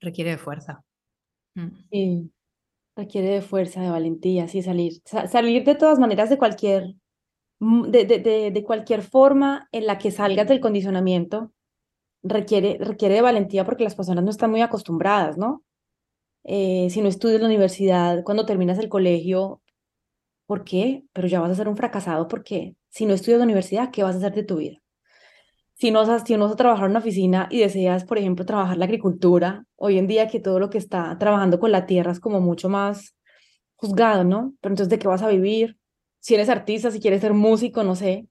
requiere 0.00 0.30
de 0.30 0.38
fuerza. 0.38 0.82
Mm. 1.54 1.68
Sí, 1.90 2.32
requiere 2.96 3.28
de 3.28 3.42
fuerza, 3.42 3.82
de 3.82 3.90
valentía, 3.90 4.48
sí, 4.48 4.62
salir. 4.62 5.02
salir 5.04 5.64
de 5.64 5.74
todas 5.74 5.98
maneras 5.98 6.30
de 6.30 6.38
cualquier, 6.38 6.94
mm, 7.58 7.90
de, 7.90 8.64
cualquier 8.64 9.02
forma 9.02 9.68
en 9.72 9.84
la 9.84 9.98
que 9.98 10.10
salgas 10.10 10.48
del 10.48 10.60
condicionamiento, 10.60 11.52
requiere, 12.22 12.78
requiere 12.80 13.16
de 13.16 13.22
valentía 13.22 13.66
porque 13.66 13.84
las 13.84 13.94
personas 13.94 14.24
no 14.24 14.30
están 14.30 14.50
muy 14.50 14.62
acostumbradas, 14.62 15.36
¿no? 15.36 15.62
Eh, 16.44 16.88
si 16.90 17.00
no 17.02 17.08
estudias 17.08 17.40
la 17.40 17.46
universidad, 17.46 18.22
cuando 18.24 18.46
terminas 18.46 18.78
el 18.78 18.88
colegio, 18.88 19.62
¿por 20.46 20.64
qué? 20.64 21.04
Pero 21.12 21.28
ya 21.28 21.40
vas 21.40 21.50
a 21.52 21.54
ser 21.54 21.68
un 21.68 21.76
fracasado 21.76 22.28
porque 22.28 22.76
si 22.90 23.06
no 23.06 23.14
estudias 23.14 23.38
la 23.38 23.44
universidad, 23.44 23.90
¿qué 23.90 24.02
vas 24.02 24.14
a 24.16 24.18
hacer 24.18 24.34
de 24.34 24.44
tu 24.44 24.56
vida? 24.56 24.80
si 25.80 25.90
no, 25.90 26.04
si 26.04 26.36
no 26.36 26.44
vas 26.44 26.52
a 26.52 26.56
trabajar 26.56 26.84
en 26.84 26.90
una 26.90 27.00
oficina 27.00 27.48
y 27.50 27.60
deseas, 27.60 28.04
por 28.04 28.18
ejemplo, 28.18 28.44
trabajar 28.44 28.76
la 28.76 28.84
agricultura, 28.84 29.64
hoy 29.76 29.96
en 29.96 30.06
día 30.06 30.28
que 30.28 30.38
todo 30.38 30.60
lo 30.60 30.68
que 30.68 30.76
está 30.76 31.16
trabajando 31.18 31.58
con 31.58 31.72
la 31.72 31.86
tierra 31.86 32.12
es 32.12 32.20
como 32.20 32.38
mucho 32.38 32.68
más 32.68 33.16
juzgado, 33.76 34.22
¿no? 34.22 34.52
Pero 34.60 34.74
entonces, 34.74 34.90
¿de 34.90 34.98
qué 34.98 35.08
vas 35.08 35.22
a 35.22 35.28
vivir? 35.28 35.78
Si 36.18 36.34
eres 36.34 36.50
artista, 36.50 36.90
si 36.90 37.00
quieres 37.00 37.22
ser 37.22 37.32
músico, 37.32 37.82
no 37.82 37.96
sé. 37.96 38.28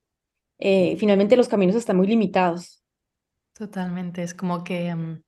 Eh, 0.60 0.96
finalmente 1.00 1.36
los 1.36 1.48
caminos 1.48 1.76
están 1.76 1.98
muy 1.98 2.06
limitados. 2.06 2.84
Totalmente, 3.54 4.22
es 4.22 4.36
como 4.36 4.64
que 4.64 4.94
mm, 4.94 5.24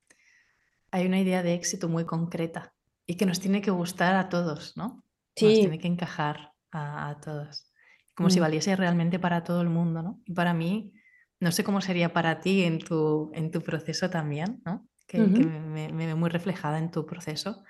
hay 0.92 1.06
una 1.06 1.20
idea 1.20 1.42
de 1.42 1.54
éxito 1.54 1.90
muy 1.90 2.06
concreta 2.06 2.74
y 3.08 3.16
que 3.16 3.26
nos 3.26 3.40
tiene 3.40 3.62
que 3.62 3.72
gustar 3.72 4.16
a 4.16 4.30
todos, 4.30 4.78
¿no? 4.78 5.04
Sí. 5.36 5.46
Nos 5.46 5.60
tiene 5.60 5.80
que 5.80 5.88
encajar 5.88 6.52
a, 6.72 7.18
todos. 7.24 7.72
Como 8.16 8.30
si 8.30 8.40
mm. 8.40 8.42
valiese 8.42 8.76
realmente 8.76 9.20
para 9.20 9.44
todo 9.44 9.62
el 9.62 9.70
mundo, 9.70 10.02
¿no? 10.02 10.22
Y 10.26 10.34
para 10.34 10.54
mí, 10.54 10.94
no 11.40 11.52
sé 11.52 11.64
cómo 11.64 11.82
sería 11.82 12.14
para 12.14 12.40
ti 12.40 12.64
en 12.64 12.80
tu, 12.80 13.32
en 13.34 13.52
tu 13.52 13.62
proceso 13.62 14.10
también, 14.10 14.62
¿no? 14.66 14.88
Que, 15.08 15.20
me, 15.20 15.92
veo 15.92 16.16
muy 16.16 16.30
reflejada 16.30 16.78
en 16.78 16.92
tu 16.92 17.06
proceso. 17.06 17.64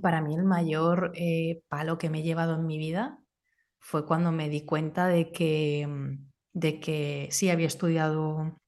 Para 0.00 0.20
mí 0.20 0.36
el 0.36 0.44
mayor 0.44 1.10
eh, 1.14 1.62
palo 1.68 1.98
que 1.98 2.10
me 2.10 2.20
he 2.20 2.22
llevado 2.22 2.54
en 2.54 2.66
mi 2.66 2.78
vida 2.78 3.18
fue 3.80 4.06
cuando 4.06 4.30
me 4.30 4.48
di 4.48 4.64
cuenta 4.64 5.08
de 5.08 5.32
que, 5.32 5.88
de 6.52 6.78
que 6.78 7.28
sí 7.32 7.50
había 7.50 7.66
estudiado 7.66 8.60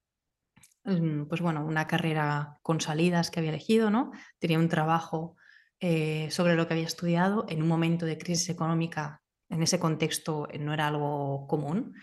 pues 0.84 1.40
bueno, 1.40 1.64
una 1.64 1.86
carrera 1.86 2.58
con 2.62 2.80
salidas 2.80 3.30
que 3.30 3.40
había 3.40 3.50
elegido, 3.50 3.90
¿no? 3.90 4.12
Tenía 4.38 4.58
un 4.58 4.68
trabajo 4.68 5.36
eh, 5.80 6.30
sobre 6.30 6.54
lo 6.54 6.66
que 6.66 6.74
había 6.74 6.86
estudiado 6.86 7.46
en 7.48 7.62
un 7.62 7.68
momento 7.68 8.06
de 8.06 8.18
crisis 8.18 8.48
económica, 8.48 9.22
en 9.48 9.62
ese 9.62 9.78
contexto 9.78 10.48
eh, 10.50 10.58
no 10.58 10.72
era 10.72 10.88
algo 10.88 11.46
común. 11.46 11.94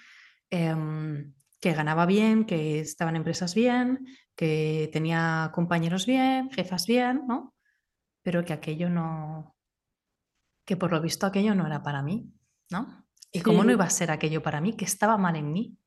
Em, 0.50 1.34
que 1.60 1.74
ganaba 1.74 2.06
bien, 2.06 2.46
que 2.46 2.80
estaba 2.80 3.12
en 3.12 3.18
empresas 3.18 3.54
bien, 3.54 4.08
que 4.36 4.90
tenía 4.94 5.52
compañeros 5.54 6.06
bien, 6.06 6.50
jefas 6.52 6.88
bien, 6.88 7.24
¿no? 7.28 7.54
Pero 8.22 8.46
que 8.46 8.54
aquello 8.54 8.90
no, 8.90 9.56
que 10.66 10.78
por 10.78 10.92
lo 10.92 11.02
visto 11.02 11.26
aquello 11.26 11.56
no 11.56 11.68
era 11.68 11.84
para 11.84 12.02
mí, 12.02 12.32
¿no? 12.70 13.06
Y 13.32 13.42
cómo 13.42 13.64
no 13.64 13.72
iba 13.72 13.86
a 13.86 13.90
ser 13.90 14.10
aquello 14.12 14.42
para 14.42 14.62
mí, 14.62 14.74
que 14.74 14.86
estaba 14.86 15.18
mal 15.18 15.36
en 15.36 15.52
mí. 15.52 15.78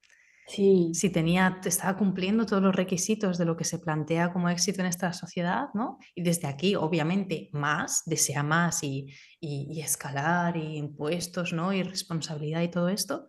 Sí. 0.47 0.91
Si 0.93 1.11
tenía, 1.11 1.61
estaba 1.65 1.97
cumpliendo 1.97 2.47
todos 2.47 2.63
los 2.63 2.75
requisitos 2.75 3.39
de 3.39 3.45
lo 3.45 3.57
que 3.57 3.65
se 3.65 3.79
plantea 3.79 4.33
como 4.33 4.49
éxito 4.49 4.81
en 4.81 4.87
esta 4.87 5.13
sociedad, 5.13 5.69
¿no? 5.75 5.99
Y 6.15 6.23
desde 6.23 6.49
aquí, 6.49 6.75
obviamente, 6.75 7.49
más, 7.53 8.03
desea 8.07 8.43
más 8.43 8.83
y, 8.83 9.07
y, 9.41 9.69
y 9.71 9.81
escalar 9.81 10.57
y 10.57 10.77
impuestos, 10.77 11.53
¿no? 11.53 11.73
Y 11.73 11.83
responsabilidad 11.83 12.63
y 12.63 12.71
todo 12.71 12.89
esto, 12.89 13.27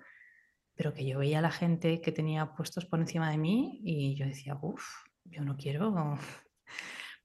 pero 0.75 0.93
que 0.93 1.05
yo 1.05 1.19
veía 1.19 1.39
a 1.39 1.43
la 1.43 1.51
gente 1.51 2.01
que 2.01 2.11
tenía 2.11 2.53
puestos 2.53 2.85
por 2.85 2.99
encima 2.99 3.29
de 3.29 3.37
mí 3.37 3.79
y 3.83 4.15
yo 4.15 4.25
decía, 4.25 4.57
uff, 4.61 4.83
yo 5.25 5.43
no 5.43 5.55
quiero, 5.55 6.17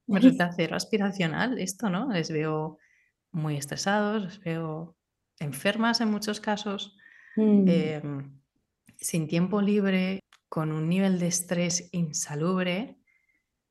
me 0.07 0.21
resulta 0.21 0.53
cero 0.55 0.77
aspiracional 0.77 1.59
esto, 1.59 1.91
¿no? 1.91 2.13
Les 2.13 2.31
veo 2.31 2.79
muy 3.33 3.57
estresados, 3.57 4.23
les 4.23 4.41
veo 4.41 4.97
enfermas 5.41 6.01
en 6.01 6.11
muchos 6.11 6.41
casos, 6.41 6.97
Mm, 7.39 7.69
em, 7.69 8.41
sin 8.99 9.29
tiempo 9.29 9.61
libre, 9.63 10.21
con 10.49 10.73
un 10.73 10.89
nivel 10.89 11.19
de 11.19 11.29
estrés 11.29 11.89
insalubre. 11.93 12.97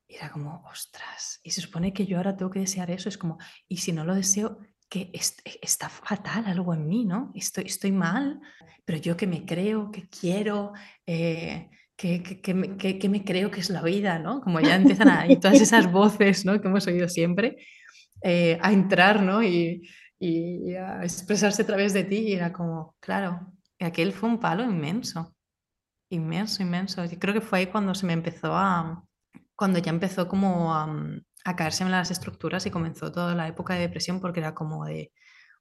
Y 0.08 0.16
era 0.16 0.32
como, 0.32 0.64
ostras, 0.72 1.40
y 1.44 1.52
se 1.52 1.62
supone 1.62 1.94
que 1.94 2.06
yo 2.06 2.18
ahora 2.18 2.36
tengo 2.38 2.52
que 2.52 2.62
desear 2.62 2.90
eso, 2.92 3.10
es 3.10 3.18
como, 3.18 3.38
y 3.68 3.78
si 3.78 3.92
no 3.92 4.06
lo 4.06 4.16
deseo, 4.16 4.60
que 4.90 5.10
est- 5.14 5.42
está 5.62 5.90
fatal 5.90 6.46
algo 6.46 6.74
en 6.74 6.88
mí, 6.88 7.04
¿no? 7.06 7.32
Estoy, 7.36 7.66
estoy 7.66 7.92
mal, 7.92 8.40
pero 8.86 9.00
yo 9.00 9.18
que 9.18 9.28
me 9.28 9.46
creo, 9.46 9.92
que 9.92 10.08
quiero, 10.08 10.72
eh, 11.06 11.70
que, 11.98 12.24
que- 12.24 12.78
que- 12.78 13.00
que 13.00 13.10
me 13.10 13.24
creo 13.26 13.52
que 13.52 13.60
es 13.60 13.70
la 13.70 13.82
vida, 13.82 14.18
¿no? 14.20 14.40
Como 14.42 14.62
ya 14.62 14.76
empiezan 14.76 15.10
a, 15.10 15.28
y 15.28 15.40
todas 15.40 15.60
esas 15.62 15.88
voces, 15.92 16.46
¿no? 16.46 16.62
Que 16.62 16.68
hemos 16.70 16.88
oído 16.88 17.10
siempre, 17.10 17.58
eh, 18.22 18.58
a 18.62 18.72
entrar, 18.72 19.22
¿no? 19.24 19.44
Y, 19.44 19.82
y 20.20 20.74
a 20.76 21.04
expresarse 21.04 21.64
a 21.64 21.66
través 21.68 21.94
de 21.94 22.04
ti, 22.06 22.18
y 22.30 22.34
era 22.34 22.54
como, 22.54 22.96
claro, 23.00 23.54
aquel 23.86 24.14
fue 24.14 24.30
un 24.30 24.40
palo 24.40 24.64
inmenso, 24.64 25.36
inmenso, 26.10 26.64
inmenso. 26.64 27.06
Yo 27.06 27.20
creo 27.20 27.34
que 27.34 27.42
fue 27.42 27.60
ahí 27.60 27.68
cuando 27.68 27.94
se 27.94 28.06
me 28.06 28.14
empezó 28.14 28.56
a, 28.56 29.04
cuando 29.56 29.80
ya 29.80 29.92
empezó 29.92 30.28
como 30.28 30.74
a, 30.74 30.88
a 31.46 31.56
caerse 31.56 31.84
en 31.84 31.92
las 31.92 32.12
estructuras 32.12 32.66
y 32.66 32.72
comenzó 32.72 33.12
toda 33.12 33.36
la 33.36 33.48
época 33.48 33.74
de 33.74 33.82
depresión 33.82 34.20
porque 34.20 34.40
era 34.40 34.54
como 34.54 34.86
de, 34.86 35.12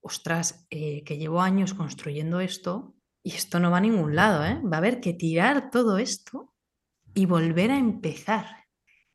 ostras, 0.01 0.67
eh, 0.71 1.03
que 1.05 1.19
llevo 1.19 1.41
años 1.41 1.75
construyendo 1.75 2.41
esto 2.41 2.95
y 3.23 3.35
esto 3.35 3.59
no 3.59 3.71
va 3.71 3.79
a 3.79 3.81
ningún 3.81 4.14
lado, 4.14 4.45
¿eh? 4.45 4.61
Va 4.64 4.77
a 4.77 4.79
haber 4.79 5.01
que 5.01 5.12
tirar 5.12 5.71
todo 5.71 5.99
esto 5.99 6.55
y 7.12 7.27
volver 7.27 7.73
a 7.73 7.79
empezar. 7.79 8.47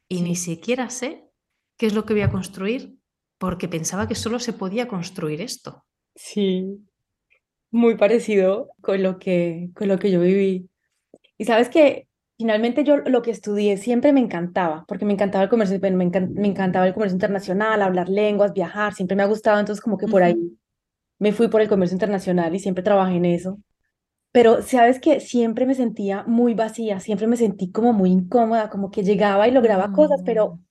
Y 0.09 0.21
ni 0.21 0.35
siquiera 0.35 0.89
sé 0.89 1.29
qué 1.77 1.85
es 1.85 1.93
lo 1.93 2.05
que 2.05 2.13
voy 2.13 2.23
a 2.23 2.31
construir 2.31 2.97
porque 3.37 3.69
pensaba 3.69 4.07
que 4.07 4.15
solo 4.15 4.39
se 4.39 4.53
podía 4.53 4.87
construir 4.87 5.41
esto. 5.41 5.85
sí, 6.15 6.85
muy 7.71 7.95
parecido 7.97 8.69
con 8.81 9.03
lo 9.03 9.19
que, 9.19 9.71
con 9.75 9.87
lo 9.87 9.99
que 9.99 10.11
yo 10.11 10.21
viví. 10.21 10.69
Y 11.37 11.45
sabes 11.45 11.69
que 11.69 12.07
finalmente 12.37 12.83
yo 12.83 12.97
lo 12.97 13.21
que 13.21 13.31
estudié 13.31 13.77
siempre 13.77 14.13
me 14.13 14.19
encantaba, 14.21 14.85
porque 14.87 15.05
me 15.05 15.13
encantaba 15.13 15.43
el 15.43 15.49
comercio, 15.49 15.79
me 15.81 16.05
encan- 16.05 16.31
me 16.35 16.47
encantaba 16.47 16.87
el 16.87 16.93
comercio 16.93 17.15
internacional, 17.15 17.81
hablar 17.81 18.09
lenguas, 18.09 18.53
viajar, 18.53 18.93
siempre 18.93 19.15
me 19.17 19.23
ha 19.23 19.27
gustado, 19.27 19.59
entonces 19.59 19.81
como 19.83 19.97
que 19.97 20.07
por 20.07 20.23
ahí 20.23 20.35
Ujú. 20.35 20.57
me 21.19 21.33
fui 21.33 21.47
por 21.49 21.61
el 21.61 21.69
comercio 21.69 21.95
internacional 21.95 22.55
y 22.55 22.59
siempre 22.59 22.83
trabajé 22.83 23.15
en 23.17 23.25
eso. 23.25 23.59
Pero 24.31 24.61
sabes 24.63 24.99
que 24.99 25.19
siempre 25.21 25.65
me 25.65 25.75
sentía 25.75 26.23
muy 26.27 26.53
vacía, 26.55 26.99
siempre 27.01 27.27
me 27.27 27.37
sentí 27.37 27.71
como 27.71 27.93
muy 27.93 28.11
incómoda, 28.11 28.69
como 28.69 28.91
que 28.91 29.03
llegaba 29.03 29.47
y 29.47 29.51
lograba 29.51 29.91
cosas, 29.91 30.21
pero 30.25 30.53
Mm, 30.53 30.65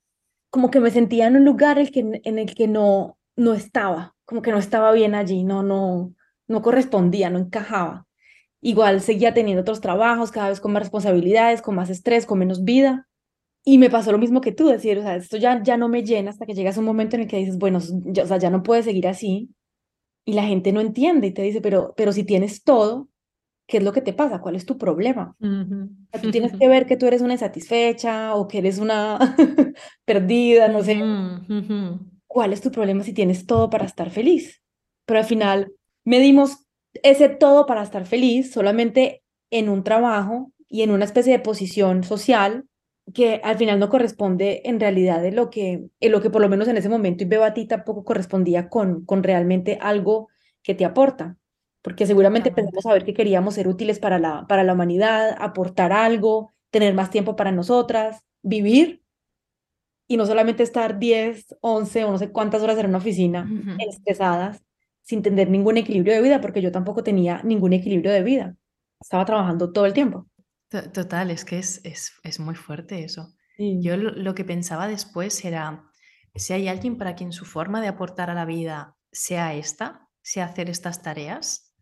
como 0.50 0.70
que 0.70 0.80
me 0.80 0.90
sentía 0.90 1.26
en 1.26 1.36
un 1.36 1.44
lugar 1.44 1.78
el 1.78 1.90
que, 1.92 2.00
en 2.24 2.38
el 2.38 2.54
que 2.54 2.68
no, 2.68 3.18
no 3.36 3.54
estaba, 3.54 4.16
como 4.24 4.42
que 4.42 4.52
no 4.52 4.58
estaba 4.58 4.92
bien 4.92 5.14
allí, 5.14 5.44
no, 5.44 5.62
no, 5.62 6.14
no 6.50 6.62
correspondía, 6.62 7.30
no 7.30 7.38
encajaba. 7.38 8.06
Igual 8.60 9.00
seguía 9.00 9.32
teniendo 9.32 9.62
otros 9.62 9.80
trabajos, 9.80 10.32
cada 10.32 10.48
vez 10.48 10.60
con 10.60 10.72
más 10.72 10.82
responsabilidades, 10.82 11.62
con 11.62 11.76
más 11.76 11.90
estrés, 11.90 12.26
con 12.26 12.40
menos 12.40 12.64
vida. 12.64 13.08
Y 13.64 13.78
me 13.78 13.88
pasó 13.88 14.10
lo 14.10 14.18
mismo 14.18 14.40
que 14.40 14.52
tú, 14.52 14.66
decir, 14.66 14.98
o 14.98 15.02
sea, 15.02 15.16
esto 15.16 15.36
ya, 15.36 15.62
ya 15.62 15.76
no 15.76 15.88
me 15.88 16.02
llena 16.02 16.30
hasta 16.30 16.46
que 16.46 16.54
llegas 16.54 16.76
a 16.76 16.80
un 16.80 16.86
momento 16.86 17.16
en 17.16 17.22
el 17.22 17.28
que 17.28 17.36
dices, 17.36 17.56
bueno, 17.56 17.78
ya, 18.04 18.24
o 18.24 18.26
sea, 18.26 18.38
ya 18.38 18.50
no 18.50 18.62
puedes 18.62 18.84
seguir 18.84 19.06
así. 19.06 19.50
Y 20.24 20.32
la 20.32 20.42
gente 20.42 20.72
no 20.72 20.80
entiende 20.80 21.28
y 21.28 21.32
te 21.32 21.42
dice, 21.42 21.60
pero, 21.60 21.94
pero 21.96 22.12
si 22.12 22.24
tienes 22.24 22.64
todo, 22.64 23.08
¿qué 23.68 23.76
es 23.76 23.84
lo 23.84 23.92
que 23.92 24.02
te 24.02 24.12
pasa? 24.12 24.40
¿Cuál 24.40 24.56
es 24.56 24.66
tu 24.66 24.76
problema? 24.76 25.36
O 25.40 26.10
sea, 26.10 26.20
tú 26.20 26.30
tienes 26.32 26.52
que 26.58 26.68
ver 26.68 26.86
que 26.86 26.96
tú 26.96 27.06
eres 27.06 27.22
una 27.22 27.34
insatisfecha 27.34 28.34
o 28.34 28.48
que 28.48 28.58
eres 28.58 28.78
una 28.78 29.36
perdida, 30.04 30.66
no 30.68 30.82
sé, 30.82 30.96
ujú. 30.96 32.00
¿cuál 32.26 32.52
es 32.52 32.60
tu 32.60 32.72
problema 32.72 33.04
si 33.04 33.12
tienes 33.12 33.46
todo 33.46 33.70
para 33.70 33.84
estar 33.84 34.10
feliz? 34.10 34.60
Pero 35.06 35.20
al 35.20 35.26
final 35.26 35.72
medimos 36.10 36.66
ese 37.04 37.28
todo 37.28 37.66
para 37.66 37.82
estar 37.84 38.04
feliz 38.04 38.52
solamente 38.52 39.22
en 39.50 39.68
un 39.68 39.84
trabajo 39.84 40.50
y 40.68 40.82
en 40.82 40.90
una 40.90 41.04
especie 41.04 41.32
de 41.32 41.38
posición 41.38 42.02
social 42.02 42.66
que 43.14 43.40
al 43.44 43.56
final 43.56 43.78
no 43.78 43.88
corresponde 43.88 44.62
en 44.64 44.80
realidad 44.80 45.22
de 45.22 45.30
lo 45.30 45.50
que, 45.50 45.88
en 46.00 46.12
lo 46.12 46.20
que 46.20 46.30
por 46.30 46.42
lo 46.42 46.48
menos 46.48 46.66
en 46.66 46.76
ese 46.76 46.88
momento 46.88 47.22
y 47.22 47.28
veo 47.28 47.44
a 47.44 47.54
ti 47.54 47.66
tampoco 47.66 48.04
correspondía 48.04 48.68
con, 48.68 49.04
con 49.04 49.22
realmente 49.22 49.78
algo 49.80 50.28
que 50.62 50.74
te 50.74 50.84
aporta. 50.84 51.36
Porque 51.80 52.06
seguramente 52.06 52.50
empezamos 52.50 52.84
a 52.86 52.92
ver 52.92 53.04
que 53.04 53.14
queríamos 53.14 53.54
ser 53.54 53.68
útiles 53.68 54.00
para 54.00 54.18
la, 54.18 54.46
para 54.48 54.64
la 54.64 54.74
humanidad, 54.74 55.36
aportar 55.38 55.92
algo, 55.92 56.52
tener 56.70 56.92
más 56.92 57.10
tiempo 57.10 57.36
para 57.36 57.52
nosotras, 57.52 58.22
vivir 58.42 59.02
y 60.08 60.16
no 60.16 60.26
solamente 60.26 60.64
estar 60.64 60.98
10 60.98 61.56
11 61.60 62.04
o 62.04 62.10
no 62.10 62.18
sé 62.18 62.32
cuántas 62.32 62.62
horas 62.62 62.76
en 62.78 62.86
una 62.86 62.98
oficina 62.98 63.48
Ujú. 63.48 63.76
estresadas 63.88 64.62
sin 65.02 65.22
tener 65.22 65.48
ningún 65.50 65.76
equilibrio 65.76 66.14
de 66.14 66.22
vida, 66.22 66.40
porque 66.40 66.62
yo 66.62 66.72
tampoco 66.72 67.02
tenía 67.02 67.42
ningún 67.42 67.72
equilibrio 67.72 68.12
de 68.12 68.22
vida. 68.22 68.56
Estaba 69.00 69.24
trabajando 69.24 69.72
todo 69.72 69.86
el 69.86 69.92
tiempo. 69.94 70.28
To- 70.68 70.90
Total, 70.90 71.30
es 71.30 71.44
que 71.44 71.58
es, 71.58 71.80
es, 71.84 72.12
es 72.22 72.40
muy 72.40 72.54
fuerte 72.54 73.02
eso. 73.04 73.34
Sí, 73.56 73.78
Yo 73.82 73.96
lo, 73.96 74.10
lo 74.12 74.34
que 74.34 74.44
pensaba 74.44 74.88
después 74.88 75.44
era, 75.44 75.84
si 76.34 76.52
hay 76.52 76.68
alguien 76.68 76.96
para 76.98 77.14
quien 77.14 77.32
su 77.32 77.44
forma 77.44 77.80
de 77.80 77.88
aportar 77.88 78.30
a 78.30 78.34
la 78.34 78.44
vida 78.44 78.96
sea 79.12 79.54
esta, 79.54 80.08
sea 80.22 80.46
hacer 80.46 80.70
estas 80.70 81.02
tareas, 81.02 81.74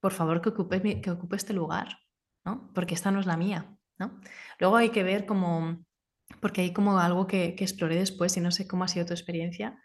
por 0.00 0.12
favor 0.12 0.40
que 0.40 0.50
ocupe, 0.50 1.00
que 1.00 1.10
ocupe 1.10 1.36
este 1.36 1.52
lugar, 1.52 1.88
¿no? 2.44 2.70
Porque 2.74 2.94
esta 2.94 3.10
no 3.10 3.20
es 3.20 3.26
la 3.26 3.36
mía, 3.36 3.76
¿no? 3.98 4.20
Luego 4.60 4.76
hay 4.76 4.90
que 4.90 5.02
ver 5.02 5.26
como, 5.26 5.84
porque 6.40 6.60
hay 6.62 6.72
como 6.72 6.98
algo 6.98 7.26
que, 7.26 7.54
que 7.56 7.64
exploré 7.64 7.96
después 7.96 8.36
y 8.36 8.40
no 8.40 8.50
sé 8.50 8.66
cómo 8.68 8.84
ha 8.84 8.88
sido 8.88 9.06
tu 9.06 9.12
experiencia, 9.14 9.80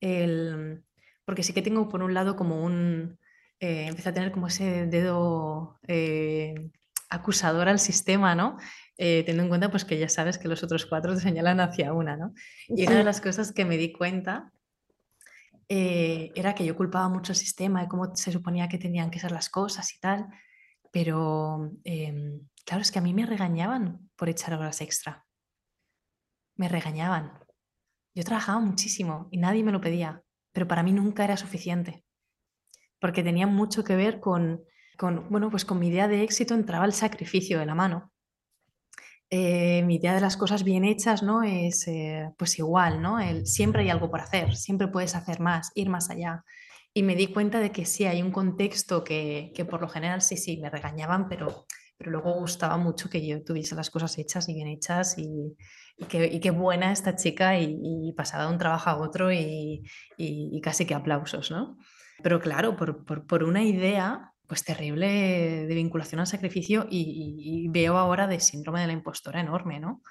el, 0.00 0.84
porque 1.28 1.42
sí 1.42 1.52
que 1.52 1.60
tengo 1.60 1.90
por 1.90 2.02
un 2.02 2.14
lado 2.14 2.36
como 2.36 2.64
un, 2.64 3.18
eh, 3.60 3.84
empecé 3.86 4.08
a 4.08 4.14
tener 4.14 4.32
como 4.32 4.46
ese 4.46 4.86
dedo 4.86 5.78
eh, 5.86 6.54
acusador 7.10 7.68
al 7.68 7.78
sistema, 7.78 8.34
¿no? 8.34 8.56
Eh, 8.96 9.24
teniendo 9.26 9.42
en 9.42 9.48
cuenta 9.50 9.70
pues 9.70 9.84
que 9.84 9.98
ya 9.98 10.08
sabes 10.08 10.38
que 10.38 10.48
los 10.48 10.62
otros 10.62 10.86
cuatro 10.86 11.14
te 11.14 11.20
señalan 11.20 11.60
hacia 11.60 11.92
una, 11.92 12.16
¿no? 12.16 12.32
Y 12.66 12.86
una 12.86 12.96
de 12.96 13.04
las 13.04 13.20
cosas 13.20 13.52
que 13.52 13.66
me 13.66 13.76
di 13.76 13.92
cuenta 13.92 14.50
eh, 15.68 16.32
era 16.34 16.54
que 16.54 16.64
yo 16.64 16.74
culpaba 16.74 17.10
mucho 17.10 17.32
al 17.32 17.36
sistema 17.36 17.82
de 17.82 17.88
cómo 17.88 18.16
se 18.16 18.32
suponía 18.32 18.70
que 18.70 18.78
tenían 18.78 19.10
que 19.10 19.20
ser 19.20 19.30
las 19.30 19.50
cosas 19.50 19.94
y 19.94 20.00
tal, 20.00 20.28
pero 20.90 21.72
em, 21.84 22.40
claro, 22.64 22.80
es 22.80 22.90
que 22.90 23.00
a 23.00 23.02
mí 23.02 23.12
me 23.12 23.26
regañaban 23.26 24.08
por 24.16 24.30
echar 24.30 24.54
horas 24.54 24.80
extra, 24.80 25.26
me 26.56 26.70
regañaban. 26.70 27.38
Yo 28.14 28.24
trabajaba 28.24 28.60
muchísimo 28.60 29.28
y 29.30 29.36
nadie 29.36 29.62
me 29.62 29.72
lo 29.72 29.82
pedía, 29.82 30.22
pero 30.52 30.66
para 30.68 30.82
mí 30.82 30.92
nunca 30.92 31.24
era 31.24 31.36
suficiente, 31.36 32.04
porque 33.00 33.22
tenía 33.22 33.46
mucho 33.46 33.84
que 33.84 33.96
ver 33.96 34.20
con, 34.20 34.62
con 34.96 35.28
bueno, 35.30 35.50
pues 35.50 35.64
con 35.64 35.78
mi 35.78 35.88
idea 35.88 36.08
de 36.08 36.22
éxito 36.22 36.54
entraba 36.54 36.84
el 36.84 36.92
sacrificio 36.92 37.58
de 37.58 37.66
la 37.66 37.74
mano. 37.74 38.12
Eh, 39.30 39.82
mi 39.82 39.96
idea 39.96 40.14
de 40.14 40.22
las 40.22 40.38
cosas 40.38 40.64
bien 40.64 40.84
hechas, 40.84 41.22
¿no? 41.22 41.42
Es 41.42 41.86
eh, 41.86 42.30
pues 42.38 42.58
igual, 42.58 43.02
¿no? 43.02 43.20
El, 43.20 43.46
siempre 43.46 43.82
hay 43.82 43.90
algo 43.90 44.10
por 44.10 44.20
hacer, 44.20 44.56
siempre 44.56 44.88
puedes 44.88 45.14
hacer 45.14 45.40
más, 45.40 45.70
ir 45.74 45.90
más 45.90 46.08
allá. 46.08 46.44
Y 46.94 47.02
me 47.02 47.14
di 47.14 47.26
cuenta 47.26 47.60
de 47.60 47.70
que 47.70 47.84
sí, 47.84 48.06
hay 48.06 48.22
un 48.22 48.32
contexto 48.32 49.04
que, 49.04 49.52
que 49.54 49.66
por 49.66 49.82
lo 49.82 49.88
general 49.88 50.22
sí, 50.22 50.36
sí, 50.38 50.56
me 50.56 50.70
regañaban, 50.70 51.28
pero, 51.28 51.66
pero 51.98 52.12
luego 52.12 52.32
gustaba 52.34 52.76
mucho 52.76 53.10
que 53.10 53.26
yo 53.26 53.42
tuviese 53.42 53.74
las 53.74 53.90
cosas 53.90 54.16
hechas 54.18 54.48
y 54.48 54.54
bien 54.54 54.68
hechas 54.68 55.18
y, 55.18 55.56
que, 56.08 56.40
qué 56.40 56.50
buena 56.50 56.92
esta 56.92 57.16
chica 57.16 57.58
y, 57.58 57.76
y 57.82 58.12
pasaba 58.12 58.44
de 58.44 58.52
un 58.52 58.58
trabajo 58.58 58.88
a 58.88 58.96
otro 58.96 59.32
y, 59.32 59.82
casi 60.62 60.86
que 60.86 60.94
aplausos, 60.94 61.50
¿no? 61.50 61.76
Pero 62.22 62.40
claro, 62.40 62.76
por, 62.76 63.44
una 63.44 63.64
idea 63.64 64.32
pues 64.46 64.64
terrible 64.64 65.66
de 65.66 65.74
vinculación 65.74 66.20
al 66.20 66.26
sacrificio 66.26 66.86
y 66.88 67.68
veo 67.68 67.98
ahora 67.98 68.26
de 68.26 68.40
síndrome 68.40 68.80
de 68.80 68.86
la 68.86 68.92
impostora 68.94 69.40
enorme, 69.40 69.78
¿no? 69.80 70.02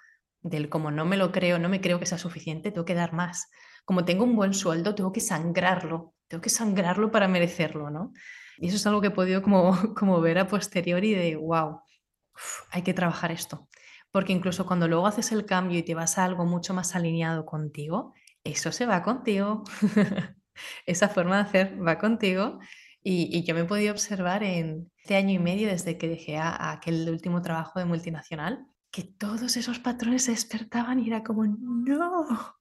Del 0.42 0.70
como 0.70 0.92
no 0.92 1.06
me 1.06 1.18
lo 1.18 1.32
creo, 1.32 1.58
no 1.58 1.70
me 1.70 1.82
creo 1.82 2.00
que 2.00 2.06
sea 2.06 2.18
suficiente, 2.18 2.72
tengo 2.72 2.86
que 2.86 2.94
dar 2.94 3.14
más. 3.14 3.50
Como 3.86 4.06
tengo 4.06 4.24
un 4.24 4.36
buen 4.36 4.54
sueldo, 4.54 4.96
tengo 4.96 5.12
que 5.12 5.22
sangrarlo, 5.22 6.14
tengo 6.28 6.42
que 6.42 6.50
sangrarlo 6.50 7.12
para 7.12 7.28
merecerlo, 7.28 7.90
¿no? 7.90 8.14
Y 8.58 8.68
eso 8.68 8.78
es 8.78 8.88
algo 8.88 9.02
que 9.02 9.08
he 9.08 9.12
podido 9.12 9.42
como, 9.42 9.72
como 9.96 10.20
ver 10.22 10.40
a 10.40 10.48
posteriori 10.48 11.14
de, 11.14 11.36
wow, 11.36 11.82
hay 12.72 12.82
que 12.82 12.94
trabajar 12.94 13.32
esto. 13.32 13.68
Porque 14.12 14.34
incluso 14.34 14.66
cuando 14.66 14.88
luego 14.88 15.08
haces 15.08 15.32
el 15.32 15.46
cambio 15.46 15.80
y 15.80 15.84
te 15.84 15.96
vas 15.96 16.18
a 16.18 16.26
algo 16.26 16.46
mucho 16.46 16.74
más 16.74 16.96
alineado 16.96 17.46
contigo, 17.46 18.14
eso 18.44 18.72
se 18.72 18.86
va 18.86 19.04
contigo. 19.04 19.64
Esa 20.86 21.10
forma 21.10 21.36
de 21.36 21.42
hacer 21.44 21.88
va 21.88 22.00
contigo. 22.00 22.60
Y, 23.04 23.44
yo 23.44 23.54
me 23.54 23.62
he 23.62 23.66
podido 23.66 23.94
observar 23.94 24.44
en 24.44 24.92
este 24.98 25.16
año 25.16 25.32
y 25.32 25.40
medio 25.40 25.70
desde 25.70 25.98
que 25.98 26.10
dejé 26.10 26.38
aquel 26.40 27.10
último 27.10 27.42
trabajo 27.42 27.80
de 27.80 27.86
multinacional, 27.86 28.66
que 28.92 29.04
todos 29.04 29.56
esos 29.56 29.80
patrones 29.80 30.26
se 30.26 30.32
despertaban 30.32 31.00
y 31.00 31.08
era 31.08 31.24
como, 31.24 31.46
no, 31.46 32.58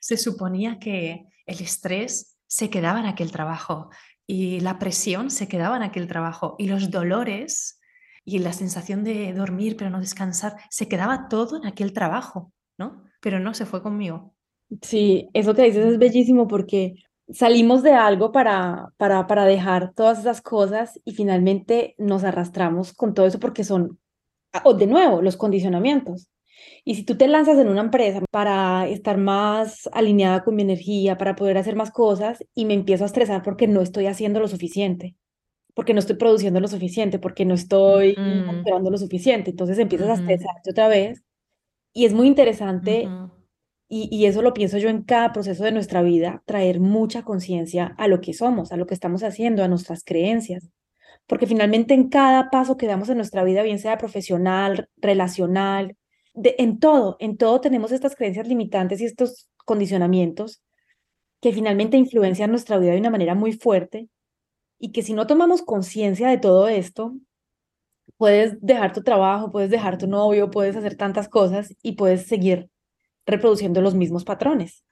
se 0.00 0.18
suponía 0.18 0.78
que 0.78 1.24
el 1.46 1.60
estrés 1.60 2.36
se 2.46 2.68
quedaba 2.68 3.00
en 3.00 3.06
aquel 3.06 3.32
trabajo 3.32 3.90
y 4.30 4.60
la 4.60 4.78
presión 4.78 5.28
se 5.28 5.48
quedaba 5.48 5.76
en 5.76 5.82
aquel 5.82 6.06
trabajo 6.06 6.54
y 6.56 6.68
los 6.68 6.92
dolores 6.92 7.80
y 8.24 8.38
la 8.38 8.52
sensación 8.52 9.02
de 9.02 9.32
dormir 9.32 9.76
pero 9.76 9.90
no 9.90 9.98
descansar 9.98 10.54
se 10.70 10.86
quedaba 10.86 11.26
todo 11.28 11.56
en 11.56 11.66
aquel 11.66 11.92
trabajo, 11.92 12.52
¿no? 12.78 13.02
Pero 13.20 13.40
no 13.40 13.54
se 13.54 13.66
fue 13.66 13.82
conmigo. 13.82 14.36
Sí, 14.82 15.28
eso 15.34 15.52
que 15.52 15.64
dices 15.64 15.84
es 15.84 15.98
bellísimo 15.98 16.46
porque 16.46 16.94
salimos 17.28 17.82
de 17.82 17.92
algo 17.94 18.30
para, 18.30 18.92
para, 18.98 19.26
para 19.26 19.44
dejar 19.46 19.94
todas 19.94 20.20
esas 20.20 20.40
cosas 20.42 21.00
y 21.04 21.12
finalmente 21.12 21.96
nos 21.98 22.22
arrastramos 22.22 22.92
con 22.92 23.14
todo 23.14 23.26
eso 23.26 23.40
porque 23.40 23.64
son, 23.64 23.98
ah, 24.52 24.62
o 24.64 24.74
de 24.74 24.86
nuevo, 24.86 25.22
los 25.22 25.36
condicionamientos. 25.36 26.29
Y 26.84 26.94
si 26.96 27.04
tú 27.04 27.16
te 27.16 27.28
lanzas 27.28 27.58
en 27.58 27.68
una 27.68 27.80
empresa 27.82 28.20
para 28.30 28.88
estar 28.88 29.18
más 29.18 29.88
alineada 29.92 30.44
con 30.44 30.56
mi 30.56 30.62
energía, 30.62 31.16
para 31.18 31.36
poder 31.36 31.58
hacer 31.58 31.76
más 31.76 31.90
cosas 31.90 32.44
y 32.54 32.64
me 32.66 32.74
empiezo 32.74 33.04
a 33.04 33.06
estresar 33.06 33.42
porque 33.42 33.66
no 33.68 33.80
estoy 33.82 34.06
haciendo 34.06 34.40
lo 34.40 34.48
suficiente, 34.48 35.16
porque 35.74 35.94
no 35.94 36.00
estoy 36.00 36.16
produciendo 36.16 36.60
lo 36.60 36.68
suficiente, 36.68 37.18
porque 37.20 37.44
no 37.46 37.54
estoy 37.54 38.20
Ujú, 38.20 38.56
lo 38.90 38.98
suficiente, 38.98 39.50
entonces 39.50 39.78
empiezas 39.78 40.08
a 40.10 40.14
ujú, 40.14 40.30
estresarte 40.32 40.70
otra 40.70 40.88
vez. 40.88 41.22
Y 41.92 42.06
es 42.06 42.14
muy 42.14 42.26
interesante 42.28 43.14
ujú, 43.14 43.30
y, 43.88 44.08
y 44.12 44.26
eso 44.26 44.42
lo 44.42 44.54
pienso 44.54 44.78
yo 44.78 44.88
en 44.90 45.02
cada 45.04 45.32
proceso 45.32 45.64
de 45.64 45.72
nuestra 45.72 46.02
vida, 46.02 46.42
traer 46.46 46.80
mucha 46.80 47.22
conciencia 47.24 47.94
a 47.98 48.08
lo 48.08 48.20
que 48.20 48.34
somos, 48.34 48.72
a 48.72 48.76
lo 48.76 48.86
que 48.86 48.94
estamos 48.94 49.22
haciendo, 49.24 49.64
a 49.64 49.68
nuestras 49.68 50.04
creencias. 50.04 50.70
Porque 51.26 51.46
finalmente 51.48 51.94
en 51.94 52.08
cada 52.10 52.50
paso 52.50 52.76
que 52.78 52.86
damos 52.88 53.08
en 53.10 53.16
nuestra 53.18 53.44
vida, 53.44 53.62
bien 53.64 53.78
sea 53.80 53.98
profesional, 53.98 54.88
relacional, 54.98 55.96
de, 56.34 56.54
en 56.58 56.78
todo, 56.78 57.16
en 57.20 57.36
todo 57.36 57.60
tenemos 57.60 57.92
estas 57.92 58.16
creencias 58.16 58.48
limitantes 58.48 59.00
y 59.00 59.04
estos 59.04 59.48
condicionamientos 59.64 60.62
que 61.40 61.52
finalmente 61.52 61.96
influencian 61.96 62.50
nuestra 62.50 62.78
vida 62.78 62.92
de 62.92 62.98
una 62.98 63.10
manera 63.10 63.34
muy 63.34 63.52
fuerte 63.52 64.08
y 64.78 64.92
que 64.92 65.02
si 65.02 65.12
no 65.12 65.26
tomamos 65.26 65.62
conciencia 65.62 66.28
de 66.28 66.38
todo 66.38 66.68
esto, 66.68 67.14
puedes 68.16 68.60
dejar 68.60 68.92
tu 68.92 69.02
trabajo, 69.02 69.50
puedes 69.50 69.70
dejar 69.70 69.98
tu 69.98 70.06
novio, 70.06 70.50
puedes 70.50 70.76
hacer 70.76 70.96
tantas 70.96 71.28
cosas 71.28 71.74
y 71.82 71.92
puedes 71.92 72.26
seguir 72.26 72.68
reproduciendo 73.26 73.80
los 73.80 73.94
mismos 73.94 74.24
patrones. 74.24 74.84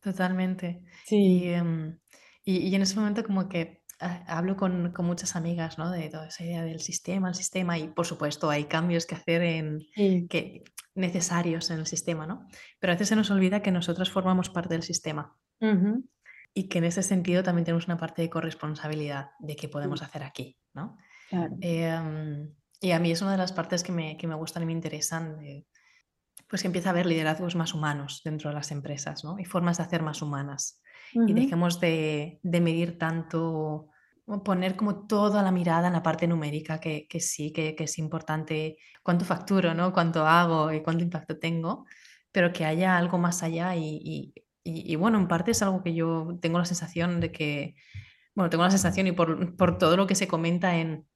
Totalmente. 0.00 0.82
Y, 0.82 1.06
Sí, 1.06 1.48
em, 1.48 1.98
y, 2.44 2.58
y 2.58 2.74
en 2.74 2.82
ese 2.82 2.96
momento 2.96 3.24
como 3.24 3.48
que 3.48 3.82
hablo 3.98 4.56
con, 4.56 4.92
con 4.92 5.06
muchas 5.06 5.36
amigas, 5.36 5.78
¿no? 5.78 5.90
De 5.90 6.08
toda 6.08 6.28
esa 6.28 6.44
idea 6.44 6.64
del 6.64 6.80
sistema, 6.80 7.28
el 7.28 7.34
sistema, 7.34 7.78
y 7.78 7.88
por 7.88 8.06
supuesto 8.06 8.50
hay 8.50 8.64
cambios 8.64 9.06
que 9.06 9.14
hacer 9.14 9.42
en, 9.42 9.80
sí, 9.94 10.26
que, 10.28 10.64
necesarios 10.94 11.70
en 11.70 11.80
el 11.80 11.86
sistema, 11.86 12.26
¿no? 12.26 12.46
Pero 12.80 12.92
a 12.92 12.96
veces 12.96 13.08
se 13.08 13.16
nos 13.16 13.30
olvida 13.30 13.62
que 13.62 13.70
nosotros 13.70 14.10
formamos 14.10 14.50
parte 14.50 14.74
del 14.74 14.82
sistema 14.82 15.36
ujú, 15.60 16.08
y 16.54 16.68
que 16.68 16.78
en 16.78 16.84
ese 16.84 17.02
sentido 17.02 17.42
también 17.42 17.64
tenemos 17.64 17.86
una 17.86 17.98
parte 17.98 18.22
de 18.22 18.30
corresponsabilidad 18.30 19.30
de 19.38 19.56
qué 19.56 19.68
podemos 19.68 20.02
hacer 20.02 20.22
aquí, 20.22 20.58
¿no? 20.74 20.96
claro. 21.28 21.56
Em, 21.60 22.54
y 22.80 22.90
a 22.92 22.98
mí 22.98 23.10
es 23.10 23.22
una 23.22 23.32
de 23.32 23.38
las 23.38 23.52
partes 23.52 23.82
que 23.82 23.92
me, 23.92 24.16
que 24.16 24.26
me 24.26 24.34
gustan 24.34 24.62
y 24.62 24.66
me 24.66 24.72
interesan, 24.72 25.38
de, 25.38 25.66
pues 26.48 26.62
que 26.62 26.68
empieza 26.68 26.90
a 26.90 26.92
haber 26.92 27.06
liderazgos 27.06 27.56
más 27.56 27.74
humanos 27.74 28.22
dentro 28.24 28.50
de 28.50 28.54
las 28.54 28.70
empresas, 28.70 29.24
¿no? 29.24 29.38
Y 29.38 29.44
formas 29.44 29.78
de 29.78 29.84
hacer 29.84 30.02
más 30.02 30.22
humanas. 30.22 30.80
Y 31.24 31.32
Ujú, 31.32 31.34
dejemos 31.34 31.80
de, 31.80 32.40
de 32.42 32.60
medir 32.60 32.98
tanto, 32.98 33.88
poner 34.44 34.76
como 34.76 35.06
toda 35.06 35.42
la 35.42 35.52
mirada 35.52 35.86
en 35.88 35.92
la 35.94 36.02
parte 36.02 36.26
numérica, 36.26 36.80
que, 36.80 37.06
que 37.08 37.20
sí, 37.20 37.52
que, 37.52 37.74
que 37.76 37.84
es 37.84 37.98
importante, 37.98 38.76
cuánto 39.02 39.24
facturo, 39.24 39.74
¿no? 39.74 39.92
Cuánto 39.92 40.26
hago 40.26 40.72
y 40.72 40.82
cuánto 40.82 41.04
impacto 41.04 41.38
tengo, 41.38 41.84
pero 42.32 42.52
que 42.52 42.64
haya 42.64 42.96
algo 42.96 43.18
más 43.18 43.42
allá 43.42 43.74
y, 43.76 43.82
y, 44.02 44.34
y- 44.64 44.92
y 44.92 44.96
bueno, 44.96 45.18
en 45.18 45.28
parte 45.28 45.52
es 45.52 45.62
algo 45.62 45.82
que 45.82 45.94
yo 45.94 46.38
tengo 46.40 46.58
la 46.58 46.64
sensación 46.64 47.20
de 47.20 47.30
que, 47.32 47.74
bueno, 48.34 48.50
tengo 48.50 48.64
la 48.64 48.70
sensación 48.72 49.06
y 49.08 49.12
por, 49.12 49.56
por 49.56 49.78
todo 49.78 49.96
lo 49.96 50.06
que 50.06 50.14
se 50.16 50.28
comenta 50.28 50.76
en 50.78 51.06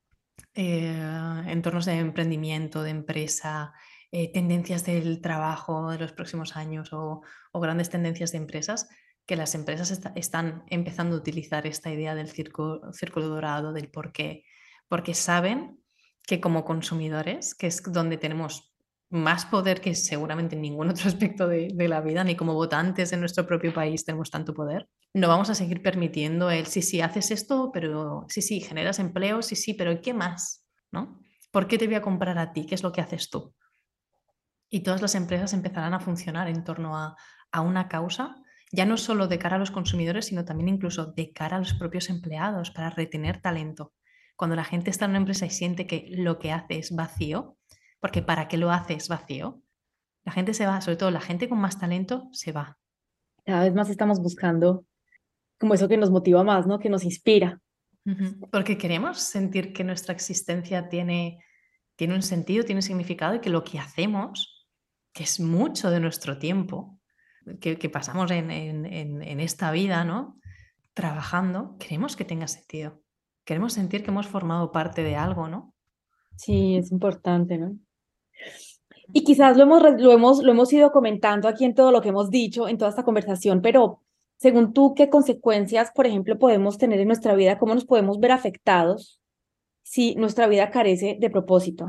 eh, 0.54 1.42
entornos 1.46 1.86
de 1.86 1.98
emprendimiento, 1.98 2.82
de 2.82 2.90
empresa, 2.90 3.72
eh, 4.12 4.32
tendencias 4.32 4.84
del 4.84 5.20
trabajo 5.20 5.90
de 5.90 5.98
los 5.98 6.12
próximos 6.12 6.56
años 6.56 6.92
o, 6.92 7.22
o 7.52 7.60
grandes 7.60 7.90
tendencias 7.90 8.32
de 8.32 8.38
empresas, 8.38 8.88
que 9.30 9.36
las 9.36 9.54
empresas 9.54 9.92
están 10.16 10.64
empezando 10.70 11.14
a 11.14 11.18
utilizar 11.20 11.64
esta 11.64 11.88
idea 11.88 12.16
del 12.16 12.26
círculo 12.26 13.28
dorado, 13.28 13.72
del 13.72 13.88
por 13.88 14.10
qué, 14.10 14.42
porque 14.88 15.14
saben 15.14 15.80
que 16.26 16.40
como 16.40 16.64
consumidores, 16.64 17.54
que 17.54 17.68
es 17.68 17.80
donde 17.80 18.18
tenemos 18.18 18.74
más 19.08 19.46
poder 19.46 19.80
que 19.80 19.94
seguramente 19.94 20.56
en 20.56 20.62
ningún 20.62 20.88
otro 20.88 21.06
aspecto 21.06 21.46
de, 21.46 21.68
de 21.72 21.86
la 21.86 22.00
vida, 22.00 22.24
ni 22.24 22.34
como 22.34 22.54
votantes 22.54 23.12
en 23.12 23.20
nuestro 23.20 23.46
propio 23.46 23.72
país 23.72 24.04
tenemos 24.04 24.32
tanto 24.32 24.52
poder, 24.52 24.88
no 25.14 25.28
vamos 25.28 25.48
a 25.48 25.54
seguir 25.54 25.80
permitiendo 25.80 26.50
el 26.50 26.66
sí, 26.66 26.82
sí, 26.82 27.00
haces 27.00 27.30
esto, 27.30 27.70
pero 27.72 28.26
sí, 28.28 28.42
sí, 28.42 28.60
generas 28.60 28.98
empleo, 28.98 29.42
sí, 29.42 29.54
sí, 29.54 29.74
pero 29.74 30.00
¿qué 30.00 30.12
más? 30.12 30.66
¿No? 30.90 31.20
¿Por 31.52 31.68
qué 31.68 31.78
te 31.78 31.86
voy 31.86 31.94
a 31.94 32.02
comprar 32.02 32.36
a 32.36 32.52
ti? 32.52 32.66
¿Qué 32.66 32.74
es 32.74 32.82
lo 32.82 32.90
que 32.90 33.00
haces 33.00 33.30
tú? 33.30 33.54
Y 34.68 34.80
todas 34.80 35.00
las 35.00 35.14
empresas 35.14 35.52
empezarán 35.52 35.94
a 35.94 36.00
funcionar 36.00 36.48
en 36.48 36.64
torno 36.64 36.96
a, 36.96 37.14
a 37.52 37.60
una 37.60 37.86
causa, 37.86 38.34
ya 38.72 38.84
no 38.86 38.96
solo 38.96 39.26
de 39.26 39.38
cara 39.38 39.56
a 39.56 39.58
los 39.58 39.70
consumidores, 39.70 40.26
sino 40.26 40.44
también 40.44 40.68
incluso 40.68 41.06
de 41.06 41.32
cara 41.32 41.56
a 41.56 41.60
los 41.60 41.74
propios 41.74 42.08
empleados 42.08 42.70
para 42.70 42.90
retener 42.90 43.40
talento. 43.40 43.92
Cuando 44.36 44.56
la 44.56 44.64
gente 44.64 44.90
está 44.90 45.04
en 45.04 45.12
una 45.12 45.18
empresa 45.18 45.46
y 45.46 45.50
siente 45.50 45.86
que 45.86 46.06
lo 46.10 46.38
que 46.38 46.52
hace 46.52 46.78
es 46.78 46.94
vacío, 46.94 47.58
porque 48.00 48.22
para 48.22 48.48
qué 48.48 48.56
lo 48.56 48.70
hace 48.70 48.94
es 48.94 49.08
vacío, 49.08 49.60
la 50.24 50.32
gente 50.32 50.54
se 50.54 50.66
va, 50.66 50.80
sobre 50.80 50.96
todo 50.96 51.10
la 51.10 51.20
gente 51.20 51.48
con 51.48 51.58
más 51.58 51.78
talento 51.78 52.28
se 52.32 52.52
va. 52.52 52.78
Cada 53.44 53.64
vez 53.64 53.74
más 53.74 53.90
estamos 53.90 54.20
buscando 54.20 54.86
como 55.58 55.74
eso 55.74 55.88
que 55.88 55.96
nos 55.96 56.10
motiva 56.10 56.44
más, 56.44 56.66
¿no? 56.66 56.78
Que 56.78 56.88
nos 56.88 57.04
inspira. 57.04 57.60
Porque 58.50 58.78
queremos 58.78 59.20
sentir 59.20 59.72
que 59.72 59.84
nuestra 59.84 60.14
existencia 60.14 60.88
tiene, 60.88 61.44
tiene 61.96 62.14
un 62.14 62.22
sentido, 62.22 62.64
tiene 62.64 62.78
un 62.78 62.82
significado 62.82 63.34
y 63.34 63.40
que 63.40 63.50
lo 63.50 63.62
que 63.62 63.78
hacemos, 63.78 64.66
que 65.12 65.22
es 65.22 65.38
mucho 65.38 65.90
de 65.90 66.00
nuestro 66.00 66.38
tiempo, 66.38 66.99
que, 67.58 67.78
que 67.78 67.90
pasamos 67.90 68.30
en, 68.30 68.50
en- 68.50 69.40
esta 69.40 69.70
vida, 69.72 70.04
¿no? 70.04 70.38
Trabajando, 70.94 71.76
queremos 71.78 72.16
que 72.16 72.24
tenga 72.24 72.48
sentido. 72.48 73.02
Queremos 73.44 73.72
sentir 73.72 74.02
que 74.02 74.10
hemos 74.10 74.26
formado 74.26 74.70
parte 74.70 75.02
de 75.02 75.16
algo, 75.16 75.48
¿no? 75.48 75.74
Sí, 76.36 76.76
es 76.76 76.92
importante, 76.92 77.58
¿no? 77.58 77.76
Y 79.12 79.24
quizás 79.24 79.56
lo 79.56 79.64
hemos, 79.64 79.82
lo 80.00 80.12
hemos, 80.12 80.42
lo 80.42 80.52
hemos 80.52 80.72
ido 80.72 80.92
comentando 80.92 81.48
aquí 81.48 81.64
en 81.64 81.74
todo 81.74 81.90
lo 81.90 82.00
que 82.00 82.10
hemos 82.10 82.30
dicho, 82.30 82.68
en 82.68 82.78
toda 82.78 82.90
esta 82.90 83.02
conversación, 83.02 83.60
pero 83.60 84.02
según 84.36 84.72
tú, 84.72 84.94
¿qué 84.94 85.10
consecuencias, 85.10 85.90
por 85.90 86.06
ejemplo, 86.06 86.38
podemos 86.38 86.78
tener 86.78 87.00
en 87.00 87.08
nuestra 87.08 87.34
vida? 87.34 87.58
¿Cómo 87.58 87.74
nos 87.74 87.84
podemos 87.84 88.20
ver 88.20 88.32
afectados 88.32 89.20
si 89.82 90.14
nuestra 90.14 90.46
vida 90.46 90.70
carece 90.70 91.16
de 91.20 91.28
propósito? 91.28 91.88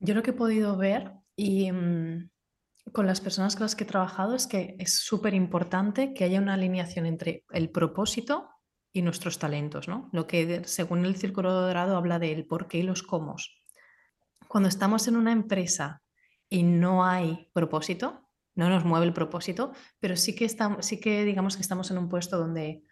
Yo 0.00 0.14
lo 0.14 0.22
que 0.22 0.30
he 0.30 0.34
podido 0.34 0.76
ver 0.76 1.12
y 1.36 1.70
mm, 1.70 2.30
con 2.92 3.06
las 3.06 3.20
personas 3.20 3.56
con 3.56 3.64
las 3.64 3.74
que 3.74 3.84
he 3.84 3.86
trabajado 3.86 4.34
es 4.34 4.46
que 4.46 4.76
es 4.78 4.94
súper 4.94 5.34
importante 5.34 6.14
que 6.14 6.24
haya 6.24 6.40
una 6.40 6.54
alineación 6.54 7.06
entre 7.06 7.44
el 7.50 7.70
propósito 7.70 8.48
y 8.92 9.02
nuestros 9.02 9.38
talentos, 9.38 9.88
¿no? 9.88 10.08
Lo 10.12 10.26
que 10.26 10.62
según 10.64 11.04
el 11.04 11.16
Círculo 11.16 11.52
Dorado 11.52 11.96
habla 11.96 12.18
del 12.18 12.46
por 12.46 12.68
qué 12.68 12.78
y 12.78 12.82
los 12.82 13.02
cómo. 13.02 13.36
Cuando 14.48 14.68
estamos 14.68 15.08
en 15.08 15.16
una 15.16 15.32
empresa 15.32 16.02
y 16.48 16.62
no 16.62 17.04
hay 17.04 17.50
propósito, 17.52 18.28
no 18.54 18.68
nos 18.68 18.84
mueve 18.84 19.06
el 19.06 19.12
propósito, 19.12 19.72
pero 20.00 20.16
sí 20.16 20.34
que 20.34 20.44
estamos, 20.44 20.84
sí 20.84 20.98
que 20.98 21.24
digamos 21.24 21.56
que 21.56 21.62
estamos 21.62 21.90
en 21.90 21.98
un 21.98 22.08
puesto 22.08 22.38
donde 22.38 22.82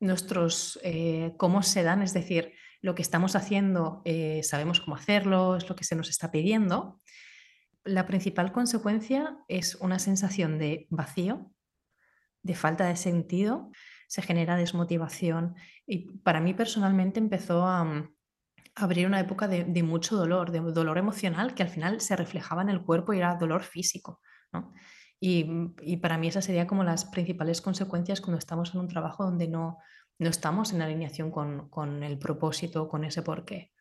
nuestros 0.00 0.80
eh, 0.82 1.34
cómo 1.36 1.62
se 1.62 1.82
dan, 1.82 2.02
es 2.02 2.12
decir, 2.12 2.52
lo 2.80 2.96
que 2.96 3.02
estamos 3.02 3.36
haciendo, 3.36 4.02
eh, 4.04 4.42
sabemos 4.42 4.80
cómo 4.80 4.96
hacerlo, 4.96 5.56
es 5.56 5.68
lo 5.68 5.76
que 5.76 5.84
se 5.84 5.94
nos 5.94 6.08
está 6.10 6.32
pidiendo. 6.32 7.00
La 7.84 8.06
principal 8.06 8.52
consecuencia 8.52 9.38
es 9.48 9.74
una 9.76 9.98
sensación 9.98 10.58
de 10.58 10.86
vacío, 10.90 11.52
de 12.42 12.54
falta 12.54 12.86
de 12.86 12.96
sentido, 12.96 13.70
se 14.08 14.22
genera 14.22 14.56
desmotivación 14.56 15.54
y 15.86 16.10
para 16.18 16.40
mí 16.40 16.54
personalmente 16.54 17.18
empezó 17.18 17.66
a, 17.66 17.84
mm, 17.84 18.14
abrir 18.74 19.06
una 19.06 19.20
época 19.20 19.48
de, 19.48 19.82
mucho 19.82 20.16
dolor, 20.16 20.50
de 20.50 20.60
dolor 20.60 20.98
emocional 20.98 21.54
que 21.54 21.62
al 21.62 21.68
final 21.68 22.00
se 22.00 22.16
reflejaba 22.16 22.62
en 22.62 22.70
el 22.70 22.82
cuerpo 22.82 23.12
y 23.12 23.18
era 23.18 23.36
dolor 23.36 23.62
físico, 23.62 24.20
mm, 24.52 25.66
y 25.82 25.96
para 25.98 26.18
mí 26.18 26.28
esas 26.28 26.44
serían 26.44 26.66
como 26.66 26.84
las 26.84 27.04
principales 27.06 27.60
consecuencias 27.60 28.20
cuando 28.20 28.38
estamos 28.38 28.74
en 28.74 28.80
un 28.80 28.88
trabajo 28.88 29.24
donde 29.24 29.48
no, 29.48 29.78
no 30.18 30.28
estamos 30.28 30.72
en 30.72 30.82
alineación 30.82 31.30
con, 31.30 31.68
con 31.68 32.02
el 32.02 32.18
propósito, 32.18 32.88
con 32.88 33.04
ese 33.04 33.22
porqué. 33.22 33.71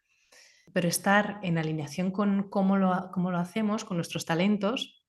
Pero 0.73 0.87
estar 0.87 1.39
en 1.43 1.57
alineación 1.57 2.11
con 2.11 2.49
cómo 2.49 2.77
lo, 2.77 3.09
cómo 3.11 3.31
lo 3.31 3.37
hacemos, 3.37 3.85
con 3.85 3.97
nuestros 3.97 4.25
talentos, 4.25 5.01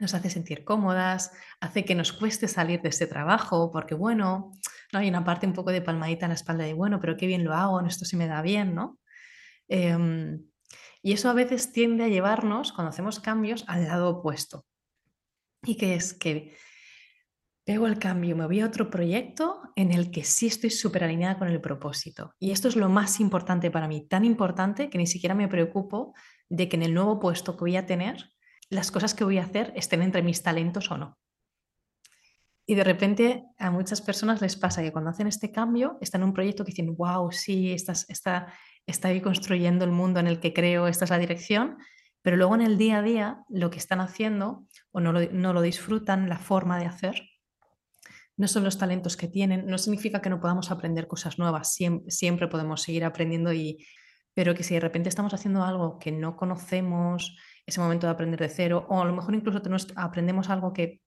nos 0.00 0.14
hace 0.14 0.30
sentir 0.30 0.64
cómodas, 0.64 1.32
hace 1.60 1.84
que 1.84 1.94
nos 1.94 2.12
cueste 2.12 2.48
salir 2.48 2.80
de 2.80 2.88
ese 2.88 3.06
trabajo, 3.06 3.70
porque 3.70 3.94
bueno, 3.94 4.52
no 4.92 4.98
hay 4.98 5.08
una 5.08 5.24
parte 5.24 5.46
un 5.46 5.52
poco 5.52 5.70
de 5.70 5.82
palmadita 5.82 6.26
en 6.26 6.30
la 6.30 6.34
espalda 6.34 6.64
de, 6.64 6.74
bueno, 6.74 7.00
pero 7.00 7.16
qué 7.16 7.26
bien 7.26 7.44
lo 7.44 7.54
hago, 7.54 7.80
esto 7.80 8.04
se 8.04 8.16
me 8.16 8.26
da 8.26 8.42
bien, 8.42 8.74
¿no? 8.74 8.98
Em, 9.68 10.44
y 11.02 11.12
eso 11.12 11.28
a 11.28 11.34
veces 11.34 11.72
tiende 11.72 12.04
a 12.04 12.08
llevarnos, 12.08 12.72
cuando 12.72 12.90
hacemos 12.90 13.20
cambios, 13.20 13.64
al 13.68 13.84
lado 13.84 14.08
opuesto. 14.08 14.64
Y 15.62 15.76
que 15.76 15.94
es 15.94 16.14
que 16.14 16.56
pego 17.64 17.86
el 17.86 17.98
cambio, 17.98 18.36
me 18.36 18.46
voy 18.46 18.60
a 18.60 18.66
otro 18.66 18.90
proyecto 18.90 19.62
en 19.76 19.92
el 19.92 20.10
que 20.10 20.24
sí 20.24 20.46
estoy 20.46 20.70
súper 20.70 21.04
alineada 21.04 21.38
con 21.38 21.48
el 21.48 21.60
propósito. 21.60 22.34
Y 22.38 22.50
esto 22.50 22.68
es 22.68 22.76
lo 22.76 22.88
más 22.88 23.20
importante 23.20 23.70
para 23.70 23.88
mí, 23.88 24.06
tan 24.08 24.24
importante 24.24 24.90
que 24.90 24.98
ni 24.98 25.06
siquiera 25.06 25.34
me 25.34 25.48
preocupo 25.48 26.14
de 26.48 26.68
que 26.68 26.76
en 26.76 26.82
el 26.82 26.94
nuevo 26.94 27.20
puesto 27.20 27.56
que 27.56 27.60
voy 27.60 27.76
a 27.76 27.86
tener 27.86 28.32
las 28.68 28.90
cosas 28.90 29.14
que 29.14 29.24
voy 29.24 29.38
a 29.38 29.44
hacer 29.44 29.72
estén 29.76 30.02
entre 30.02 30.22
mis 30.22 30.42
talentos 30.42 30.90
o 30.90 30.98
no. 30.98 31.18
Y 32.66 32.74
de 32.74 32.84
repente 32.84 33.44
a 33.58 33.70
muchas 33.70 34.00
personas 34.00 34.40
les 34.40 34.56
pasa 34.56 34.82
que 34.82 34.92
cuando 34.92 35.10
hacen 35.10 35.26
este 35.26 35.52
cambio 35.52 35.98
están 36.00 36.22
en 36.22 36.28
un 36.28 36.34
proyecto 36.34 36.64
que 36.64 36.70
dicen, 36.70 36.96
wow, 36.96 37.30
sí, 37.30 37.72
está, 37.72 37.92
está, 38.08 39.08
ahí 39.08 39.20
construyendo 39.20 39.84
el 39.84 39.90
mundo 39.90 40.20
en 40.20 40.26
el 40.26 40.40
que 40.40 40.52
creo, 40.52 40.86
esta 40.86 41.04
es 41.04 41.10
la 41.10 41.18
dirección, 41.18 41.78
pero 42.22 42.36
luego 42.36 42.54
en 42.54 42.62
el 42.62 42.78
día 42.78 42.98
a 42.98 43.02
día 43.02 43.44
lo 43.48 43.70
que 43.70 43.78
están 43.78 44.00
haciendo 44.00 44.64
o 44.90 45.00
no 45.00 45.12
lo, 45.12 45.20
no 45.32 45.52
lo 45.52 45.60
disfrutan, 45.60 46.28
la 46.28 46.38
forma 46.38 46.78
de 46.78 46.86
hacer, 46.86 47.31
no 48.36 48.48
son 48.48 48.64
los 48.64 48.78
talentos 48.78 49.16
que 49.16 49.28
tienen, 49.28 49.66
no 49.66 49.78
significa 49.78 50.20
que 50.20 50.30
no 50.30 50.40
podamos 50.40 50.70
aprender 50.70 51.06
cosas 51.06 51.38
nuevas, 51.38 51.76
siempre, 52.08 52.48
podemos 52.48 52.82
seguir 52.82 53.04
aprendiendo, 53.04 53.52
y, 53.52 53.86
pero 54.34 54.54
que 54.54 54.62
si 54.62 54.74
de 54.74 54.80
repente 54.80 55.08
estamos 55.08 55.34
haciendo 55.34 55.62
algo 55.64 55.98
que 55.98 56.12
no 56.12 56.36
conocemos, 56.36 57.36
ese 57.66 57.80
momento 57.80 58.06
de 58.06 58.12
aprender 58.12 58.40
de 58.40 58.48
cero, 58.48 58.86
o 58.88 59.00
a 59.00 59.04
lo 59.04 59.12
mejor 59.12 59.34
incluso 59.34 59.60
aprendemos 59.96 60.50
algo 60.50 60.72
que 60.72 61.02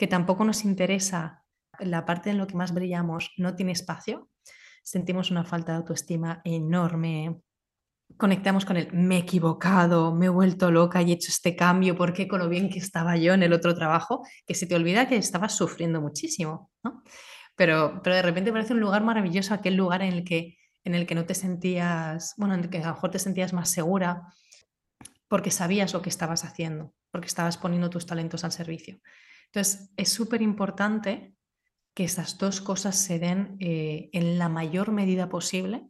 que 0.00 0.06
tampoco 0.06 0.46
nos 0.46 0.64
interesa 0.64 1.44
la 1.78 2.06
parte 2.06 2.30
en 2.30 2.38
lo 2.38 2.46
que 2.46 2.56
más 2.56 2.72
brillamos, 2.72 3.32
no 3.36 3.54
tiene 3.54 3.72
espacio, 3.72 4.30
sentimos 4.82 5.30
una 5.30 5.44
falta 5.44 5.72
de 5.72 5.78
autoestima 5.78 6.40
enorme, 6.42 7.42
conectamos 8.16 8.64
con 8.64 8.76
el 8.76 8.92
me 8.92 9.16
he 9.16 9.20
equivocado, 9.20 10.14
me 10.14 10.26
he 10.26 10.28
vuelto 10.28 10.70
loca 10.70 11.02
y 11.02 11.10
he 11.10 11.14
hecho 11.14 11.30
este 11.30 11.56
cambio 11.56 11.96
porque 11.96 12.28
con 12.28 12.40
lo 12.40 12.48
bien 12.48 12.68
que 12.68 12.78
estaba 12.78 13.16
yo 13.16 13.34
en 13.34 13.42
el 13.42 13.52
otro 13.52 13.74
trabajo, 13.74 14.26
que 14.46 14.54
se 14.54 14.66
te 14.66 14.74
olvida 14.74 15.08
que 15.08 15.16
estabas 15.16 15.56
sufriendo 15.56 16.00
muchísimo, 16.00 16.70
¿no? 16.82 17.02
Pero, 17.56 18.00
pero 18.02 18.16
de 18.16 18.22
repente 18.22 18.52
parece 18.52 18.72
un 18.72 18.80
lugar 18.80 19.02
maravilloso, 19.04 19.52
aquel 19.52 19.76
lugar 19.76 20.02
en 20.02 20.12
el 20.12 20.24
que, 20.24 20.58
en 20.84 20.94
el 20.94 21.06
que 21.06 21.14
no 21.14 21.26
te 21.26 21.34
sentías, 21.34 22.34
bueno, 22.36 22.54
en 22.54 22.60
el 22.60 22.70
que 22.70 22.78
a 22.78 22.88
lo 22.88 22.94
mejor 22.94 23.10
te 23.10 23.18
sentías 23.18 23.52
más 23.52 23.70
segura 23.70 24.22
porque 25.28 25.50
sabías 25.50 25.92
lo 25.92 26.02
que 26.02 26.08
estabas 26.08 26.44
haciendo, 26.44 26.94
porque 27.10 27.26
estabas 27.26 27.58
poniendo 27.58 27.90
tus 27.90 28.06
talentos 28.06 28.44
al 28.44 28.52
servicio. 28.52 28.98
Entonces, 29.46 29.90
es 29.96 30.08
súper 30.08 30.42
importante 30.42 31.34
que 31.94 32.04
esas 32.04 32.38
dos 32.38 32.60
cosas 32.60 32.96
se 32.96 33.18
den 33.18 33.56
eh, 33.60 34.10
en 34.12 34.38
la 34.38 34.48
mayor 34.48 34.90
medida 34.92 35.28
posible 35.28 35.89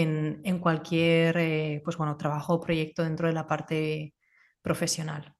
en, 0.00 0.58
cualquier 0.60 1.36
eh, 1.38 1.80
pues 1.84 1.96
bueno, 1.96 2.16
trabajo 2.16 2.54
o 2.54 2.60
proyecto 2.60 3.02
dentro 3.02 3.28
de 3.28 3.34
la 3.34 3.46
parte 3.46 4.14
profesional. 4.62 5.34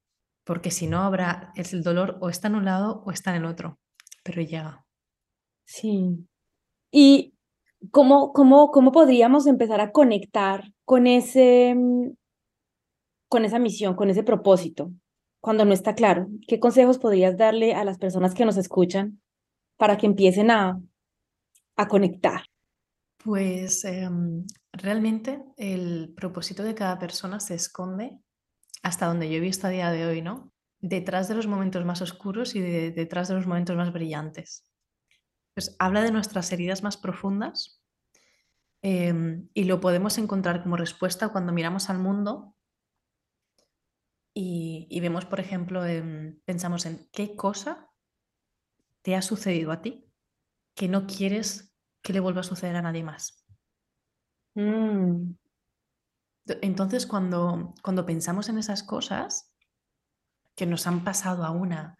Porque 0.44 0.70
si 0.70 0.86
no, 0.86 1.02
habrá 1.02 1.52
el 1.56 1.82
dolor 1.82 2.18
o 2.20 2.28
está 2.28 2.48
en 2.48 2.56
un 2.56 2.64
lado 2.64 3.02
o 3.04 3.10
está 3.10 3.30
en 3.30 3.42
el 3.42 3.46
otro, 3.46 3.78
pero 4.22 4.42
llega. 4.42 4.84
Sí. 5.64 6.26
¿Y 6.90 7.34
cómo, 7.90 8.32
cómo, 8.32 8.70
cómo 8.70 8.92
podríamos 8.92 9.46
empezar 9.46 9.80
a 9.80 9.92
conectar 9.92 10.72
con, 10.84 11.06
ese, 11.06 11.74
mm, 11.74 12.10
con 13.28 13.44
esa 13.44 13.58
misión, 13.58 13.94
con 13.94 14.10
ese 14.10 14.22
propósito? 14.22 14.90
cuando 15.44 15.66
no 15.66 15.74
está 15.74 15.94
claro? 15.94 16.28
¿Qué 16.48 16.58
consejos 16.58 16.98
podrías 16.98 17.36
darle 17.36 17.74
a 17.74 17.84
las 17.84 17.98
personas 17.98 18.32
que 18.32 18.46
nos 18.46 18.56
escuchan 18.56 19.20
para 19.76 19.98
que 19.98 20.06
empiecen 20.06 20.50
a, 20.50 20.80
a 21.76 21.86
conectar? 21.86 22.44
Pues 23.24 23.86
em, 23.86 24.44
realmente 24.70 25.42
el 25.56 26.12
propósito 26.14 26.62
de 26.62 26.74
cada 26.74 26.98
persona 26.98 27.40
se 27.40 27.54
esconde 27.54 28.20
hasta 28.82 29.06
donde 29.06 29.30
yo 29.30 29.38
he 29.38 29.40
visto 29.40 29.66
a 29.66 29.70
día 29.70 29.90
de 29.90 30.04
hoy, 30.04 30.20
¿no? 30.20 30.52
Detrás 30.78 31.26
de 31.28 31.34
los 31.34 31.46
momentos 31.46 31.86
más 31.86 32.02
oscuros 32.02 32.54
y 32.54 32.60
detrás 32.60 33.28
de 33.28 33.34
los 33.34 33.46
momentos 33.46 33.76
más 33.76 33.94
brillantes. 33.94 34.70
Pues 35.54 35.74
habla 35.78 36.02
de 36.02 36.12
nuestras 36.12 36.52
heridas 36.52 36.82
más 36.82 36.98
profundas 36.98 37.82
em, 38.82 39.48
y 39.54 39.64
lo 39.64 39.80
podemos 39.80 40.18
encontrar 40.18 40.62
como 40.62 40.76
respuesta 40.76 41.30
cuando 41.30 41.54
miramos 41.54 41.88
al 41.88 42.00
mundo 42.00 42.54
y, 44.34 45.00
vemos, 45.00 45.24
por 45.24 45.40
ejemplo, 45.40 45.80
pensamos 46.44 46.84
en 46.84 47.08
qué 47.10 47.36
cosa 47.36 47.88
te 49.00 49.14
ha 49.14 49.22
sucedido 49.22 49.72
a 49.72 49.80
ti 49.80 50.12
que 50.74 50.88
no 50.88 51.06
quieres 51.06 51.73
que 52.04 52.12
le 52.12 52.20
vuelva 52.20 52.42
a 52.42 52.44
suceder 52.44 52.76
a 52.76 52.82
nadie 52.82 53.02
más. 53.02 53.44
Mm. 54.54 55.32
Entonces, 56.60 57.06
cuando, 57.06 57.74
cuando 57.82 58.04
pensamos 58.04 58.50
en 58.50 58.58
esas 58.58 58.82
cosas 58.82 59.50
que 60.54 60.66
nos 60.66 60.86
han 60.86 61.02
pasado 61.02 61.44
a 61.44 61.50
una 61.50 61.96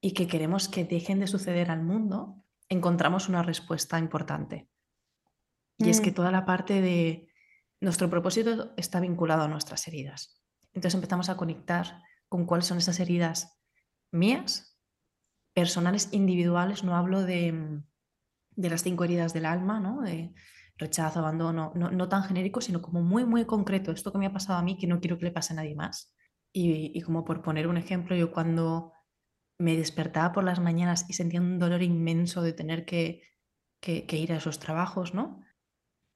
y 0.00 0.12
que 0.12 0.28
queremos 0.28 0.68
que 0.68 0.84
dejen 0.84 1.18
de 1.18 1.26
suceder 1.26 1.72
al 1.72 1.82
mundo, 1.82 2.44
encontramos 2.68 3.28
una 3.28 3.42
respuesta 3.42 3.98
importante. 3.98 4.70
Y 5.76 5.90
es 5.90 6.00
que 6.00 6.12
mm. 6.12 6.14
toda 6.14 6.30
la 6.30 6.46
parte 6.46 6.80
de 6.80 7.28
nuestro 7.80 8.08
propósito 8.08 8.72
está 8.76 9.00
vinculado 9.00 9.42
a 9.42 9.48
nuestras 9.48 9.88
heridas. 9.88 10.40
Entonces 10.72 10.94
empezamos 10.94 11.28
a 11.28 11.36
conectar 11.36 12.00
con 12.28 12.46
cuáles 12.46 12.66
son 12.66 12.78
esas 12.78 13.00
heridas 13.00 13.58
mías, 14.12 14.78
personales, 15.52 16.10
individuales, 16.12 16.84
no 16.84 16.94
hablo 16.94 17.22
de, 17.22 17.82
las 18.68 18.82
cinco 18.82 19.04
heridas 19.04 19.32
del 19.32 19.46
alma, 19.46 19.80
¿no? 19.80 20.02
de 20.02 20.34
rechazo, 20.76 21.20
abandono, 21.20 21.72
no, 21.74 22.08
tan 22.08 22.22
genérico, 22.22 22.60
sino 22.60 22.82
como 22.82 23.02
muy, 23.02 23.24
muy 23.24 23.44
concreto, 23.44 23.92
esto 23.92 24.12
que 24.12 24.18
me 24.18 24.26
ha 24.26 24.32
pasado 24.32 24.58
a 24.58 24.62
mí 24.62 24.76
que 24.78 24.86
no 24.86 24.98
quiero 25.00 25.18
que 25.18 25.26
le 25.26 25.30
pase 25.30 25.52
a 25.52 25.56
nadie 25.56 25.74
más. 25.74 26.14
Y, 26.52 27.00
como 27.02 27.24
por 27.24 27.42
poner 27.42 27.68
un 27.68 27.76
ejemplo, 27.76 28.16
yo 28.16 28.32
cuando 28.32 28.92
me 29.58 29.76
despertaba 29.76 30.32
por 30.32 30.42
las 30.42 30.58
mañanas 30.58 31.04
y 31.08 31.12
sentía 31.12 31.40
un 31.40 31.58
dolor 31.58 31.82
inmenso 31.82 32.42
de 32.42 32.52
tener 32.52 32.84
que, 32.84 33.22
que, 33.80 34.16
ir 34.16 34.32
a 34.32 34.36
esos 34.36 34.58
trabajos, 34.58 35.14
¿no? 35.14 35.40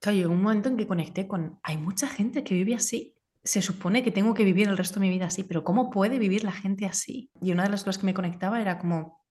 Claro, 0.00 0.16
llegó 0.16 0.32
un 0.32 0.42
momento 0.42 0.70
en 0.70 0.76
que 0.76 0.86
conecté 0.86 1.28
con, 1.28 1.60
hay 1.62 1.76
mucha 1.76 2.08
gente 2.08 2.42
que 2.42 2.54
vive 2.54 2.74
así 2.74 3.14
se 3.44 3.60
supone 3.60 4.02
que 4.02 4.10
tengo 4.10 4.32
que 4.32 4.44
vivir 4.44 4.68
el 4.68 4.78
resto 4.78 4.98
de 4.98 5.06
mi 5.06 5.10
vida 5.10 5.26
así, 5.26 5.44
pero 5.44 5.64
¿cómo 5.64 5.90
puede 5.90 6.18
vivir 6.18 6.44
la 6.44 6.52
gente 6.52 6.86
así? 6.86 7.30
Y 7.42 7.52
una 7.52 7.64
de 7.64 7.68
las 7.68 7.84
cosas 7.84 7.98
que 7.98 8.06
me 8.06 8.14
conectaba 8.14 8.60
era 8.60 8.78
como, 8.78 9.22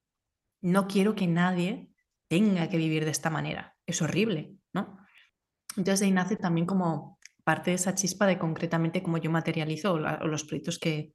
no 0.61 0.87
quiero 0.87 1.15
que 1.15 1.25
nadie 1.25 1.92
tenga 2.33 2.67
que 2.67 2.77
vivir 2.77 3.05
de 3.05 3.11
esta 3.11 3.29
manera. 3.29 3.75
Es 3.85 4.01
horrible, 4.01 4.55
¿no? 4.73 4.97
Entonces 5.77 6.01
ahí 6.01 6.09
nace 6.11 6.35
también 6.35 6.65
como 6.65 7.19
parte 7.43 7.69
de 7.69 7.75
esa 7.75 7.93
chispa 7.93 8.25
de 8.25 8.39
concretamente 8.39 9.03
cómo 9.03 9.19
yo 9.19 9.29
materializo 9.29 9.99
los 9.99 10.43
proyectos 10.43 10.79
que, 10.79 11.13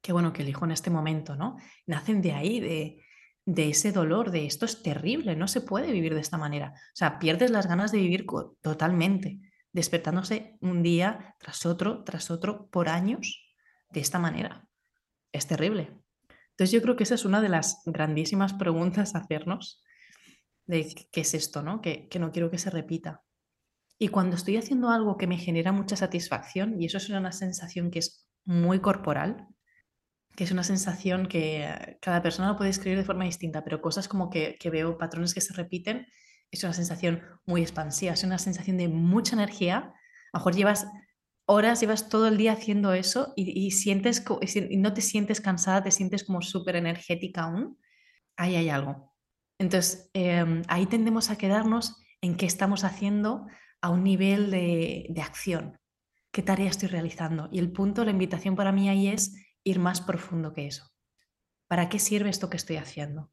que, 0.00 0.12
bueno, 0.12 0.32
que 0.32 0.42
elijo 0.42 0.64
en 0.64 0.70
este 0.70 0.90
momento, 0.90 1.34
¿no? 1.34 1.56
Nacen 1.86 2.22
de 2.22 2.34
ahí, 2.34 2.60
de, 2.60 3.02
de 3.46 3.70
ese 3.70 3.90
dolor, 3.90 4.30
de 4.30 4.46
esto 4.46 4.64
es 4.64 4.80
terrible, 4.84 5.34
no 5.34 5.48
se 5.48 5.60
puede 5.60 5.90
vivir 5.90 6.14
de 6.14 6.20
esta 6.20 6.38
manera. 6.38 6.72
O 6.76 6.94
sea, 6.94 7.18
pierdes 7.18 7.50
las 7.50 7.66
ganas 7.66 7.90
de 7.90 7.98
vivir 7.98 8.24
totalmente 8.60 9.40
despertándose 9.72 10.56
un 10.60 10.84
día 10.84 11.34
tras 11.40 11.66
otro, 11.66 12.04
tras 12.04 12.30
otro, 12.30 12.68
por 12.68 12.88
años, 12.88 13.52
de 13.90 13.98
esta 13.98 14.20
manera. 14.20 14.68
Es 15.32 15.48
terrible. 15.48 15.98
Entonces 16.50 16.70
yo 16.70 16.80
creo 16.80 16.94
que 16.94 17.02
esa 17.02 17.16
es 17.16 17.24
una 17.24 17.40
de 17.40 17.48
las 17.48 17.82
grandísimas 17.86 18.52
preguntas 18.52 19.16
a 19.16 19.18
hacernos 19.18 19.82
de 20.66 20.94
qué 21.10 21.20
es 21.20 21.34
esto, 21.34 21.62
¿no? 21.62 21.80
Que, 21.80 22.08
que 22.08 22.18
no 22.18 22.32
quiero 22.32 22.50
que 22.50 22.58
se 22.58 22.70
repita. 22.70 23.22
Y 23.98 24.08
cuando 24.08 24.36
estoy 24.36 24.56
haciendo 24.56 24.90
algo 24.90 25.16
que 25.16 25.26
me 25.26 25.38
genera 25.38 25.72
mucha 25.72 25.96
satisfacción, 25.96 26.80
y 26.80 26.86
eso 26.86 26.98
es 26.98 27.08
una 27.08 27.32
sensación 27.32 27.90
que 27.90 28.00
es 28.00 28.28
muy 28.44 28.80
corporal, 28.80 29.46
que 30.34 30.44
es 30.44 30.50
una 30.50 30.64
sensación 30.64 31.28
que 31.28 31.98
cada 32.00 32.22
persona 32.22 32.48
lo 32.48 32.56
puede 32.56 32.70
escribir 32.70 32.98
de 32.98 33.04
forma 33.04 33.24
distinta, 33.24 33.62
pero 33.64 33.82
cosas 33.82 34.08
como 34.08 34.30
que, 34.30 34.56
que 34.58 34.70
veo 34.70 34.98
patrones 34.98 35.34
que 35.34 35.40
se 35.40 35.54
repiten, 35.54 36.06
es 36.50 36.62
una 36.64 36.72
sensación 36.72 37.22
muy 37.46 37.62
expansiva, 37.62 38.12
es 38.12 38.24
una 38.24 38.38
sensación 38.38 38.76
de 38.76 38.88
mucha 38.88 39.34
energía. 39.34 39.78
A 40.32 40.38
lo 40.38 40.40
mejor 40.40 40.54
llevas 40.54 40.86
horas, 41.46 41.80
llevas 41.80 42.08
todo 42.08 42.28
el 42.28 42.36
día 42.36 42.52
haciendo 42.52 42.92
eso 42.92 43.32
y, 43.36 43.70
sientes 43.70 44.24
y 44.70 44.76
no 44.76 44.94
te 44.94 45.00
sientes 45.00 45.40
cansada, 45.40 45.82
te 45.82 45.90
sientes 45.90 46.24
como 46.24 46.42
súper 46.42 46.76
energética 46.76 47.44
aún. 47.44 47.78
Ahí 48.36 48.56
hay 48.56 48.68
algo. 48.68 49.11
Entonces, 49.62 50.10
em, 50.12 50.62
ahí 50.66 50.86
tendemos 50.86 51.30
a 51.30 51.38
quedarnos 51.38 52.02
en 52.20 52.36
qué 52.36 52.46
estamos 52.46 52.82
haciendo 52.82 53.46
a 53.80 53.90
un 53.90 54.02
nivel 54.02 54.50
de, 54.50 55.06
de 55.08 55.22
acción. 55.22 55.78
¿Qué 56.32 56.42
tarea 56.42 56.68
estoy 56.68 56.88
realizando? 56.88 57.48
Y 57.52 57.60
el 57.60 57.70
punto, 57.70 58.04
la 58.04 58.10
invitación 58.10 58.56
para 58.56 58.72
mí 58.72 58.88
ahí 58.88 59.06
es 59.06 59.36
ir 59.62 59.78
más 59.78 60.00
profundo 60.00 60.52
que 60.52 60.66
eso. 60.66 60.90
¿Para 61.68 61.88
qué 61.88 62.00
sirve 62.00 62.28
esto 62.28 62.50
que 62.50 62.56
estoy 62.56 62.76
haciendo? 62.76 63.30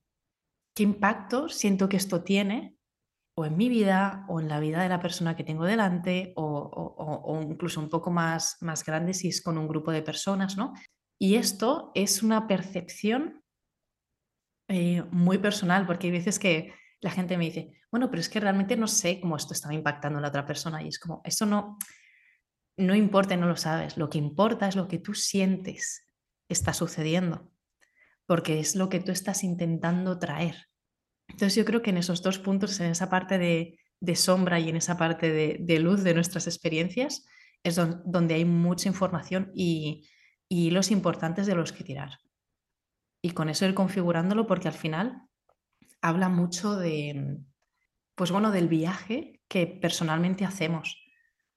¿Qué 0.75 0.83
impacto 0.83 1.49
siento 1.49 1.89
que 1.89 1.97
esto 1.97 2.23
tiene 2.23 2.77
o 3.35 3.45
en 3.45 3.57
mi 3.57 3.67
vida 3.67 4.25
o 4.29 4.39
en 4.39 4.49
la 4.49 4.59
vida 4.59 4.83
de 4.83 4.89
la 4.89 4.99
persona 4.99 5.35
que 5.35 5.43
tengo 5.43 5.65
delante 5.65 6.33
o, 6.35 7.39
incluso 7.41 7.79
un 7.79 7.89
poco 7.89 8.11
más, 8.11 8.57
más 8.61 8.85
grande 8.85 9.15
si 9.15 9.29
es 9.29 9.41
con 9.41 9.57
un 9.57 9.67
grupo 9.67 9.91
de 9.91 10.03
personas, 10.03 10.57
¿no? 10.57 10.73
Y 11.17 11.35
esto 11.35 11.91
es 11.95 12.21
una 12.21 12.47
percepción 12.47 13.41
eh, 14.69 15.03
muy 15.11 15.39
personal 15.39 15.85
porque 15.87 16.07
hay 16.07 16.11
veces 16.11 16.37
que 16.37 16.73
la 17.01 17.09
gente 17.09 17.37
me 17.37 17.45
dice, 17.45 17.71
bueno, 17.91 18.09
pero 18.09 18.21
es 18.21 18.29
que 18.29 18.39
realmente 18.39 18.77
no 18.77 18.87
sé 18.87 19.19
cómo 19.19 19.35
esto 19.35 19.53
está 19.53 19.73
impactando 19.73 20.19
a 20.19 20.21
la 20.21 20.27
otra 20.27 20.45
persona 20.45 20.83
y 20.83 20.89
es 20.89 20.99
como, 20.99 21.21
eso 21.23 21.47
no, 21.47 21.77
no 22.77 22.93
importa, 22.93 23.35
no 23.35 23.47
lo 23.47 23.57
sabes, 23.57 23.97
lo 23.97 24.09
que 24.09 24.19
importa 24.19 24.67
es 24.67 24.75
lo 24.75 24.87
que 24.87 24.99
tú 24.99 25.15
sientes 25.15 26.05
está 26.47 26.73
sucediendo, 26.73 27.51
porque 28.27 28.59
es 28.59 28.75
lo 28.75 28.89
que 28.89 28.99
tú 28.99 29.11
estás 29.11 29.43
intentando 29.43 30.19
traer. 30.19 30.67
Entonces 31.27 31.55
yo 31.55 31.65
creo 31.65 31.81
que 31.81 31.89
en 31.89 31.97
esos 31.97 32.21
dos 32.21 32.37
puntos, 32.37 32.79
en 32.79 32.91
esa 32.91 33.09
parte 33.09 33.37
de, 33.37 33.75
sombra 34.15 34.59
y 34.59 34.69
en 34.69 34.75
esa 34.75 34.97
parte 34.97 35.31
de, 35.31 35.79
luz 35.79 36.03
de 36.03 36.13
nuestras 36.13 36.45
experiencias, 36.47 37.25
es 37.63 37.75
donde 37.75 38.35
hay 38.35 38.45
mucha 38.45 38.87
información 38.87 39.51
y, 39.53 40.07
y 40.47 40.69
los 40.71 40.91
importantes 40.91 41.47
de 41.47 41.55
los 41.55 41.71
que 41.71 41.83
tirar. 41.83 42.19
Y 43.21 43.31
con 43.31 43.49
eso 43.49 43.65
ir 43.65 43.73
configurándolo 43.73 44.47
porque 44.47 44.67
al 44.67 44.73
final 44.73 45.23
habla 46.01 46.29
mucho 46.29 46.75
de, 46.75 47.37
pues 48.15 48.31
bueno, 48.31 48.51
del 48.51 48.67
viaje 48.67 49.41
que 49.47 49.67
personalmente 49.67 50.45
hacemos. 50.45 51.03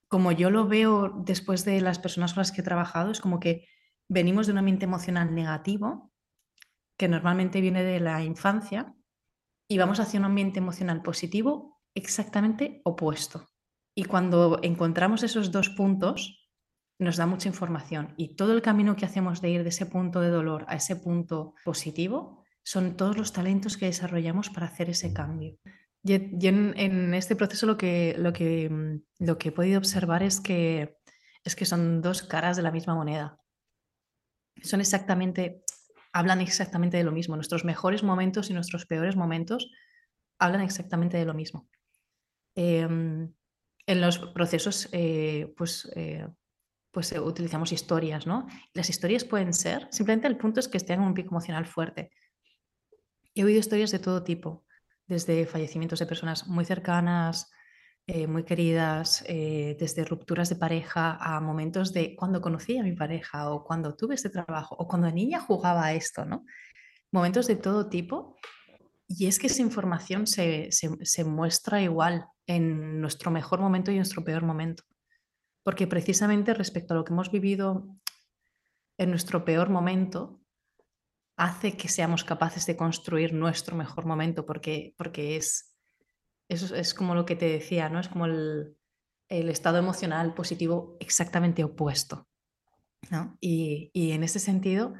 Como 0.08 0.32
yo 0.32 0.50
lo 0.50 0.66
veo 0.66 1.12
después 1.24 1.64
de 1.64 1.80
las 1.80 1.98
personas 1.98 2.34
con 2.34 2.40
las 2.40 2.52
que 2.52 2.60
he 2.60 2.64
trabajado, 2.64 3.10
es 3.10 3.20
como 3.20 3.40
que 3.40 3.68
venimos 4.08 4.46
de 4.46 4.52
un 4.52 4.58
ambiente 4.58 4.84
emocional 4.84 5.34
negativo, 5.34 6.12
que 6.96 7.08
normalmente 7.08 7.60
viene 7.60 7.82
de 7.82 8.00
la 8.00 8.22
infancia, 8.22 8.94
y 9.68 9.78
vamos 9.78 10.00
hacia 10.00 10.20
un 10.20 10.26
ambiente 10.26 10.58
emocional 10.58 11.02
positivo 11.02 11.80
exactamente 11.94 12.82
opuesto. 12.84 13.48
Y 13.94 14.04
cuando 14.04 14.58
encontramos 14.62 15.22
esos 15.22 15.50
dos 15.50 15.70
puntos, 15.70 16.41
nos 17.02 17.16
da 17.16 17.26
mucha 17.26 17.48
información. 17.48 18.14
Y 18.16 18.36
todo 18.36 18.52
el 18.52 18.62
camino 18.62 18.96
que 18.96 19.04
hacemos 19.04 19.40
de 19.40 19.50
ir 19.50 19.62
de 19.62 19.68
ese 19.70 19.86
punto 19.86 20.20
de 20.20 20.28
dolor 20.28 20.64
a 20.68 20.76
ese 20.76 20.96
punto 20.96 21.54
positivo 21.64 22.42
son 22.64 22.96
todos 22.96 23.16
los 23.16 23.32
talentos 23.32 23.76
que 23.76 23.86
desarrollamos 23.86 24.50
para 24.50 24.66
hacer 24.66 24.90
ese 24.90 25.12
cambio. 25.12 25.58
Y, 26.04 26.14
en, 26.46 27.14
este 27.14 27.36
proceso 27.36 27.66
lo 27.66 27.76
que, 27.76 28.14
lo, 28.18 28.32
que, 28.32 28.68
mm, 28.68 29.24
lo 29.24 29.38
que 29.38 29.48
he 29.48 29.52
podido 29.52 29.78
observar 29.78 30.22
es 30.22 30.40
que, 30.40 30.96
es 31.44 31.54
que 31.56 31.64
son 31.64 32.02
dos 32.02 32.22
caras 32.22 32.56
de 32.56 32.62
la 32.62 32.72
misma 32.72 32.94
moneda. 32.94 33.38
Son 34.62 34.80
exactamente, 34.80 35.62
hablan 36.12 36.40
exactamente 36.40 36.96
de 36.96 37.04
lo 37.04 37.12
mismo. 37.12 37.36
Nuestros 37.36 37.64
mejores 37.64 38.02
momentos 38.02 38.50
y 38.50 38.54
nuestros 38.54 38.86
peores 38.86 39.16
momentos 39.16 39.70
hablan 40.38 40.62
exactamente 40.62 41.16
de 41.16 41.24
lo 41.24 41.34
mismo. 41.34 41.68
Em, 42.54 43.32
en 43.86 44.00
los 44.00 44.18
procesos, 44.18 44.88
eh, 44.92 45.52
pues, 45.56 45.90
eh, 45.96 46.26
pues 46.92 47.12
utilizamos 47.12 47.72
historias, 47.72 48.26
¿no? 48.26 48.46
Las 48.74 48.90
historias 48.90 49.24
pueden 49.24 49.54
ser, 49.54 49.88
simplemente 49.90 50.28
el 50.28 50.36
punto 50.36 50.60
es 50.60 50.68
que 50.68 50.76
estén 50.76 51.00
en 51.00 51.06
un 51.08 51.14
pico 51.14 51.30
emocional 51.30 51.66
fuerte. 51.66 52.10
He 53.34 53.44
oído 53.44 53.58
historias 53.58 53.90
de 53.90 53.98
todo 53.98 54.22
tipo, 54.22 54.64
desde 55.06 55.46
fallecimientos 55.46 55.98
de 55.98 56.06
personas 56.06 56.46
muy 56.46 56.66
cercanas, 56.66 57.50
eh, 58.06 58.26
muy 58.26 58.44
queridas, 58.44 59.24
desde 59.26 60.04
rupturas 60.04 60.48
de 60.50 60.56
pareja 60.56 61.16
a 61.20 61.40
momentos 61.40 61.92
de 61.92 62.14
cuando 62.14 62.40
conocí 62.42 62.76
a 62.76 62.82
mi 62.82 62.92
pareja 62.92 63.50
o 63.50 63.64
cuando 63.64 63.94
tuve 63.94 64.16
este 64.16 64.28
trabajo 64.28 64.74
o 64.78 64.86
cuando 64.86 65.10
niña 65.10 65.40
jugaba 65.40 65.86
a 65.86 65.94
esto, 65.94 66.24
¿no? 66.26 66.44
Momentos 67.10 67.46
de 67.46 67.56
todo 67.56 67.88
tipo. 67.88 68.36
Y 69.08 69.26
es 69.26 69.38
que 69.38 69.46
esa 69.46 69.62
información 69.62 70.26
se, 70.26 70.68
se 70.70 71.24
muestra 71.24 71.80
igual 71.80 72.26
en 72.46 73.00
nuestro 73.00 73.30
mejor 73.30 73.60
momento 73.60 73.90
y 73.90 73.94
en 73.94 74.00
nuestro 74.00 74.24
peor 74.24 74.42
momento. 74.44 74.82
Porque 75.62 75.86
precisamente 75.86 76.54
respecto 76.54 76.94
a 76.94 76.96
lo 76.96 77.04
que 77.04 77.12
hemos 77.12 77.30
vivido 77.30 77.86
en 78.98 79.10
nuestro 79.10 79.44
peor 79.44 79.70
momento, 79.70 80.40
hace 81.36 81.76
que 81.76 81.88
seamos 81.88 82.24
capaces 82.24 82.66
de 82.66 82.76
construir 82.76 83.32
nuestro 83.32 83.76
mejor 83.76 84.04
momento, 84.04 84.44
porque, 84.44 84.94
porque 84.98 85.36
es, 85.36 85.76
eso 86.48 86.74
es 86.74 86.94
como 86.94 87.14
lo 87.14 87.24
que 87.24 87.36
te 87.36 87.46
decía, 87.46 87.88
¿no? 87.88 88.00
Es 88.00 88.08
como 88.08 88.26
el, 88.26 88.76
estado 89.28 89.78
emocional 89.78 90.34
positivo 90.34 90.98
exactamente 91.00 91.64
opuesto. 91.64 92.28
Y, 93.40 93.90
en 93.94 94.24
ese 94.24 94.38
sentido, 94.38 94.92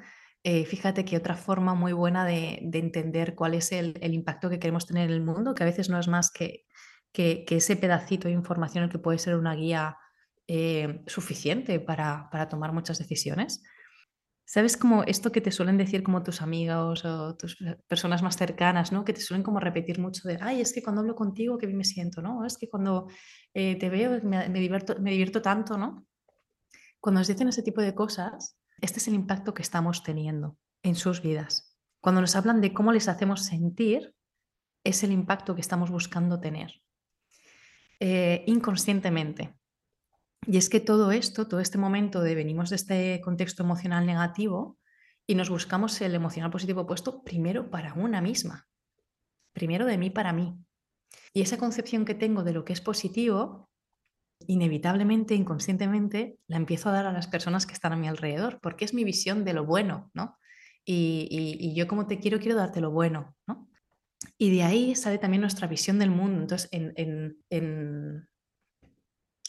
eh, 0.43 0.65
fíjate 0.65 1.05
que 1.05 1.19
otra 1.19 1.37
forma 1.37 1.75
muy 1.75 1.93
buena 1.93 2.25
de, 2.25 2.61
entender 2.73 3.35
cuál 3.35 3.53
es 3.53 3.73
el, 3.73 3.95
el, 4.01 4.15
impacto 4.15 4.49
que 4.49 4.59
queremos 4.59 4.87
tener 4.87 5.11
en 5.11 5.17
el 5.17 5.23
mundo, 5.23 5.55
que 5.55 5.65
a 5.65 5.67
veces 5.67 5.91
no 5.91 5.99
es 5.99 6.09
más 6.09 6.31
que 6.31 6.65
que, 7.13 7.45
ese 7.49 7.77
pedacito 7.77 8.29
de 8.29 8.35
información 8.35 8.85
el 8.85 8.91
que 8.91 8.99
puede 8.99 9.19
ser 9.19 9.37
una 9.37 9.55
guía 9.55 9.97
eh, 10.49 11.03
suficiente 11.07 11.81
para, 11.81 12.29
tomar 12.51 12.73
muchas 12.73 12.99
decisiones. 12.99 13.63
¿Sabes 14.45 14.77
como 14.77 15.05
esto 15.05 15.33
que 15.33 15.41
te 15.41 15.53
suelen 15.53 15.79
decir 15.79 16.03
como 16.03 16.23
tus 16.23 16.43
amigos 16.43 17.05
o 17.05 17.37
tus 17.37 17.57
personas 17.87 18.23
más 18.23 18.37
cercanas, 18.37 18.93
¿no? 18.93 19.05
Que 19.05 19.13
te 19.13 19.21
suelen 19.21 19.43
como 19.43 19.61
repetir 19.61 19.99
mucho 19.99 20.29
de, 20.29 20.39
ay, 20.41 20.61
es 20.61 20.73
que 20.73 20.83
cuando 20.83 21.01
hablo 21.01 21.15
contigo, 21.15 21.57
qué 21.59 21.67
bien 21.67 21.79
me 21.79 21.85
siento, 21.85 22.21
¿no? 22.21 22.45
Es 22.45 22.59
que 22.59 22.69
cuando 22.69 23.09
eh, 23.55 23.77
te 23.77 23.89
veo 23.89 24.21
me, 24.23 24.49
divierto, 24.51 24.97
me 25.01 25.13
divierto 25.13 25.41
tanto, 25.41 25.79
¿no? 25.79 26.07
Cuando 27.01 27.21
nos 27.21 27.29
dicen 27.29 27.49
ese 27.49 27.63
tipo 27.63 27.81
de 27.81 27.95
cosas, 27.95 28.59
este 28.81 28.99
es 28.99 29.09
el 29.09 29.15
impacto 29.15 29.55
que 29.55 29.63
estamos 29.63 30.03
teniendo 30.03 30.59
en 30.83 30.97
sus 30.97 31.23
vidas. 31.23 31.79
Cuando 32.01 32.21
nos 32.21 32.35
hablan 32.37 32.61
de 32.61 32.75
cómo 32.75 32.93
les 32.93 33.09
hacemos 33.09 33.45
sentir, 33.45 34.15
es 34.85 35.05
el 35.05 35.13
impacto 35.13 35.55
que 35.55 35.61
estamos 35.61 35.91
buscando 35.91 36.41
tener. 36.41 36.83
Eh, 38.01 38.43
inconscientemente. 38.47 39.55
Y 40.47 40.57
es 40.57 40.69
que 40.69 40.81
todo 40.81 41.13
esto, 41.13 41.47
todo 41.47 41.61
este 41.61 41.79
momento 41.79 42.21
de 42.21 42.35
venimos 42.35 42.71
de 42.71 42.77
este 42.77 43.21
contexto 43.23 43.63
emocional 43.63 44.07
negativo 44.07 44.79
y 45.27 45.35
nos 45.35 45.51
buscamos 45.51 46.01
el 46.01 46.15
emocional 46.15 46.51
positivo 46.51 46.87
puesto 46.87 47.23
primero 47.23 47.71
para 47.71 47.95
una 47.95 48.21
misma, 48.21 48.67
primero 49.53 49.87
de 49.87 49.99
mí 49.99 50.11
para 50.11 50.33
mí. 50.33 50.59
Y 51.33 51.43
esa 51.43 51.59
concepción 51.59 52.05
que 52.05 52.15
tengo 52.15 52.43
de 52.43 52.53
lo 52.53 52.65
que 52.65 52.73
es 52.73 52.81
positivo, 52.81 53.71
inevitablemente, 54.47 55.35
inconscientemente, 55.35 56.39
la 56.49 56.57
empiezo 56.57 56.89
a 56.89 56.93
dar 56.93 57.07
a 57.07 57.13
las 57.13 57.29
personas 57.29 57.67
que 57.67 57.75
están 57.75 57.93
a 57.93 57.97
mi 57.97 58.09
alrededor, 58.09 58.59
porque 58.61 58.85
es 58.85 58.95
mi 58.95 59.05
visión 59.05 59.45
de 59.45 59.53
lo 59.53 59.65
bueno, 59.65 60.11
¿no? 60.15 60.39
Y, 60.85 61.29
y 61.31 61.75
yo 61.77 61.87
como 61.87 62.09
te 62.09 62.19
quiero, 62.19 62.41
quiero 62.41 62.57
darte 62.57 62.81
lo 62.81 62.91
bueno, 62.91 63.37
¿no? 63.47 63.69
Y 64.39 64.51
de 64.51 64.63
ahí 64.63 64.95
sale 64.95 65.19
también 65.19 65.41
nuestra 65.41 65.67
visión 65.67 65.99
del 65.99 66.11
mundo. 66.11 66.43
Entonces, 66.43 66.69
en, 66.73 68.29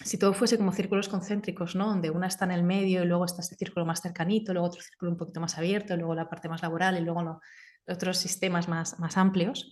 si 0.03 0.17
todo 0.17 0.33
fuese 0.33 0.57
como 0.57 0.71
círculos 0.71 1.09
concéntricos, 1.09 1.75
¿no? 1.75 1.87
Donde 1.87 2.09
una 2.09 2.27
está 2.27 2.45
en 2.45 2.51
el 2.51 2.63
medio 2.63 3.03
y 3.03 3.05
luego 3.05 3.25
está 3.25 3.41
este 3.41 3.55
círculo 3.55 3.85
más 3.85 4.01
cercanito, 4.01 4.53
luego 4.53 4.67
otro 4.67 4.81
círculo 4.81 5.11
un 5.11 5.17
poquito 5.17 5.39
más 5.39 5.57
abierto, 5.57 5.95
luego 5.95 6.15
la 6.15 6.29
parte 6.29 6.49
más 6.49 6.61
laboral 6.61 6.97
y 6.97 7.01
luego 7.01 7.41
otros 7.87 8.17
sistemas 8.17 8.67
más, 8.67 8.99
más 8.99 9.17
amplios, 9.17 9.71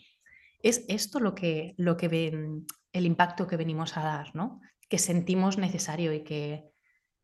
es 0.63 0.85
esto 0.87 1.19
lo 1.19 1.35
que, 1.35 1.73
lo 1.77 1.97
que 1.97 2.07
ven, 2.07 2.65
el 2.93 3.05
impacto 3.05 3.47
que 3.47 3.57
venimos 3.57 3.97
a 3.97 4.03
dar, 4.03 4.35
¿no? 4.35 4.61
Que 4.89 4.97
sentimos 4.97 5.57
necesario 5.57 6.13
y 6.13 6.23
que, 6.23 6.65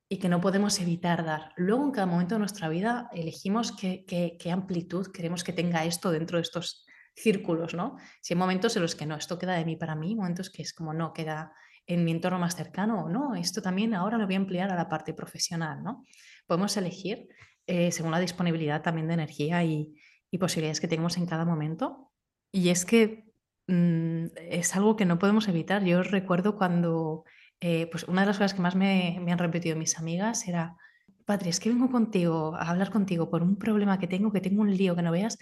y 0.10 0.18
que 0.18 0.30
no 0.30 0.42
podemos 0.42 0.80
evitar 0.80 1.24
dar. 1.26 1.54
Luego, 1.56 1.86
en 1.86 1.92
cada 1.92 2.08
momento 2.08 2.36
de 2.36 2.40
nuestra 2.40 2.70
vida, 2.70 3.10
elegimos 3.14 3.72
qué, 3.72 4.06
qué, 4.06 4.38
qué 4.40 4.52
amplitud 4.52 5.08
queremos 5.12 5.44
que 5.44 5.54
tenga 5.54 5.86
esto 5.86 6.12
dentro 6.12 6.38
de 6.38 6.44
estos 6.44 6.86
círculos, 7.16 7.74
¿no? 7.74 7.98
Si 8.22 8.34
hay 8.34 8.38
momentos 8.38 8.76
en 8.76 8.84
los 8.84 8.96
que 8.96 9.06
no, 9.06 9.16
esto 9.16 9.40
queda 9.40 9.54
de 9.56 9.66
mí 9.66 9.76
para 9.76 9.96
mí, 9.96 10.16
momentos 10.16 10.50
que 10.50 10.62
es 10.62 10.74
como 10.74 10.94
no, 10.94 11.14
queda 11.14 11.54
en 11.88 12.04
mi 12.04 12.12
entorno 12.12 12.38
más 12.38 12.56
cercano, 12.56 13.10
no, 13.10 13.34
esto 13.36 13.62
también 13.62 13.94
ahora 13.94 14.18
lo 14.18 14.26
voy 14.26 14.36
a 14.36 14.38
emplear 14.38 14.72
a 14.72 14.76
la 14.76 14.90
parte 14.90 15.14
profesional, 15.14 15.82
¿no? 15.84 16.06
Podemos 16.46 16.76
elegir 16.78 17.30
eh, 17.66 17.92
según 17.92 18.12
la 18.12 18.20
disponibilidad 18.20 18.82
también 18.82 19.08
de 19.08 19.16
energía 19.16 19.64
y, 19.64 19.96
posibilidades 20.40 20.80
que 20.80 20.88
tenemos 20.88 21.18
en 21.18 21.26
cada 21.26 21.46
momento. 21.46 22.12
Y 22.52 22.70
es 22.70 22.86
que 22.86 23.26
mm, 23.66 24.26
es 24.36 24.76
algo 24.76 24.96
que 24.96 25.06
no 25.06 25.18
podemos 25.18 25.48
evitar. 25.48 25.84
Yo 25.84 26.04
recuerdo 26.04 26.56
cuando, 26.56 27.24
eh, 27.60 27.88
pues 27.90 28.04
una 28.04 28.22
de 28.22 28.28
las 28.28 28.38
cosas 28.38 28.54
que 28.54 28.62
más 28.62 28.76
me, 28.76 29.20
me 29.24 29.32
han 29.32 29.40
repetido 29.40 29.76
mis 29.76 29.98
amigas 29.98 30.48
era, 30.48 30.78
Patri, 31.26 31.50
es 31.50 31.60
que 31.60 31.70
vengo 31.70 31.90
contigo 31.90 32.56
a 32.56 32.70
hablar 32.70 32.92
contigo 32.92 33.32
por 33.32 33.42
un 33.42 33.58
problema 33.58 33.98
que 33.98 34.06
tengo, 34.08 34.32
que 34.32 34.42
tengo 34.42 34.62
un 34.62 34.78
lío 34.78 34.96
que 34.96 35.02
no 35.02 35.12
veas, 35.12 35.40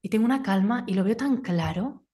y 0.00 0.08
tengo 0.08 0.24
una 0.24 0.42
calma 0.44 0.84
y 0.86 0.94
lo 0.94 1.02
veo 1.02 1.16
tan 1.16 1.38
claro. 1.38 2.05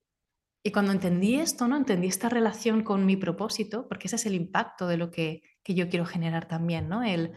Y 0.62 0.70
cuando 0.70 0.92
entendí 0.92 1.36
esto, 1.36 1.66
¿no? 1.66 1.76
Entendí 1.76 2.06
esta 2.06 2.28
relación 2.28 2.84
con 2.84 3.04
mi 3.04 3.16
propósito, 3.16 3.88
porque 3.88 4.06
ese 4.06 4.16
es 4.16 4.26
el 4.26 4.34
impacto 4.34 4.86
de 4.86 4.96
lo 4.96 5.10
que, 5.10 5.42
que 5.62 5.74
yo 5.74 5.88
quiero 5.88 6.06
generar 6.06 6.46
también, 6.46 6.88
¿no? 6.88 7.02
El 7.02 7.32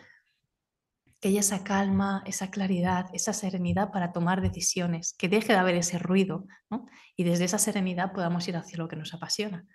que 1.20 1.30
haya 1.30 1.40
esa 1.40 1.64
calma, 1.64 2.22
esa 2.28 2.52
claridad, 2.52 3.08
esa 3.14 3.34
serenidad 3.34 3.92
para 3.92 4.12
tomar 4.12 4.42
decisiones, 4.42 5.16
que 5.18 5.28
deje 5.28 5.54
de 5.54 5.60
haber 5.60 5.76
ese 5.76 5.98
ruido, 5.98 6.46
¿no? 6.70 6.86
Y 7.16 7.24
desde 7.24 7.46
esa 7.46 7.58
serenidad 7.58 8.12
podamos 8.14 8.48
ir 8.48 8.58
hacia 8.58 8.78
lo 8.78 8.88
que 8.88 8.96
nos 8.96 9.14
apasiona. 9.14 9.66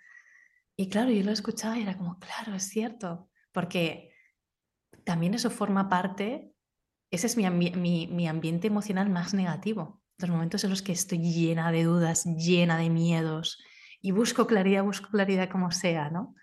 Y 0.77 0.87
claro, 0.87 1.11
yo 1.11 1.23
lo 1.23 1.31
escuchaba 1.31 1.77
y 1.77 1.81
era 1.81 1.97
como, 1.97 2.19
claro, 2.19 2.55
es 2.55 2.69
cierto, 2.69 3.29
porque 3.51 4.13
también 5.03 5.33
eso 5.33 5.49
forma 5.49 5.89
parte, 5.89 6.53
ese 7.11 7.27
es 7.27 7.35
mi, 7.35 7.49
mi, 7.49 8.07
mi 8.07 8.27
ambiente 8.27 8.67
emocional 8.67 9.09
más 9.09 9.33
negativo, 9.33 10.00
los 10.21 10.29
momentos 10.29 10.63
en 10.63 10.69
los 10.69 10.81
que 10.81 10.91
estoy 10.91 11.19
llena 11.19 11.71
de 11.71 11.83
dudas, 11.83 12.25
llena 12.25 12.77
de 12.77 12.89
miedos 12.89 13.63
y 14.01 14.11
busco 14.11 14.47
claridad, 14.47 14.83
busco 14.83 15.09
claridad 15.09 15.49
como 15.49 15.71
sea, 15.71 16.09
¿no? 16.09 16.35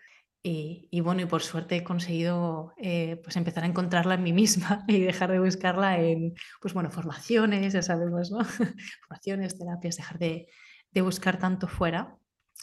Y, 0.51 1.01
bueno, 1.01 1.21
y 1.21 1.27
por 1.27 1.43
suerte 1.43 1.77
he 1.77 1.85
conseguido 1.85 2.73
eh, 2.79 3.21
pues 3.23 3.37
empezar 3.37 3.65
a 3.65 3.67
encontrarla 3.67 4.15
en 4.15 4.23
mí 4.23 4.33
misma 4.33 4.83
y 4.89 5.01
dejar 5.01 5.31
de 5.31 5.41
buscarla 5.41 6.01
en, 6.01 6.33
pues 6.63 6.73
bueno, 6.73 6.91
formaciones, 6.91 7.75
ya 7.75 7.83
sabemos, 7.83 8.31
¿no? 8.31 8.39
formaciones, 9.01 9.59
terapias, 9.59 9.97
dejar 9.97 10.19
de, 10.19 10.49
de 10.91 11.01
buscar 11.03 11.39
tanto 11.39 11.69
fuera 11.69 12.17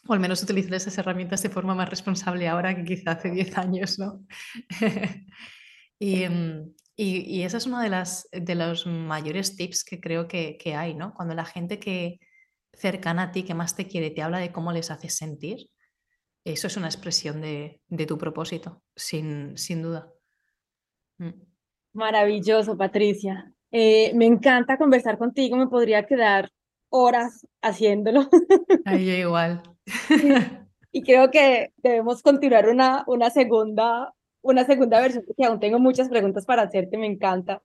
o 0.07 0.13
al 0.13 0.19
menos 0.19 0.43
utilizar 0.43 0.73
esas 0.73 0.97
herramientas 0.97 1.41
de 1.43 1.49
forma 1.49 1.75
más 1.75 1.89
responsable 1.89 2.47
ahora 2.47 2.75
que 2.75 2.83
quizá 2.83 3.11
hace 3.11 3.31
10 3.31 3.57
años, 3.57 3.99
¿no? 3.99 4.25
y, 5.99 6.25
mm, 6.97 7.01
y, 7.01 7.43
esa 7.43 7.57
es 7.57 7.65
uno 7.65 7.79
de, 7.79 7.89
las, 7.89 8.27
de 8.31 8.55
los 8.55 8.85
mayores 8.85 9.55
tips 9.55 9.83
que 9.83 9.99
creo 9.99 10.27
que, 10.27 10.57
hay, 10.75 10.93
¿no? 10.95 11.13
Cuando 11.13 11.33
la 11.33 11.45
gente 11.45 11.79
que 11.79 12.19
cercana 12.73 13.23
a 13.23 13.31
ti, 13.31 13.43
que 13.43 13.53
más 13.53 13.75
te 13.75 13.87
quiere, 13.87 14.11
te 14.11 14.21
habla 14.21 14.39
de 14.39 14.51
cómo 14.51 14.71
les 14.71 14.91
haces 14.91 15.15
sentir, 15.15 15.69
eso 16.43 16.67
es 16.67 16.77
una 16.77 16.87
expresión 16.87 17.41
de, 17.41 17.81
tu 18.07 18.17
propósito, 18.17 18.81
sin, 18.95 19.57
sin 19.57 19.81
duda. 19.81 20.11
Mm. 21.17 21.31
Maravilloso, 21.93 22.77
Patricia. 22.77 23.53
Eh, 23.71 24.13
me 24.15 24.25
encanta 24.25 24.77
conversar 24.77 25.17
contigo, 25.17 25.57
me 25.57 25.67
podría 25.67 26.05
quedar 26.05 26.49
horas 26.89 27.45
haciéndolo. 27.61 28.29
Ay, 28.85 29.05
yo 29.05 29.11
igual. 29.13 29.63
y 30.91 31.01
creo 31.01 31.29
que 31.29 31.73
debemos 31.77 32.21
continuar 32.21 32.69
una, 32.69 33.03
una, 33.07 33.29
segunda, 33.29 34.13
una 34.45 34.63
segunda 34.63 35.01
versión, 35.01 35.23
porque 35.25 35.43
aún 35.43 35.59
tengo 35.59 35.79
muchas 35.79 36.07
preguntas 36.07 36.45
para 36.45 36.61
hacerte, 36.61 36.97
me 36.97 37.07
encanta. 37.07 37.61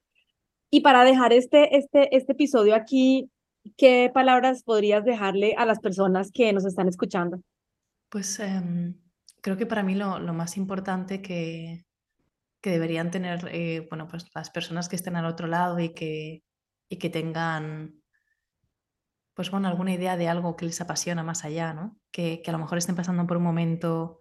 Y 0.71 0.81
para 0.81 1.05
dejar 1.05 1.33
este, 1.33 1.77
este, 1.77 2.17
este 2.17 2.33
episodio 2.33 2.75
aquí, 2.75 3.31
¿qué 3.77 4.11
palabras 4.13 4.63
podrías 4.63 5.05
dejarle 5.05 5.55
a 5.59 5.67
las 5.67 5.79
personas 5.81 6.31
que 6.33 6.53
nos 6.53 6.65
están 6.65 6.89
escuchando? 6.89 7.43
Pues 8.09 8.41
em, 8.41 8.95
creo 9.43 9.59
que 9.59 9.67
para 9.67 9.83
mí 9.83 9.95
lo, 9.95 10.19
lo 10.19 10.33
más 10.33 10.57
importante 10.57 11.21
que, 11.21 11.85
que 12.63 12.71
deberían 12.71 13.11
tener 13.11 13.49
eh, 13.53 13.87
bueno, 13.91 14.09
pues 14.09 14.25
las 14.35 14.49
personas 14.51 14.89
que 14.89 14.97
estén 14.97 15.17
al 15.17 15.27
otro 15.27 15.49
lado 15.49 15.79
y 15.81 15.91
que, 15.91 16.43
y 16.89 16.97
que 16.97 17.11
tengan 17.11 17.95
pues 19.35 19.51
bueno, 19.51 19.69
alguna 19.69 19.93
idea 19.93 20.17
de 20.17 20.29
algo 20.29 20.57
que 20.57 20.67
les 20.67 20.81
apasiona 20.81 21.23
más 21.23 21.45
allá, 21.45 21.73
¿no? 21.73 21.99
Que, 22.11 22.43
que 22.43 22.51
a 22.51 22.53
lo 22.53 22.59
mejor 22.59 22.79
estén 22.79 22.97
pasando 22.97 23.27
por 23.27 23.37
un 23.37 23.43
momento 23.43 24.19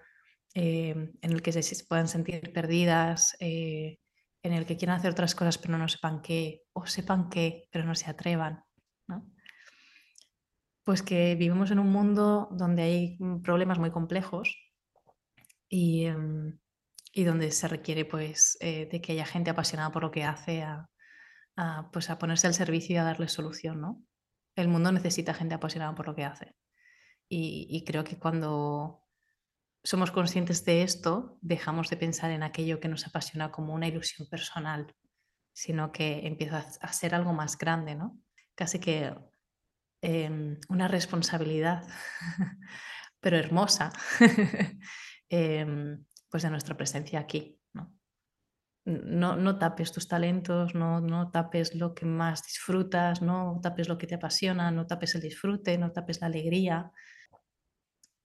eh, 0.56 1.12
en 1.22 1.32
el 1.32 1.42
que 1.42 1.52
se, 1.52 1.86
puedan 1.86 2.08
sentir 2.08 2.54
perdidas, 2.54 3.36
eh, 3.40 4.00
en 4.44 4.54
el 4.54 4.66
que 4.66 4.78
quieran 4.78 4.98
hacer 4.98 5.12
otras 5.12 5.36
cosas 5.36 5.58
pero 5.58 5.78
no 5.78 5.88
sepan 5.88 6.22
qué, 6.22 6.62
o 6.74 6.86
sepan 6.86 7.30
qué 7.30 7.68
pero 7.72 7.86
no 7.86 7.96
se 7.96 8.10
atrevan, 8.10 8.64
¿no? 9.08 9.30
Pues 10.84 11.04
que 11.04 11.36
vivimos 11.36 11.72
en 11.72 11.80
un 11.80 11.92
mundo 11.92 12.48
donde 12.52 12.82
hay 12.84 13.18
mm, 13.20 13.42
problemas 13.42 13.80
muy 13.80 13.92
complejos 13.92 14.58
y, 15.70 16.06
em, 16.06 16.58
y 17.14 17.24
donde 17.24 17.52
se 17.52 17.68
requiere 17.68 18.06
pues 18.06 18.58
eh, 18.62 18.88
de 18.92 19.02
que 19.02 19.14
haya 19.14 19.26
gente 19.26 19.50
apasionada 19.50 19.92
por 19.92 20.04
lo 20.04 20.12
que 20.12 20.24
hace 20.24 20.64
a, 20.64 20.90
pues 21.92 22.10
a 22.10 22.18
ponerse 22.18 22.48
al 22.48 22.54
servicio 22.54 22.96
y 22.96 22.98
a 22.98 23.04
darle 23.04 23.28
solución, 23.28 23.82
¿no? 23.82 24.02
El 24.56 24.70
mundo 24.70 24.92
necesita 24.92 25.34
gente 25.34 25.56
apasionada 25.56 25.94
por 25.94 26.08
lo 26.08 26.16
que 26.16 26.24
hace. 26.24 26.56
Y, 27.28 27.84
creo 27.86 28.04
que 28.04 28.18
cuando 28.18 29.04
somos 29.84 30.12
conscientes 30.12 30.66
de 30.66 30.84
esto, 30.84 31.38
dejamos 31.42 31.90
de 31.90 31.98
pensar 31.98 32.32
en 32.32 32.44
aquello 32.44 32.80
que 32.80 32.90
nos 32.90 33.08
apasiona 33.08 33.52
como 33.52 33.74
una 33.74 33.88
ilusión 33.88 34.28
personal, 34.28 34.94
sino 35.54 35.92
que 35.92 36.28
empieza 36.28 36.66
a 36.82 36.94
ser 36.94 37.16
algo 37.16 37.34
más 37.34 37.58
grande, 37.58 37.96
¿no? 37.96 38.20
Casi 38.56 38.80
que 38.80 39.16
em, 40.02 40.60
una 40.70 40.88
responsabilidad, 40.88 41.88
pero 43.20 43.38
hermosa, 43.38 43.92
em, 45.30 46.06
pues 46.30 46.44
de 46.44 46.50
nuestra 46.50 46.76
presencia 46.76 47.20
aquí. 47.20 47.60
¿no? 47.74 47.94
No, 48.86 49.36
no 49.36 49.58
tapes 49.58 49.92
tus 49.92 50.08
talentos, 50.08 50.76
no, 50.76 51.02
no 51.02 51.32
tapes 51.32 51.76
lo 51.76 51.94
que 51.94 52.06
más 52.06 52.44
disfrutas, 52.44 53.22
no 53.22 53.60
tapes 53.62 53.88
lo 53.88 53.98
que 53.98 54.08
te 54.08 54.16
apasiona, 54.16 54.72
no 54.72 54.88
tapes 54.88 55.16
el 55.16 55.22
disfrute, 55.22 55.78
no 55.78 55.92
tapes 55.92 56.22
la 56.22 56.28
alegría. 56.28 56.92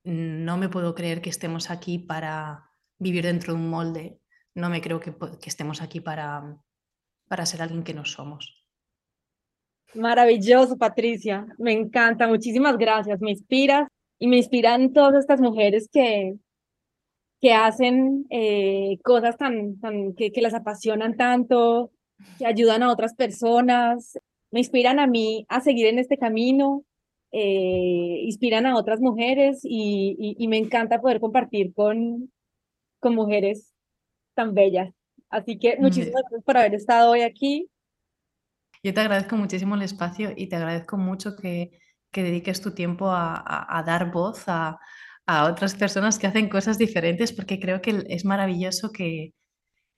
No 0.04 0.56
me 0.56 0.68
puedo 0.68 0.94
creer 0.94 1.20
que 1.20 1.30
estemos 1.30 1.70
aquí 1.70 1.98
para 1.98 2.70
vivir 2.98 3.24
dentro 3.24 3.54
de 3.54 3.60
un 3.60 3.68
molde. 3.68 4.20
No 4.54 4.68
me 4.70 4.80
creo 4.80 5.00
que, 5.00 5.14
estemos 5.46 5.82
aquí 5.82 6.00
para, 6.00 6.58
para 7.28 7.46
ser 7.46 7.62
alguien 7.62 7.82
que 7.82 7.94
no 7.94 8.04
somos. 8.04 8.64
Maravilloso, 9.94 10.76
Patricia. 10.76 11.46
Me 11.58 11.72
encanta. 11.72 12.28
Muchísimas 12.28 12.76
gracias. 12.76 13.20
Me 13.20 13.30
inspiras 13.30 13.88
y 14.18 14.28
me 14.28 14.36
inspiran 14.36 14.92
todas 14.92 15.20
estas 15.20 15.40
mujeres 15.40 15.88
que, 15.90 16.36
que 17.40 17.52
hacen 17.52 18.26
eh, 18.30 18.98
cosas 19.02 19.36
tan, 19.36 19.76
que 20.16 20.40
las 20.40 20.54
apasionan 20.54 21.16
tanto, 21.16 21.90
que 22.38 22.46
ayudan 22.46 22.82
a 22.82 22.90
otras 22.90 23.14
personas, 23.14 24.18
me 24.50 24.60
inspiran 24.60 24.98
a 24.98 25.06
mí 25.06 25.44
a 25.48 25.60
seguir 25.60 25.86
en 25.88 25.98
este 25.98 26.16
camino, 26.16 26.84
eh, 27.36 28.20
inspiran 28.22 28.64
a 28.64 28.76
otras 28.76 29.00
mujeres 29.00 29.60
y, 29.64 30.36
y, 30.38 30.46
me 30.46 30.56
encanta 30.56 31.00
poder 31.00 31.18
compartir 31.18 31.74
con, 31.74 32.32
con 33.00 33.16
mujeres 33.16 33.74
tan 34.34 34.54
bellas. 34.54 34.94
Así 35.30 35.58
que 35.58 35.76
muchísimas 35.78 36.22
gracias 36.22 36.44
por 36.44 36.56
haber 36.56 36.74
estado 36.74 37.10
hoy 37.10 37.22
aquí. 37.22 37.68
Yo 38.84 38.94
te 38.94 39.00
agradezco 39.00 39.34
muchísimo 39.34 39.74
el 39.74 39.82
espacio 39.82 40.32
y 40.36 40.46
te 40.46 40.54
agradezco 40.54 40.96
mucho 40.96 41.34
que, 41.34 41.72
que 42.12 42.22
dediques 42.22 42.60
tu 42.60 42.72
tiempo 42.72 43.08
a, 43.08 43.34
a, 43.34 43.78
a 43.78 43.82
dar 43.82 44.12
voz 44.12 44.44
a, 44.46 44.78
a 45.26 45.46
otras 45.46 45.74
personas 45.74 46.20
que 46.20 46.28
hacen 46.28 46.48
cosas 46.48 46.78
diferentes, 46.78 47.32
porque 47.32 47.58
creo 47.58 47.82
que 47.82 48.04
es 48.10 48.24
maravilloso 48.24 48.92
que, 48.92 49.32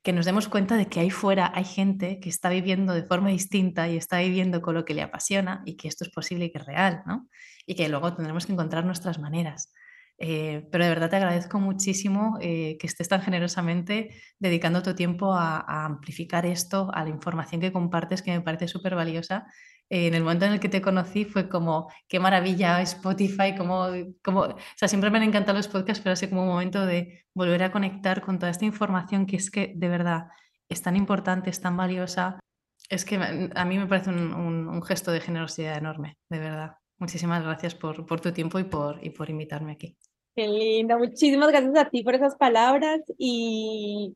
que 0.07 0.13
nos 0.13 0.25
demos 0.25 0.49
cuenta 0.49 0.77
de 0.77 0.87
que 0.87 1.01
ahí 1.01 1.11
fuera 1.11 1.51
hay 1.53 1.65
gente 1.65 2.21
que 2.21 2.29
está 2.29 2.49
viviendo 2.49 2.95
de 2.95 3.03
forma 3.03 3.31
distinta 3.31 3.89
y 3.89 3.97
está 3.97 4.21
viviendo 4.21 4.63
con 4.63 4.77
lo 4.77 4.85
que 4.85 4.95
le 4.95 5.03
apasiona 5.03 5.65
y 5.65 5.77
que 5.77 5.89
esto 5.89 6.05
es 6.05 6.11
posible 6.11 6.45
y 6.45 6.53
que 6.53 6.59
es 6.59 6.65
real, 6.65 7.03
¿no? 7.07 7.29
Y 7.67 7.75
que 7.75 7.89
luego 7.89 8.15
tendremos 8.15 8.47
que 8.47 8.53
encontrar 8.53 8.85
nuestras 8.85 9.19
maneras. 9.19 9.73
Eh, 10.19 10.69
pero 10.71 10.85
de 10.85 10.91
verdad 10.91 11.11
te 11.11 11.17
agradezco 11.17 11.59
muchísimo 11.59 12.39
eh, 12.41 12.77
que 12.79 12.87
estés 12.87 13.09
tan 13.09 13.21
generosamente 13.21 14.15
dedicando 14.39 14.81
tu 14.81 14.95
tiempo 14.95 15.35
a, 15.35 15.57
a, 15.59 15.87
amplificar 15.87 16.47
esto, 16.47 16.89
a 16.95 17.03
la 17.03 17.11
información 17.11 17.61
que 17.61 17.73
compartes, 17.73 18.23
que 18.23 18.31
me 18.31 18.43
parece 18.43 18.69
súper 18.69 18.95
valiosa 18.95 19.49
en 19.89 20.15
el 20.15 20.23
momento 20.23 20.47
en 20.47 20.53
el 20.53 20.61
que 20.61 20.69
te 20.69 20.83
conocí 20.83 21.25
fue 21.25 21.49
como, 21.49 21.91
qué 22.09 22.19
maravilla 22.19 22.81
Spotify, 22.83 23.55
como, 23.57 23.87
como, 24.23 24.41
o 24.41 24.57
sea, 24.77 24.89
siempre 24.89 25.11
me 25.11 25.19
han 25.19 25.25
encantado 25.25 25.57
los 25.57 25.69
podcasts, 25.69 26.03
pero 26.03 26.15
así 26.15 26.29
como 26.29 26.43
un 26.43 26.49
momento 26.49 26.85
de 26.85 27.25
volver 27.35 27.63
a 27.63 27.71
conectar 27.71 28.23
con 28.23 28.39
toda 28.39 28.51
esta 28.51 28.65
información 28.65 29.27
que 29.27 29.37
es 29.37 29.51
que 29.51 29.73
de 29.77 29.89
verdad 29.89 30.29
es 30.69 30.83
tan 30.83 30.97
importante, 30.97 31.51
es 31.51 31.61
tan 31.61 31.77
valiosa. 31.77 32.41
Es 32.89 33.05
que 33.05 33.17
a 33.17 33.65
mí 33.65 33.79
me 33.79 33.87
parece 33.87 34.11
un, 34.11 34.33
un, 34.33 34.83
gesto 34.83 35.11
de 35.11 35.21
generosidad 35.21 35.77
enorme, 35.77 36.17
de 36.29 36.39
verdad. 36.39 36.73
Muchísimas 36.99 37.43
gracias 37.43 37.75
por, 37.75 38.07
por 38.07 38.21
tu 38.21 38.33
tiempo 38.33 38.59
y 38.59 38.65
por, 38.65 39.05
y 39.05 39.11
por 39.11 39.29
invitarme 39.29 39.73
aquí. 39.73 39.97
Qué 40.35 40.47
linda, 40.47 40.99
muchísimas 40.99 41.49
gracias 41.49 41.77
a 41.77 41.89
ti 41.89 42.03
por 42.03 42.15
esas 42.15 42.37
palabras 42.37 43.01
y 43.19 44.15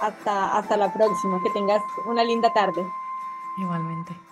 hasta, 0.00 0.58
hasta 0.58 0.76
la 0.76 0.92
próxima. 0.92 1.40
Que 1.42 1.50
tengas 1.50 1.82
una 2.06 2.24
linda 2.24 2.52
tarde. 2.52 2.82
Igualmente. 3.58 4.31